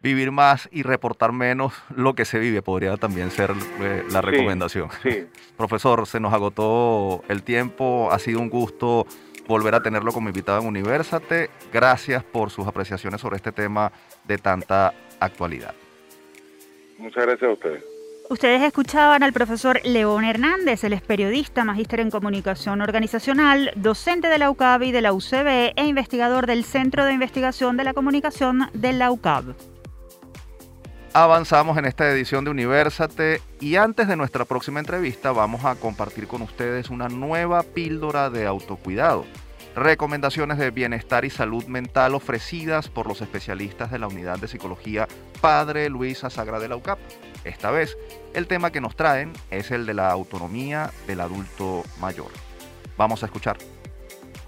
Vivir 0.00 0.30
más 0.30 0.68
y 0.72 0.84
reportar 0.84 1.32
menos 1.32 1.82
lo 1.94 2.14
que 2.14 2.24
se 2.24 2.38
vive 2.38 2.62
podría 2.62 2.96
también 2.96 3.30
ser 3.30 3.50
eh, 3.80 4.04
la 4.10 4.20
recomendación. 4.20 4.88
Sí, 5.02 5.10
sí. 5.10 5.26
Profesor, 5.56 6.06
se 6.06 6.20
nos 6.20 6.32
agotó 6.32 7.24
el 7.28 7.42
tiempo, 7.42 8.10
ha 8.12 8.18
sido 8.18 8.40
un 8.40 8.48
gusto 8.48 9.06
volver 9.46 9.74
a 9.74 9.82
tenerlo 9.82 10.12
como 10.12 10.28
invitado 10.28 10.60
en 10.60 10.66
Universate. 10.66 11.50
Gracias 11.72 12.22
por 12.24 12.50
sus 12.50 12.66
apreciaciones 12.66 13.20
sobre 13.20 13.36
este 13.36 13.52
tema 13.52 13.92
de 14.24 14.38
tanta 14.38 14.92
actualidad. 15.20 15.74
Muchas 16.98 17.26
gracias 17.26 17.50
a 17.50 17.52
ustedes. 17.52 17.84
Ustedes 18.28 18.62
escuchaban 18.62 19.22
al 19.22 19.32
profesor 19.32 19.80
León 19.84 20.24
Hernández, 20.24 20.82
él 20.82 20.94
es 20.94 21.02
periodista, 21.02 21.64
magíster 21.64 22.00
en 22.00 22.10
comunicación 22.10 22.80
organizacional, 22.80 23.70
docente 23.76 24.26
de 24.26 24.38
la 24.38 24.50
UCAB 24.50 24.82
y 24.82 24.92
de 24.92 25.00
la 25.00 25.12
UCB 25.12 25.74
e 25.76 25.86
investigador 25.86 26.48
del 26.48 26.64
Centro 26.64 27.04
de 27.04 27.12
Investigación 27.12 27.76
de 27.76 27.84
la 27.84 27.94
Comunicación 27.94 28.68
de 28.72 28.94
la 28.94 29.12
UCAB. 29.12 29.54
Avanzamos 31.18 31.78
en 31.78 31.86
esta 31.86 32.10
edición 32.10 32.44
de 32.44 32.50
Universate 32.50 33.40
y 33.58 33.76
antes 33.76 34.06
de 34.06 34.16
nuestra 34.16 34.44
próxima 34.44 34.80
entrevista 34.80 35.32
vamos 35.32 35.64
a 35.64 35.74
compartir 35.76 36.26
con 36.26 36.42
ustedes 36.42 36.90
una 36.90 37.08
nueva 37.08 37.62
píldora 37.62 38.28
de 38.28 38.46
autocuidado. 38.46 39.24
Recomendaciones 39.74 40.58
de 40.58 40.70
bienestar 40.70 41.24
y 41.24 41.30
salud 41.30 41.64
mental 41.68 42.14
ofrecidas 42.14 42.90
por 42.90 43.06
los 43.06 43.22
especialistas 43.22 43.90
de 43.90 43.98
la 43.98 44.08
Unidad 44.08 44.38
de 44.38 44.46
Psicología 44.46 45.08
Padre 45.40 45.88
Luis 45.88 46.22
Azagra 46.22 46.60
de 46.60 46.68
la 46.68 46.76
UCAP. 46.76 46.98
Esta 47.44 47.70
vez, 47.70 47.96
el 48.34 48.46
tema 48.46 48.70
que 48.70 48.82
nos 48.82 48.94
traen 48.94 49.32
es 49.50 49.70
el 49.70 49.86
de 49.86 49.94
la 49.94 50.10
autonomía 50.10 50.90
del 51.06 51.22
adulto 51.22 51.82
mayor. 51.98 52.28
Vamos 52.98 53.22
a 53.22 53.26
escuchar. 53.26 53.56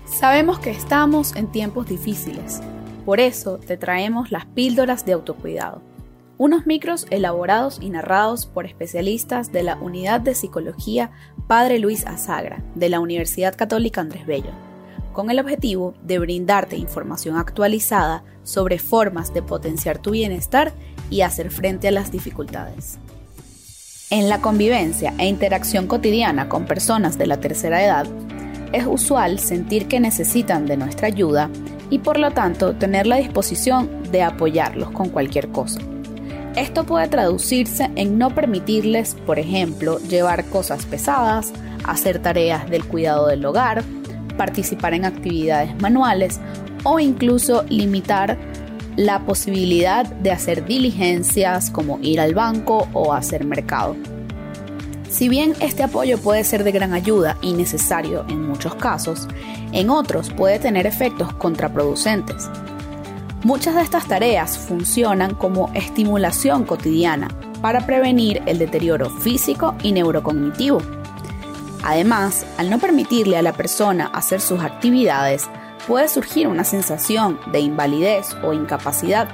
Sabemos 0.04 0.58
que 0.58 0.72
estamos 0.72 1.34
en 1.34 1.50
tiempos 1.50 1.88
difíciles, 1.88 2.60
por 3.06 3.20
eso 3.20 3.56
te 3.56 3.78
traemos 3.78 4.30
las 4.30 4.44
píldoras 4.44 5.06
de 5.06 5.14
autocuidado. 5.14 5.80
Unos 6.38 6.66
micros 6.66 7.08
elaborados 7.10 7.78
y 7.80 7.90
narrados 7.90 8.46
por 8.46 8.64
especialistas 8.64 9.50
de 9.50 9.64
la 9.64 9.74
Unidad 9.74 10.20
de 10.20 10.36
Psicología 10.36 11.10
Padre 11.48 11.80
Luis 11.80 12.06
Azagra 12.06 12.62
de 12.76 12.88
la 12.88 13.00
Universidad 13.00 13.56
Católica 13.56 14.02
Andrés 14.02 14.24
Bello, 14.24 14.52
con 15.12 15.32
el 15.32 15.40
objetivo 15.40 15.94
de 16.04 16.20
brindarte 16.20 16.76
información 16.76 17.36
actualizada 17.36 18.22
sobre 18.44 18.78
formas 18.78 19.34
de 19.34 19.42
potenciar 19.42 19.98
tu 19.98 20.12
bienestar 20.12 20.72
y 21.10 21.22
hacer 21.22 21.50
frente 21.50 21.88
a 21.88 21.90
las 21.90 22.12
dificultades. 22.12 23.00
En 24.10 24.28
la 24.28 24.40
convivencia 24.40 25.14
e 25.18 25.26
interacción 25.26 25.88
cotidiana 25.88 26.48
con 26.48 26.66
personas 26.66 27.18
de 27.18 27.26
la 27.26 27.40
tercera 27.40 27.82
edad, 27.82 28.06
es 28.72 28.86
usual 28.86 29.40
sentir 29.40 29.88
que 29.88 29.98
necesitan 29.98 30.66
de 30.66 30.76
nuestra 30.76 31.08
ayuda 31.08 31.50
y 31.90 31.98
por 31.98 32.16
lo 32.16 32.30
tanto 32.30 32.76
tener 32.76 33.08
la 33.08 33.16
disposición 33.16 34.04
de 34.12 34.22
apoyarlos 34.22 34.92
con 34.92 35.08
cualquier 35.08 35.48
cosa. 35.48 35.80
Esto 36.56 36.84
puede 36.84 37.08
traducirse 37.08 37.90
en 37.94 38.18
no 38.18 38.34
permitirles, 38.34 39.14
por 39.26 39.38
ejemplo, 39.38 39.98
llevar 40.00 40.44
cosas 40.46 40.84
pesadas, 40.86 41.52
hacer 41.84 42.20
tareas 42.20 42.68
del 42.68 42.84
cuidado 42.84 43.28
del 43.28 43.44
hogar, 43.44 43.84
participar 44.36 44.94
en 44.94 45.04
actividades 45.04 45.80
manuales 45.80 46.40
o 46.84 46.98
incluso 46.98 47.64
limitar 47.68 48.38
la 48.96 49.24
posibilidad 49.24 50.06
de 50.06 50.32
hacer 50.32 50.64
diligencias 50.64 51.70
como 51.70 52.00
ir 52.02 52.20
al 52.20 52.34
banco 52.34 52.88
o 52.92 53.12
hacer 53.12 53.44
mercado. 53.44 53.96
Si 55.08 55.28
bien 55.28 55.54
este 55.60 55.82
apoyo 55.82 56.18
puede 56.18 56.44
ser 56.44 56.64
de 56.64 56.72
gran 56.72 56.92
ayuda 56.92 57.38
y 57.40 57.52
necesario 57.52 58.26
en 58.28 58.42
muchos 58.42 58.74
casos, 58.74 59.28
en 59.72 59.88
otros 59.88 60.30
puede 60.30 60.58
tener 60.58 60.86
efectos 60.86 61.32
contraproducentes. 61.34 62.50
Muchas 63.44 63.76
de 63.76 63.82
estas 63.82 64.06
tareas 64.08 64.58
funcionan 64.58 65.32
como 65.34 65.70
estimulación 65.72 66.64
cotidiana 66.64 67.28
para 67.62 67.86
prevenir 67.86 68.42
el 68.46 68.58
deterioro 68.58 69.10
físico 69.10 69.76
y 69.84 69.92
neurocognitivo. 69.92 70.82
Además, 71.84 72.44
al 72.56 72.68
no 72.68 72.80
permitirle 72.80 73.36
a 73.36 73.42
la 73.42 73.52
persona 73.52 74.06
hacer 74.12 74.40
sus 74.40 74.60
actividades, 74.60 75.48
puede 75.86 76.08
surgir 76.08 76.48
una 76.48 76.64
sensación 76.64 77.38
de 77.52 77.60
invalidez 77.60 78.36
o 78.42 78.52
incapacidad, 78.52 79.28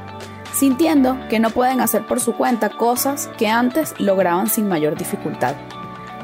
sintiendo 0.53 1.17
que 1.31 1.41
no 1.41 1.49
pueden 1.49 1.81
hacer 1.81 2.07
por 2.07 2.21
su 2.21 2.35
cuenta 2.35 2.69
cosas 2.69 3.31
que 3.39 3.49
antes 3.49 3.95
lograban 3.99 4.49
sin 4.49 4.69
mayor 4.69 4.99
dificultad, 4.99 5.55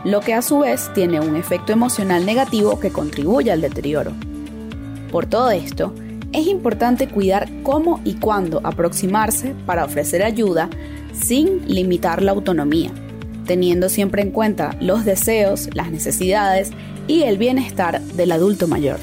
lo 0.05 0.21
que 0.21 0.35
a 0.35 0.43
su 0.43 0.59
vez 0.59 0.93
tiene 0.93 1.19
un 1.21 1.35
efecto 1.35 1.73
emocional 1.73 2.27
negativo 2.27 2.79
que 2.79 2.93
contribuye 2.93 3.51
al 3.51 3.63
deterioro. 3.63 4.13
Por 5.11 5.25
todo 5.25 5.51
esto, 5.51 5.95
es 6.33 6.47
importante 6.47 7.09
cuidar 7.09 7.49
cómo 7.63 8.01
y 8.05 8.15
cuándo 8.15 8.61
aproximarse 8.65 9.55
para 9.67 9.85
ofrecer 9.85 10.23
ayuda 10.23 10.69
sin 11.13 11.67
limitar 11.67 12.23
la 12.23 12.33
autonomía, 12.33 12.91
teniendo 13.47 13.89
siempre 13.89 14.23
en 14.23 14.31
cuenta 14.31 14.77
los 14.81 15.05
deseos, 15.05 15.69
las 15.75 15.91
necesidades 15.91 16.71
y 17.07 17.23
el 17.23 17.39
bienestar 17.39 18.01
del 18.01 18.33
adulto 18.33 18.69
mayor 18.69 19.01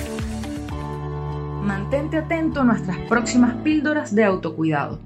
mantente 1.68 2.18
atento 2.18 2.62
a 2.62 2.64
nuestras 2.64 2.98
próximas 3.10 3.56
píldoras 3.58 4.16
de 4.16 4.24
autocuidado. 4.24 5.00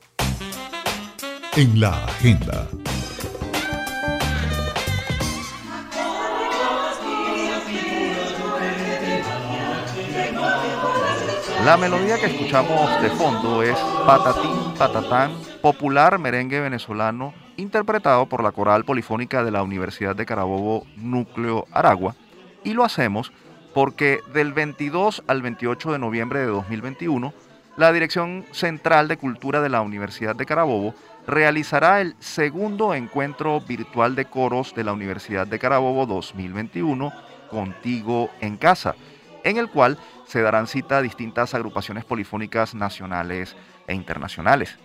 En 1.56 1.80
la 1.80 2.04
agenda. 2.04 2.68
La 11.64 11.76
melodía 11.76 12.20
que 12.20 12.26
escuchamos 12.26 13.02
de 13.02 13.10
fondo 13.10 13.64
es 13.64 13.76
Patatín 14.06 14.74
Patatán, 14.78 15.32
popular 15.60 16.16
merengue 16.20 16.60
venezolano 16.60 17.34
interpretado 17.56 18.26
por 18.26 18.42
la 18.42 18.52
coral 18.52 18.84
polifónica 18.84 19.44
de 19.44 19.50
la 19.50 19.62
Universidad 19.62 20.16
de 20.16 20.26
Carabobo 20.26 20.86
Núcleo 20.96 21.66
Aragua. 21.72 22.14
Y 22.64 22.74
lo 22.74 22.84
hacemos 22.84 23.32
porque 23.74 24.20
del 24.32 24.52
22 24.52 25.22
al 25.26 25.42
28 25.42 25.92
de 25.92 25.98
noviembre 25.98 26.40
de 26.40 26.46
2021, 26.46 27.34
la 27.76 27.92
Dirección 27.92 28.46
Central 28.52 29.06
de 29.06 29.18
Cultura 29.18 29.60
de 29.60 29.68
la 29.68 29.82
Universidad 29.82 30.34
de 30.34 30.46
Carabobo 30.46 30.94
realizará 31.26 32.00
el 32.00 32.14
segundo 32.18 32.94
encuentro 32.94 33.60
virtual 33.60 34.14
de 34.14 34.24
coros 34.24 34.74
de 34.74 34.84
la 34.84 34.92
Universidad 34.92 35.46
de 35.46 35.58
Carabobo 35.58 36.06
2021, 36.06 37.12
Contigo 37.50 38.30
en 38.40 38.56
Casa, 38.56 38.94
en 39.44 39.58
el 39.58 39.68
cual 39.68 39.98
se 40.26 40.40
darán 40.40 40.66
cita 40.66 40.98
a 40.98 41.02
distintas 41.02 41.54
agrupaciones 41.54 42.04
polifónicas 42.04 42.74
nacionales 42.74 43.56
e 43.86 43.94
internacionales. 43.94 44.78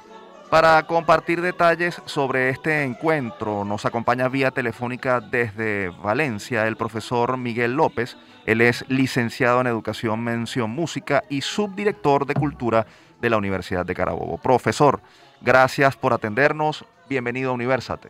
Para 0.52 0.84
compartir 0.84 1.40
detalles 1.40 2.02
sobre 2.08 2.50
este 2.50 2.84
encuentro 2.84 3.64
nos 3.64 3.86
acompaña 3.86 4.28
vía 4.28 4.52
telefónica 4.52 5.22
desde 5.22 5.92
Valencia 6.04 6.68
el 6.68 6.76
profesor 6.76 7.38
Miguel 7.38 7.78
López. 7.78 8.18
Él 8.46 8.60
es 8.60 8.84
licenciado 8.90 9.62
en 9.62 9.68
Educación 9.68 10.22
Mención 10.22 10.70
Música 10.70 11.24
y 11.30 11.40
subdirector 11.40 12.26
de 12.26 12.34
Cultura 12.34 12.86
de 13.22 13.30
la 13.30 13.38
Universidad 13.38 13.86
de 13.86 13.96
Carabobo. 13.96 14.40
Profesor, 14.40 15.00
gracias 15.40 15.96
por 15.96 16.12
atendernos. 16.12 16.84
Bienvenido 17.08 17.52
a 17.52 17.54
Universate. 17.54 18.10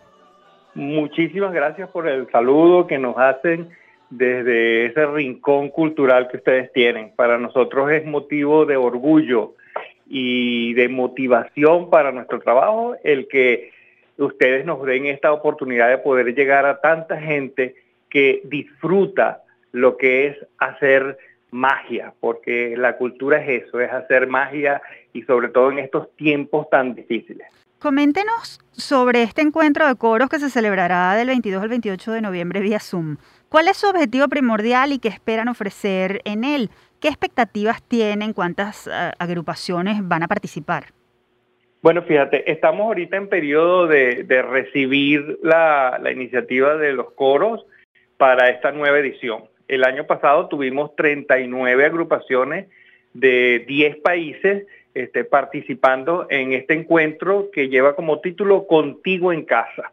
Muchísimas 0.74 1.54
gracias 1.54 1.90
por 1.90 2.08
el 2.08 2.28
saludo 2.32 2.88
que 2.88 2.98
nos 2.98 3.20
hacen 3.20 3.70
desde 4.10 4.88
ese 4.88 5.06
rincón 5.06 5.70
cultural 5.70 6.28
que 6.28 6.38
ustedes 6.38 6.74
tienen. 6.74 7.14
Para 7.16 7.38
nosotros 7.38 7.92
es 7.92 8.04
motivo 8.04 8.66
de 8.66 8.78
orgullo 8.78 9.54
y 10.14 10.74
de 10.74 10.90
motivación 10.90 11.90
para 11.90 12.12
nuestro 12.12 12.42
trabajo 12.42 12.98
el 13.02 13.30
que 13.30 13.72
ustedes 14.18 14.66
nos 14.66 14.84
den 14.84 15.06
esta 15.06 15.32
oportunidad 15.32 15.88
de 15.88 16.00
poder 16.00 16.36
llegar 16.36 16.66
a 16.66 16.82
tanta 16.82 17.18
gente 17.18 17.76
que 18.10 18.42
disfruta 18.44 19.44
lo 19.72 19.96
que 19.96 20.28
es 20.28 20.38
hacer 20.58 21.18
magia, 21.52 22.14
porque 22.20 22.76
la 22.76 22.98
cultura 22.98 23.42
es 23.42 23.64
eso, 23.64 23.80
es 23.80 23.90
hacer 23.90 24.28
magia 24.28 24.82
y 25.14 25.22
sobre 25.22 25.48
todo 25.48 25.72
en 25.72 25.80
estos 25.80 26.14
tiempos 26.18 26.70
tan 26.70 26.94
difíciles. 26.94 27.48
Coméntenos 27.80 28.60
sobre 28.74 29.24
este 29.24 29.42
encuentro 29.42 29.88
de 29.88 29.96
coros 29.96 30.30
que 30.30 30.40
se 30.40 30.50
celebrará 30.50 31.16
del 31.16 31.28
22 31.28 31.64
al 31.64 31.70
28 31.70 32.12
de 32.12 32.22
noviembre 32.22 32.60
vía 32.60 32.82
Zoom. 32.82 33.16
¿Cuál 33.48 33.70
es 33.70 33.78
su 33.78 33.88
objetivo 33.88 34.28
primordial 34.28 34.92
y 34.92 35.00
qué 35.00 35.08
esperan 35.08 35.48
ofrecer 35.48 36.22
en 36.26 36.44
él? 36.44 36.70
¿Qué 37.02 37.08
expectativas 37.08 37.82
tienen? 37.82 38.34
¿Cuántas 38.34 38.86
uh, 38.86 38.92
agrupaciones 39.18 40.08
van 40.08 40.22
a 40.22 40.28
participar? 40.28 40.86
Bueno, 41.82 42.04
fíjate, 42.04 42.50
estamos 42.52 42.86
ahorita 42.86 43.18
en 43.18 43.28
periodo 43.28 43.88
de, 43.88 44.24
recibir 44.48 45.40
la, 45.42 46.00
la, 46.00 46.12
iniciativa 46.12 46.78
de 46.78 46.94
los 46.94 47.12
coros 47.14 47.66
para 48.18 48.50
esta 48.50 48.72
nueva 48.72 49.00
edición. 49.00 49.46
El 49.68 49.84
año 49.84 50.06
pasado 50.06 50.48
tuvimos 50.48 50.96
39 50.96 51.86
agrupaciones 51.86 52.68
de 53.14 53.66
10 53.68 53.98
países 53.98 54.68
este, 54.94 55.24
participando 55.24 56.28
en 56.30 56.54
este 56.54 56.76
encuentro 56.76 57.50
que 57.52 57.68
lleva 57.68 57.96
como 57.96 58.20
título 58.20 58.68
Contigo 58.68 59.34
en 59.34 59.46
Casa. 59.46 59.92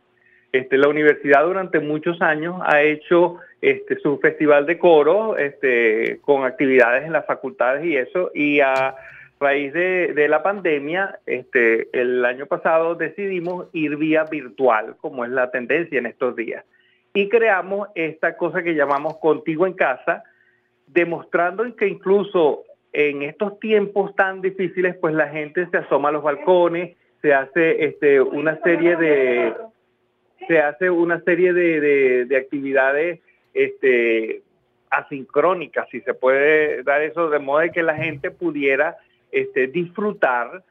Este, 0.53 0.79
la 0.79 0.89
universidad 0.89 1.45
durante 1.45 1.79
muchos 1.79 2.23
años 2.23 2.57
ha 2.65 2.81
hecho 2.81 3.37
este, 3.61 3.99
su 3.99 4.19
festival 4.19 4.65
de 4.65 4.79
coro 4.79 5.37
este, 5.37 6.21
con 6.23 6.45
actividades 6.45 7.05
en 7.05 7.13
las 7.13 7.27
facultades 7.27 7.85
y 7.85 7.97
eso, 7.97 8.31
y 8.35 8.61
a 8.61 8.95
raíz 9.41 9.73
de, 9.73 10.27
la 10.29 10.43
pandemia, 10.43 11.21
el 11.27 12.25
año 12.25 12.47
pasado 12.47 12.95
decidimos 12.95 13.67
ir 13.73 13.97
vía 13.97 14.25
virtual, 14.25 14.97
como 15.01 15.25
es 15.25 15.31
la 15.31 15.51
tendencia 15.51 15.99
en 15.99 16.07
estos 16.07 16.35
días, 16.35 16.65
y 17.13 17.29
creamos 17.29 17.89
esta 17.95 18.37
cosa 18.37 18.63
que 18.63 18.75
llamamos 18.75 19.19
Contigo 19.19 19.67
en 19.67 19.75
Casa, 19.75 20.25
demostrando 20.87 21.65
que 21.77 21.87
incluso 21.87 22.65
en 22.93 23.23
estos 23.23 23.61
tiempos 23.61 24.17
tan 24.17 24.41
difíciles, 24.41 24.97
pues 24.97 25.15
la 25.15 25.29
gente 25.29 25.67
se 25.71 25.77
asoma 25.77 26.09
a 26.09 26.13
los 26.13 26.23
balcones, 26.23 26.97
se 27.21 27.35
hace 27.35 28.21
una 28.21 28.59
serie 28.63 28.97
de 28.97 29.53
se 30.47 30.59
hace 30.61 30.91
una 30.91 31.21
serie 31.23 31.53
de, 31.53 31.81
de, 31.81 32.25
de 32.27 32.37
actividades 32.37 33.21
este, 33.55 34.43
asincrónicas, 34.91 35.89
si 35.91 36.01
se 36.03 36.15
puede 36.15 36.83
dar 36.83 37.03
eso, 37.03 37.29
de 37.31 37.39
modo 37.39 37.61
de 37.61 37.73
que 37.73 37.83
la 37.83 37.97
gente 37.97 38.31
pudiera 38.31 38.97
este, 39.33 39.67
disfrutar 39.67 40.63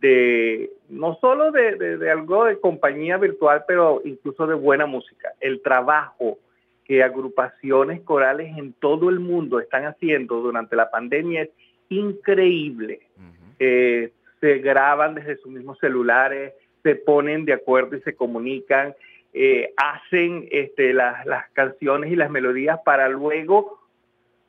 de 0.00 0.70
no 0.88 1.16
solo 1.20 1.50
de, 1.50 1.76
de, 1.76 1.96
de, 1.96 2.10
algo 2.10 2.44
de 2.44 2.60
compañía 2.60 3.16
virtual, 3.16 3.64
pero 3.66 4.02
incluso 4.04 4.46
de 4.46 4.54
buena 4.54 4.86
música. 4.86 5.32
El 5.40 5.62
trabajo 5.62 6.38
que 6.84 7.02
agrupaciones 7.02 8.00
corales 8.02 8.56
en 8.56 8.72
todo 8.74 9.08
el 9.08 9.18
mundo 9.18 9.58
están 9.58 9.86
haciendo 9.86 10.36
durante 10.40 10.76
la 10.76 10.90
pandemia 10.90 11.42
es 11.42 11.50
increíble. 11.88 13.00
Uh 13.16 13.20
-huh. 13.20 13.54
eh, 13.58 14.12
se 14.40 14.58
graban 14.58 15.14
desde 15.14 15.36
sus 15.38 15.50
mismos 15.50 15.78
celulares, 15.78 16.52
se 16.82 16.94
ponen 16.94 17.44
de 17.44 17.54
acuerdo 17.54 17.96
y 17.96 18.00
se 18.02 18.14
comunican 18.14 18.94
eh, 19.38 19.74
hacen 19.76 20.48
este, 20.50 20.94
las, 20.94 21.26
canciones 21.52 22.10
y 22.10 22.16
las 22.16 22.30
melodías 22.30 22.80
para 22.86 23.06
luego, 23.10 23.78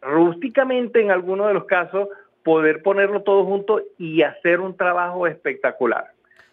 rústicamente 0.02 1.02
en 1.02 1.12
algunos 1.12 1.50
de 1.50 1.54
los 1.54 1.66
casos, 1.66 2.08
poder 2.42 2.82
ponerlo 2.84 3.22
todo 3.22 3.44
junto 3.44 3.82
y 3.98 4.22
hacer 4.22 4.62
un 4.62 4.78
trabajo 4.78 5.28
espectacular. 5.28 6.06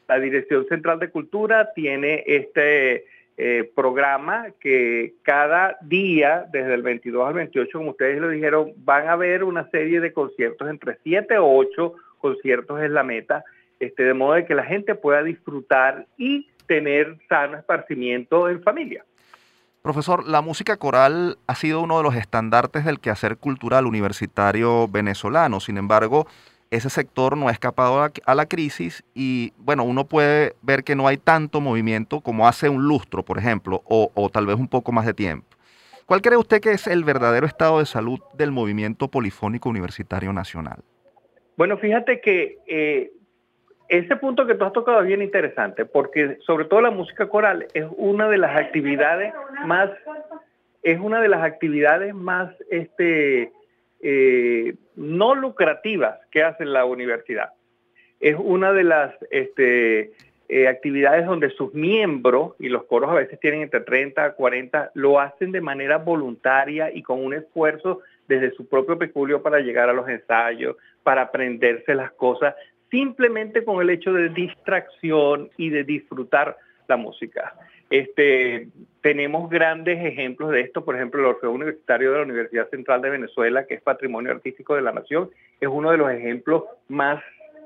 La 0.08 0.18
Dirección 0.18 0.66
Central 0.66 0.98
de 0.98 1.10
Cultura 1.10 1.72
tiene 1.74 2.24
este 2.26 3.04
eh, 3.36 3.70
programa 3.72 4.46
que 4.58 5.14
cada 5.22 5.78
día, 5.82 6.44
desde 6.50 6.74
el 6.74 6.82
22 6.82 7.28
al 7.28 7.34
28, 7.34 7.78
como 7.78 7.90
ustedes 7.92 8.20
lo 8.20 8.30
dijeron, 8.30 8.72
van 8.78 9.06
a 9.06 9.12
haber 9.12 9.44
una 9.44 9.70
serie 9.70 10.00
de 10.00 10.12
conciertos, 10.12 10.68
entre 10.68 10.98
7 11.04 11.38
o 11.38 11.56
8 11.56 11.94
conciertos 12.18 12.82
es 12.82 12.90
la 12.90 13.04
meta, 13.04 13.44
este, 13.78 14.02
de 14.02 14.14
modo 14.14 14.34
de 14.34 14.44
que 14.44 14.56
la 14.56 14.64
gente 14.64 14.96
pueda 14.96 15.22
disfrutar 15.22 16.06
y 16.18 16.48
tener 16.66 17.18
sano 17.28 17.58
esparcimiento 17.58 18.48
en 18.48 18.62
familia. 18.62 19.04
Profesor, 19.82 20.26
la 20.26 20.40
música 20.40 20.78
coral 20.78 21.36
ha 21.46 21.54
sido 21.54 21.82
uno 21.82 21.98
de 21.98 22.04
los 22.04 22.14
estandartes 22.16 22.84
del 22.84 23.00
quehacer 23.00 23.36
cultural 23.36 23.86
universitario 23.86 24.88
venezolano. 24.88 25.60
Sin 25.60 25.76
embargo, 25.76 26.26
ese 26.70 26.88
sector 26.88 27.36
no 27.36 27.48
ha 27.48 27.52
escapado 27.52 28.02
a 28.24 28.34
la 28.34 28.46
crisis 28.46 29.04
y, 29.14 29.52
bueno, 29.58 29.84
uno 29.84 30.06
puede 30.06 30.54
ver 30.62 30.84
que 30.84 30.96
no 30.96 31.06
hay 31.06 31.18
tanto 31.18 31.60
movimiento 31.60 32.20
como 32.20 32.48
hace 32.48 32.68
un 32.68 32.84
lustro, 32.84 33.24
por 33.24 33.38
ejemplo, 33.38 33.82
o, 33.84 34.10
o 34.14 34.30
tal 34.30 34.46
vez 34.46 34.56
un 34.56 34.68
poco 34.68 34.90
más 34.90 35.04
de 35.04 35.12
tiempo. 35.12 35.46
¿Cuál 36.06 36.20
cree 36.20 36.36
usted 36.36 36.60
que 36.60 36.72
es 36.72 36.86
el 36.86 37.04
verdadero 37.04 37.46
estado 37.46 37.78
de 37.78 37.86
salud 37.86 38.20
del 38.34 38.52
movimiento 38.52 39.08
polifónico 39.08 39.68
universitario 39.68 40.32
nacional? 40.32 40.82
Bueno, 41.56 41.78
fíjate 41.78 42.20
que 42.20 42.58
eh, 42.66 43.12
ese 43.88 44.16
punto 44.16 44.46
que 44.46 44.54
tú 44.54 44.64
has 44.64 44.72
tocado 44.72 45.00
es 45.00 45.06
bien 45.06 45.22
interesante, 45.22 45.84
porque 45.84 46.38
sobre 46.46 46.64
todo 46.64 46.80
la 46.80 46.90
música 46.90 47.28
coral 47.28 47.66
es 47.74 47.86
una 47.96 48.28
de 48.28 48.38
las 48.38 48.56
actividades 48.56 49.32
más, 49.66 49.90
es 50.82 50.98
una 51.00 51.20
de 51.20 51.28
las 51.28 51.42
actividades 51.42 52.14
más, 52.14 52.54
este, 52.70 53.52
eh, 54.00 54.74
no 54.96 55.34
lucrativas 55.34 56.18
que 56.30 56.42
hace 56.42 56.64
la 56.64 56.84
universidad. 56.84 57.50
Es 58.20 58.36
una 58.38 58.72
de 58.72 58.84
las 58.84 59.14
este, 59.30 60.12
eh, 60.48 60.68
actividades 60.68 61.26
donde 61.26 61.50
sus 61.50 61.74
miembros, 61.74 62.52
y 62.58 62.68
los 62.68 62.84
coros 62.84 63.10
a 63.10 63.14
veces 63.14 63.38
tienen 63.40 63.62
entre 63.62 63.80
30 63.80 64.24
a 64.24 64.32
40, 64.32 64.92
lo 64.94 65.20
hacen 65.20 65.52
de 65.52 65.60
manera 65.60 65.98
voluntaria 65.98 66.90
y 66.92 67.02
con 67.02 67.24
un 67.24 67.34
esfuerzo 67.34 68.00
desde 68.28 68.52
su 68.52 68.66
propio 68.66 68.98
peculio 68.98 69.42
para 69.42 69.60
llegar 69.60 69.88
a 69.88 69.92
los 69.92 70.08
ensayos, 70.08 70.76
para 71.02 71.22
aprenderse 71.22 71.94
las 71.94 72.12
cosas, 72.12 72.54
simplemente 72.94 73.64
con 73.64 73.82
el 73.82 73.90
hecho 73.90 74.12
de 74.12 74.28
distracción 74.28 75.50
y 75.56 75.68
de 75.68 75.82
disfrutar 75.82 76.56
la 76.86 76.96
música. 76.96 77.52
Este, 77.90 78.68
tenemos 79.00 79.50
grandes 79.50 79.98
ejemplos 80.04 80.52
de 80.52 80.60
esto, 80.60 80.84
por 80.84 80.94
ejemplo, 80.94 81.20
el 81.20 81.26
Orfeo 81.26 81.50
Universitario 81.50 82.12
de 82.12 82.18
la 82.18 82.22
Universidad 82.22 82.70
Central 82.70 83.02
de 83.02 83.10
Venezuela, 83.10 83.66
que 83.66 83.74
es 83.74 83.82
Patrimonio 83.82 84.30
Artístico 84.30 84.76
de 84.76 84.82
la 84.82 84.92
Nación, 84.92 85.28
es 85.60 85.68
uno 85.68 85.90
de 85.90 85.98
los 85.98 86.08
ejemplos 86.12 86.62
más 86.86 87.20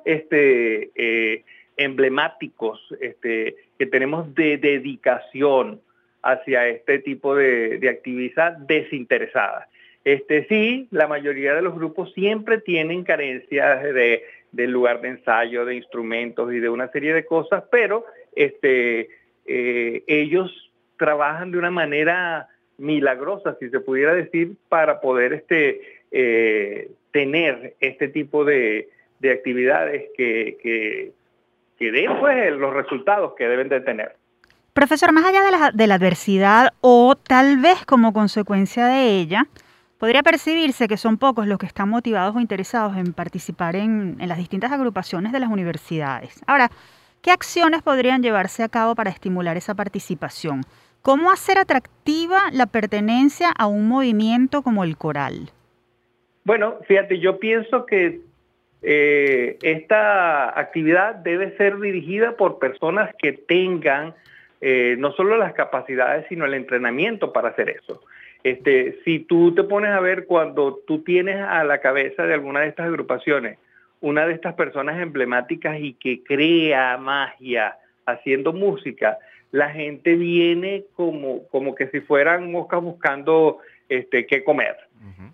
este, 0.06 0.90
eh, 0.94 1.44
emblemáticos 1.76 2.80
este, 2.98 3.56
que 3.78 3.84
tenemos 3.84 4.34
de 4.34 4.56
dedicación 4.56 5.78
hacia 6.22 6.68
este 6.68 7.00
tipo 7.00 7.36
de, 7.36 7.86
actividad 7.86 8.56
desinteresada. 8.56 9.68
Este, 10.04 10.46
sí, 10.46 10.88
la 10.90 11.06
mayoría 11.06 11.54
de 11.54 11.60
los 11.60 11.74
grupos 11.74 12.14
siempre 12.14 12.58
tienen 12.62 13.04
carencias 13.04 13.82
de, 13.82 14.22
del 14.52 14.70
lugar 14.70 15.00
de 15.00 15.08
ensayo, 15.08 15.64
de 15.64 15.76
instrumentos 15.76 16.52
y 16.52 16.58
de 16.58 16.68
una 16.68 16.88
serie 16.88 17.12
de 17.14 17.24
cosas, 17.24 17.64
pero 17.70 18.04
este, 18.34 19.08
eh, 19.46 20.04
ellos 20.06 20.70
trabajan 20.96 21.50
de 21.50 21.58
una 21.58 21.70
manera 21.70 22.48
milagrosa, 22.78 23.56
si 23.58 23.68
se 23.70 23.80
pudiera 23.80 24.14
decir, 24.14 24.56
para 24.68 25.00
poder 25.00 25.32
este, 25.32 25.80
eh, 26.10 26.90
tener 27.12 27.74
este 27.80 28.08
tipo 28.08 28.44
de, 28.44 28.88
actividades 29.22 30.10
que, 30.16 31.12
que 31.78 31.92
den 31.92 32.18
pues, 32.20 32.52
los 32.52 32.72
resultados 32.72 33.34
que 33.36 33.48
deben 33.48 33.68
de 33.68 33.80
tener. 33.80 34.14
Profesor, 34.78 35.12
más 35.12 35.24
allá 35.24 35.42
de 35.42 35.50
la, 35.50 35.70
de 35.74 35.86
la 35.88 35.94
adversidad 35.96 36.72
o 36.80 37.16
tal 37.16 37.56
vez 37.58 37.84
como 37.84 38.12
consecuencia 38.12 38.86
de 38.86 39.18
ella, 39.18 39.46
podría 39.98 40.22
percibirse 40.22 40.88
que 40.88 40.96
son 40.96 41.18
pocos 41.18 41.46
los 41.46 41.58
que 41.58 41.66
están 41.66 41.88
motivados 41.88 42.34
o 42.34 42.40
interesados 42.40 42.96
en 42.96 43.12
participar 43.12 43.76
en, 43.76 44.16
las 44.18 44.38
distintas 44.38 44.72
agrupaciones 44.72 45.32
de 45.32 45.40
las 45.40 45.50
universidades. 45.50 46.40
Ahora, 46.46 46.70
¿qué 47.20 47.30
acciones 47.30 47.82
podrían 47.82 48.22
llevarse 48.22 48.62
a 48.62 48.68
cabo 48.68 48.94
para 48.94 49.10
estimular 49.10 49.56
esa 49.56 49.74
participación? 49.74 50.62
¿Cómo 51.02 51.30
hacer 51.30 51.58
atractiva 51.58 52.44
la 52.52 52.66
pertenencia 52.66 53.50
a 53.56 53.66
un 53.66 53.88
movimiento 53.88 54.62
como 54.62 54.84
el 54.84 54.96
coral? 54.96 55.50
Bueno, 56.44 56.76
fíjate, 56.86 57.18
yo 57.18 57.38
pienso 57.38 57.84
que 57.86 58.20
eh, 58.82 59.58
esta 59.62 60.58
actividad 60.58 61.16
debe 61.16 61.56
ser 61.56 61.78
dirigida 61.78 62.36
por 62.36 62.58
personas 62.58 63.14
que 63.18 63.32
tengan 63.32 64.14
eh, 64.60 64.96
no 64.98 65.12
solo 65.12 65.36
las 65.36 65.52
capacidades, 65.52 66.26
sino 66.28 66.44
el 66.44 66.54
entrenamiento 66.54 67.32
para 67.32 67.50
hacer 67.50 67.70
eso. 67.70 68.02
Este, 68.44 68.98
si 69.04 69.20
tú 69.20 69.54
te 69.54 69.64
pones 69.64 69.90
a 69.90 70.00
ver 70.00 70.26
cuando 70.26 70.80
tú 70.86 71.02
tienes 71.02 71.40
a 71.40 71.64
la 71.64 71.80
cabeza 71.80 72.24
de 72.24 72.34
alguna 72.34 72.60
de 72.60 72.68
estas 72.68 72.86
agrupaciones 72.86 73.58
una 74.00 74.26
de 74.26 74.34
estas 74.34 74.54
personas 74.54 75.00
emblemáticas 75.00 75.78
y 75.80 75.94
que 75.94 76.22
crea 76.22 76.96
magia 76.98 77.76
haciendo 78.06 78.52
música, 78.52 79.18
la 79.50 79.70
gente 79.70 80.14
viene 80.14 80.84
como, 80.94 81.46
como 81.48 81.74
que 81.74 81.88
si 81.88 82.00
fueran 82.00 82.50
moscas 82.50 82.82
buscando 82.82 83.58
este, 83.88 84.26
qué 84.26 84.44
comer. 84.44 84.76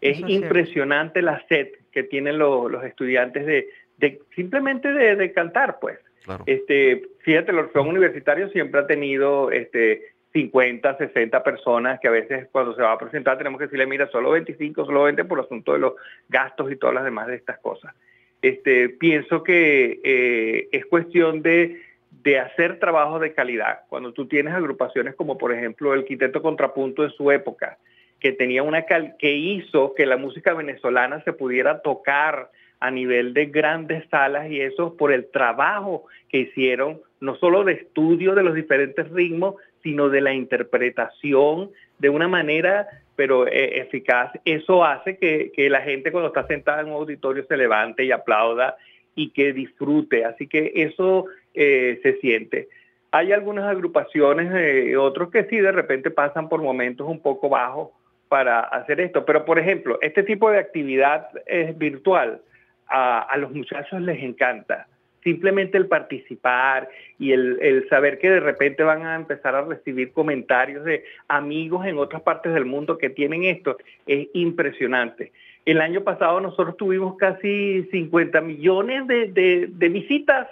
Es 0.01 0.21
impresionante 0.21 1.23
la 1.23 1.43
sed 1.49 1.69
que 1.91 2.03
tienen 2.03 2.39
los, 2.39 2.85
estudiantes 2.85 3.47
de, 3.47 4.21
simplemente 4.35 4.93
de, 4.93 5.33
cantar, 5.33 5.79
pues. 5.81 5.99
Este, 6.47 7.03
fíjate, 7.21 7.51
el 7.51 7.59
Orfeón 7.59 7.89
Universitario 7.89 8.49
siempre 8.51 8.81
ha 8.81 8.87
tenido 8.87 9.51
este, 9.51 10.14
50, 10.35 10.99
60 10.99 11.43
personas 11.45 12.01
que 12.01 12.09
a 12.09 12.11
veces 12.11 12.49
cuando 12.51 12.74
se 12.74 12.82
va 12.82 12.93
a 12.93 12.99
presentar 12.99 13.39
tenemos 13.39 13.59
que 13.59 13.66
decirle, 13.66 13.87
mira, 13.87 14.09
solo 14.09 14.32
25, 14.32 14.85
solo 14.85 15.05
20 15.05 15.24
por 15.24 15.39
asunto 15.39 15.72
de 15.72 15.78
los 15.78 15.95
gastos 16.28 16.70
y 16.72 16.76
todas 16.76 16.95
las 16.95 17.05
demás 17.05 17.28
de 17.28 17.37
estas 17.37 17.59
cosas. 17.61 17.95
Este, 18.43 18.89
pienso 18.89 19.45
que 19.45 20.01
eh, 20.03 20.68
es 20.72 20.87
cuestión 20.87 21.41
de, 21.41 21.80
de 22.11 22.41
hacer 22.41 22.80
trabajo 22.80 23.20
de 23.20 23.32
calidad. 23.32 23.82
Cuando 23.89 24.12
tú 24.12 24.26
tienes 24.26 24.55
agrupaciones 24.55 25.14
como 25.14 25.39
por 25.39 25.53
ejemplo 25.53 25.95
el 25.95 26.05
Quinteto 26.05 26.43
Contrapunto 26.43 27.05
en 27.05 27.11
su 27.11 27.30
época, 27.30 27.78
que 28.18 28.32
tenía 28.32 28.64
una 28.64 28.87
que 28.87 29.32
hizo 29.32 29.95
que 29.95 30.05
la 30.05 30.16
música 30.16 30.53
venezolana 30.53 31.22
se 31.22 31.32
pudiera 31.32 31.80
tocar 31.80 32.51
a 32.80 32.91
nivel 32.91 33.35
de 33.35 33.47
grandes 33.47 34.05
salas 34.11 34.51
y 34.51 34.61
eso 34.61 34.97
por 34.97 35.12
el 35.12 35.30
trabajo 35.30 36.07
que 36.28 36.39
hicieron, 36.39 37.01
no 37.20 37.37
solo 37.37 37.62
de 37.62 37.74
estudio 37.74 38.35
de 38.35 38.43
los 38.43 38.55
diferentes 38.55 39.09
ritmos, 39.11 39.55
sino 39.85 40.09
de 40.09 40.20
la 40.20 40.35
interpretación 40.35 41.70
de 42.01 42.09
una 42.09 42.26
manera 42.26 42.89
pero 43.16 43.47
eh, 43.47 43.78
eficaz. 43.78 44.32
Eso 44.45 44.85
hace 44.85 45.16
que, 45.18 45.53
la 45.70 45.82
gente 45.82 46.11
cuando 46.11 46.28
está 46.28 46.47
sentada 46.49 46.80
en 46.80 46.89
un 46.89 46.95
auditorio 46.95 47.45
se 47.47 47.57
levante 47.57 48.05
y 48.05 48.11
aplauda 48.11 48.76
y 49.14 49.30
que 49.30 49.53
disfrute. 49.53 50.24
Así 50.24 50.49
que 50.49 50.72
eso 50.74 51.26
eh, 51.55 52.01
se 52.03 52.14
siente. 52.14 52.68
Hay 53.12 53.30
algunas 53.30 53.66
agrupaciones, 53.66 54.51
eh, 54.53 54.97
otros 54.97 55.30
que 55.30 55.45
sí 55.45 55.59
de 55.59 55.70
repente 55.70 56.11
pasan 56.11 56.49
por 56.49 56.61
momentos 56.61 57.07
un 57.09 57.20
poco 57.20 57.49
bajos, 57.49 57.91
para 58.28 58.61
hacer 58.61 59.01
esto. 59.01 59.24
Pero, 59.24 59.45
por 59.45 59.61
ejemplo, 59.61 59.99
este 60.01 60.24
tipo 60.24 60.51
de 60.51 60.59
actividad 60.59 61.28
es 61.47 61.78
virtual 61.78 62.41
a, 62.89 63.37
los 63.39 63.53
muchachos 63.53 64.01
les 64.01 64.20
encanta. 64.22 64.89
Simplemente 65.25 65.79
el 65.79 65.87
participar 65.87 66.89
y 67.18 67.33
el, 67.33 67.87
saber 67.89 68.18
que 68.18 68.31
de 68.31 68.41
repente 68.41 68.83
van 68.83 69.07
a 69.07 69.16
empezar 69.16 69.55
a 69.55 69.62
recibir 69.62 70.12
comentarios 70.12 70.85
de 70.85 71.05
amigos 71.29 71.87
en 71.87 71.99
otras 71.99 72.22
partes 72.22 72.53
del 72.53 72.66
mundo 72.66 72.99
que 72.99 73.09
tienen 73.09 73.45
esto 73.45 73.79
es 74.07 74.29
impresionante. 74.35 75.33
El 75.64 75.81
año 75.81 76.03
pasado 76.03 76.41
nosotros 76.41 76.77
tuvimos 76.77 77.16
casi 77.16 77.89
50 77.91 78.43
millones 78.43 79.07
de, 79.07 79.89
visitas 79.91 80.47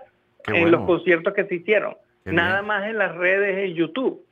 en 0.46 0.70
los 0.70 0.86
conciertos 0.86 1.34
que 1.34 1.44
se 1.44 1.56
hicieron. 1.56 1.94
Nada 2.24 2.62
más 2.62 2.88
en 2.88 2.96
las 2.96 3.14
redes, 3.14 3.58
en 3.58 3.74
YouTube. 3.74 4.24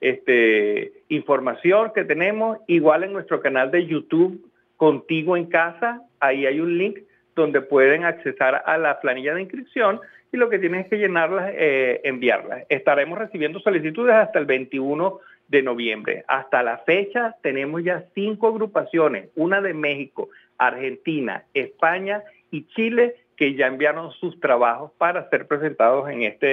este, 0.00 0.92
información 1.08 1.92
que 1.94 2.02
tenemos, 2.04 2.58
igual 2.66 3.04
en 3.04 3.14
nuestro 3.14 3.40
canal 3.40 3.70
de 3.70 3.86
YouTube, 3.86 4.50
Contigo 4.76 5.36
en 5.36 5.46
Casa, 5.46 6.02
ahí 6.20 6.44
hay 6.44 6.60
un 6.60 6.76
link 6.76 6.98
donde 7.34 7.60
pueden 7.60 8.04
accesar 8.04 8.62
a 8.66 8.78
la 8.78 9.00
planilla 9.00 9.34
de 9.34 9.42
inscripción 9.42 10.00
y 10.32 10.36
lo 10.36 10.50
que 10.50 10.58
tienen 10.58 10.80
es 10.80 10.88
que 10.88 10.98
llenarla, 10.98 11.50
eh, 11.52 12.00
enviarla. 12.04 12.64
Estaremos 12.68 13.18
recibiendo 13.18 13.60
solicitudes 13.60 14.14
hasta 14.14 14.38
el 14.38 14.46
21 14.46 15.20
de 15.48 15.62
noviembre. 15.62 16.24
Hasta 16.26 16.62
la 16.62 16.78
fecha 16.78 17.36
tenemos 17.42 17.84
ya 17.84 18.04
cinco 18.14 18.48
agrupaciones, 18.48 19.28
una 19.36 19.60
de 19.60 19.74
México, 19.74 20.30
Argentina, 20.58 21.44
España 21.54 22.22
y 22.50 22.66
Chile, 22.68 23.16
que 23.36 23.54
ya 23.54 23.66
enviaron 23.66 24.12
sus 24.12 24.38
trabajos 24.40 24.92
para 24.98 25.28
ser 25.30 25.46
presentados 25.46 26.08
en 26.08 26.22
esta 26.22 26.46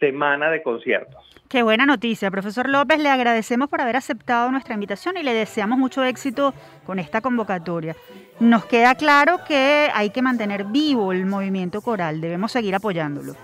semana 0.00 0.50
de 0.50 0.62
conciertos. 0.62 1.22
Qué 1.48 1.62
buena 1.62 1.86
noticia, 1.86 2.30
profesor 2.30 2.68
López. 2.68 2.98
Le 2.98 3.08
agradecemos 3.08 3.68
por 3.68 3.80
haber 3.80 3.96
aceptado 3.96 4.50
nuestra 4.50 4.74
invitación 4.74 5.16
y 5.16 5.22
le 5.22 5.34
deseamos 5.34 5.78
mucho 5.78 6.02
éxito 6.02 6.52
con 6.84 6.98
esta 6.98 7.20
convocatoria. 7.20 7.94
Nos 8.40 8.64
queda 8.64 8.94
claro 8.96 9.38
que 9.46 9.90
hay 9.94 10.10
que 10.10 10.22
mantener 10.22 10.64
vivo 10.64 11.12
el 11.12 11.26
movimiento 11.26 11.80
coral, 11.80 12.20
debemos 12.20 12.50
seguir 12.50 12.74
apoyándolo. 12.74 13.36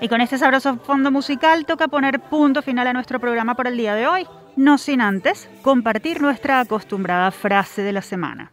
Y 0.00 0.08
con 0.08 0.20
este 0.20 0.38
sabroso 0.38 0.76
fondo 0.76 1.10
musical 1.10 1.66
toca 1.66 1.88
poner 1.88 2.20
punto 2.20 2.62
final 2.62 2.86
a 2.86 2.92
nuestro 2.92 3.18
programa 3.18 3.56
por 3.56 3.66
el 3.66 3.76
día 3.76 3.94
de 3.94 4.06
hoy, 4.06 4.26
no 4.56 4.78
sin 4.78 5.00
antes 5.00 5.50
compartir 5.62 6.22
nuestra 6.22 6.60
acostumbrada 6.60 7.32
frase 7.32 7.82
de 7.82 7.92
la 7.92 8.02
semana. 8.02 8.52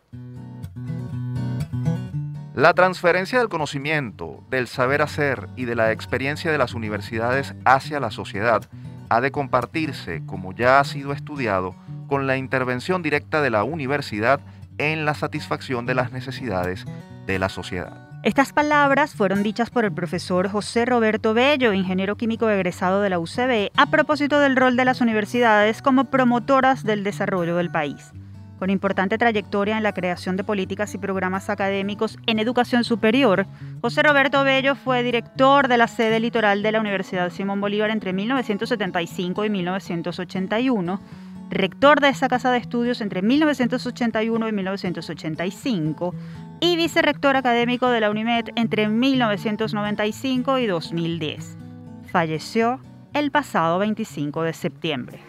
La 2.56 2.74
transferencia 2.74 3.39
del 3.39 3.50
conocimiento, 3.50 4.43
del 4.50 4.68
saber 4.68 5.02
hacer 5.02 5.50
y 5.56 5.66
de 5.66 5.76
la 5.76 5.91
experiencia 5.91 6.52
de 6.52 6.58
las 6.58 6.74
universidades 6.74 7.54
hacia 7.66 8.00
la 8.00 8.12
sociedad 8.12 8.68
ha 9.10 9.22
de 9.22 9.32
compartirse, 9.32 10.24
como 10.26 10.54
ya 10.54 10.80
ha 10.80 10.84
sido 10.84 11.12
estudiado, 11.12 11.76
con 12.08 12.28
la 12.28 12.38
intervención 12.38 13.01
directa 13.01 13.41
de 13.41 13.49
la 13.49 13.64
universidad 13.64 14.39
en 14.78 15.06
la 15.06 15.14
satisfacción 15.14 15.86
de 15.86 15.95
las 15.95 16.12
necesidades 16.12 16.86
de 17.26 17.39
la 17.39 17.49
sociedad. 17.49 18.06
Estas 18.24 18.53
palabras 18.53 19.14
fueron 19.14 19.43
dichas 19.43 19.70
por 19.70 19.86
el 19.86 19.91
profesor 19.91 20.49
José 20.49 20.86
Roberto 20.86 21.36
Bello, 21.36 21.74
ingeniero 21.74 22.16
químico 22.16 22.49
egresado 22.49 23.01
de 23.01 23.12
la 23.12 23.20
UCB, 23.20 23.70
a 23.78 23.86
propósito 23.86 24.39
del 24.39 24.56
rol 24.56 24.76
de 24.76 24.86
las 24.86 24.99
universidades 24.99 25.84
como 25.84 26.06
promotoras 26.06 26.84
del 26.84 27.03
desarrollo 27.03 27.56
del 27.56 27.70
país. 27.70 28.14
Con 28.58 28.72
importante 28.72 29.20
trayectoria 29.20 29.78
en 29.78 29.84
la 29.84 29.91
creación 29.91 30.38
de 30.38 30.43
políticas 30.43 30.95
y 30.95 30.97
programas 30.97 31.51
académicos 31.51 32.18
en 32.26 32.39
educación 32.39 32.84
superior, 32.84 33.45
José 33.82 34.01
Roberto 34.01 34.43
Bello 34.43 34.76
fue 34.76 35.03
director 35.03 35.68
de 35.68 35.78
la 35.78 35.88
sede 35.88 36.20
litoral 36.20 36.64
de 36.64 36.72
la 36.72 36.80
Universidad 36.80 37.30
Simón 37.30 37.62
Bolívar 37.62 37.91
entre 37.91 38.12
1975 38.12 39.45
y 39.45 39.49
1981 39.49 40.99
rector 41.56 42.01
de 42.01 42.10
esa 42.10 42.28
casa 42.28 42.51
de 42.51 42.58
estudios 42.58 43.01
entre 43.01 43.22
1981 43.22 44.47
y 44.47 44.51
1985 44.51 46.14
y 46.60 46.76
vicerrector 46.76 47.36
académico 47.36 47.89
de 47.89 48.01
la 48.01 48.10
UNIMED 48.10 48.49
entre 48.56 48.88
1995 48.89 50.60
y 50.60 50.68
2010. 50.68 51.58
Falleció 52.12 52.80
el 53.14 53.32
pasado 53.32 53.80
25 53.80 54.43
de 54.43 54.53
septiembre. 54.53 55.20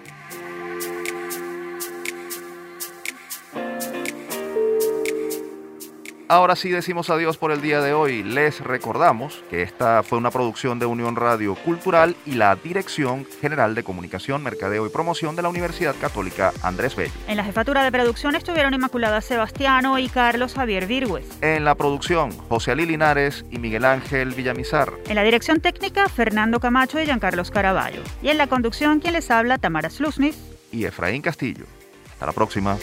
Ahora 6.28 6.56
sí 6.56 6.70
decimos 6.70 7.08
adiós 7.08 7.36
por 7.36 7.52
el 7.52 7.62
día 7.62 7.80
de 7.80 7.92
hoy. 7.92 8.24
Les 8.24 8.58
recordamos 8.60 9.44
que 9.48 9.62
esta 9.62 10.02
fue 10.02 10.18
una 10.18 10.32
producción 10.32 10.80
de 10.80 10.86
Unión 10.86 11.14
Radio 11.14 11.54
Cultural 11.54 12.16
y 12.26 12.32
la 12.32 12.56
Dirección 12.56 13.24
General 13.40 13.76
de 13.76 13.84
Comunicación, 13.84 14.42
Mercadeo 14.42 14.86
y 14.86 14.90
Promoción 14.90 15.36
de 15.36 15.42
la 15.42 15.50
Universidad 15.50 15.94
Católica 16.00 16.52
Andrés 16.64 16.96
Bello. 16.96 17.12
En 17.28 17.36
la 17.36 17.44
jefatura 17.44 17.84
de 17.84 17.92
producción 17.92 18.34
estuvieron 18.34 18.74
Inmaculada 18.74 19.20
Sebastiano 19.20 20.00
y 20.00 20.08
Carlos 20.08 20.54
Javier 20.54 20.88
Virgües. 20.88 21.26
En 21.42 21.64
la 21.64 21.76
producción, 21.76 22.32
José 22.48 22.72
Ali 22.72 22.86
Linares 22.86 23.44
y 23.52 23.58
Miguel 23.60 23.84
Ángel 23.84 24.34
Villamizar. 24.34 24.94
En 25.06 25.14
la 25.14 25.22
dirección 25.22 25.60
técnica, 25.60 26.08
Fernando 26.08 26.58
Camacho 26.58 27.00
y 27.00 27.04
Giancarlos 27.04 27.52
Caraballo. 27.52 28.02
Y 28.20 28.30
en 28.30 28.38
la 28.38 28.48
conducción, 28.48 28.98
quien 28.98 29.12
les 29.12 29.30
habla, 29.30 29.58
Tamara 29.58 29.90
Slusnitz 29.90 30.36
y 30.72 30.86
Efraín 30.86 31.22
Castillo. 31.22 31.66
Hasta 32.14 32.26
la 32.26 32.32
próxima. 32.32 32.76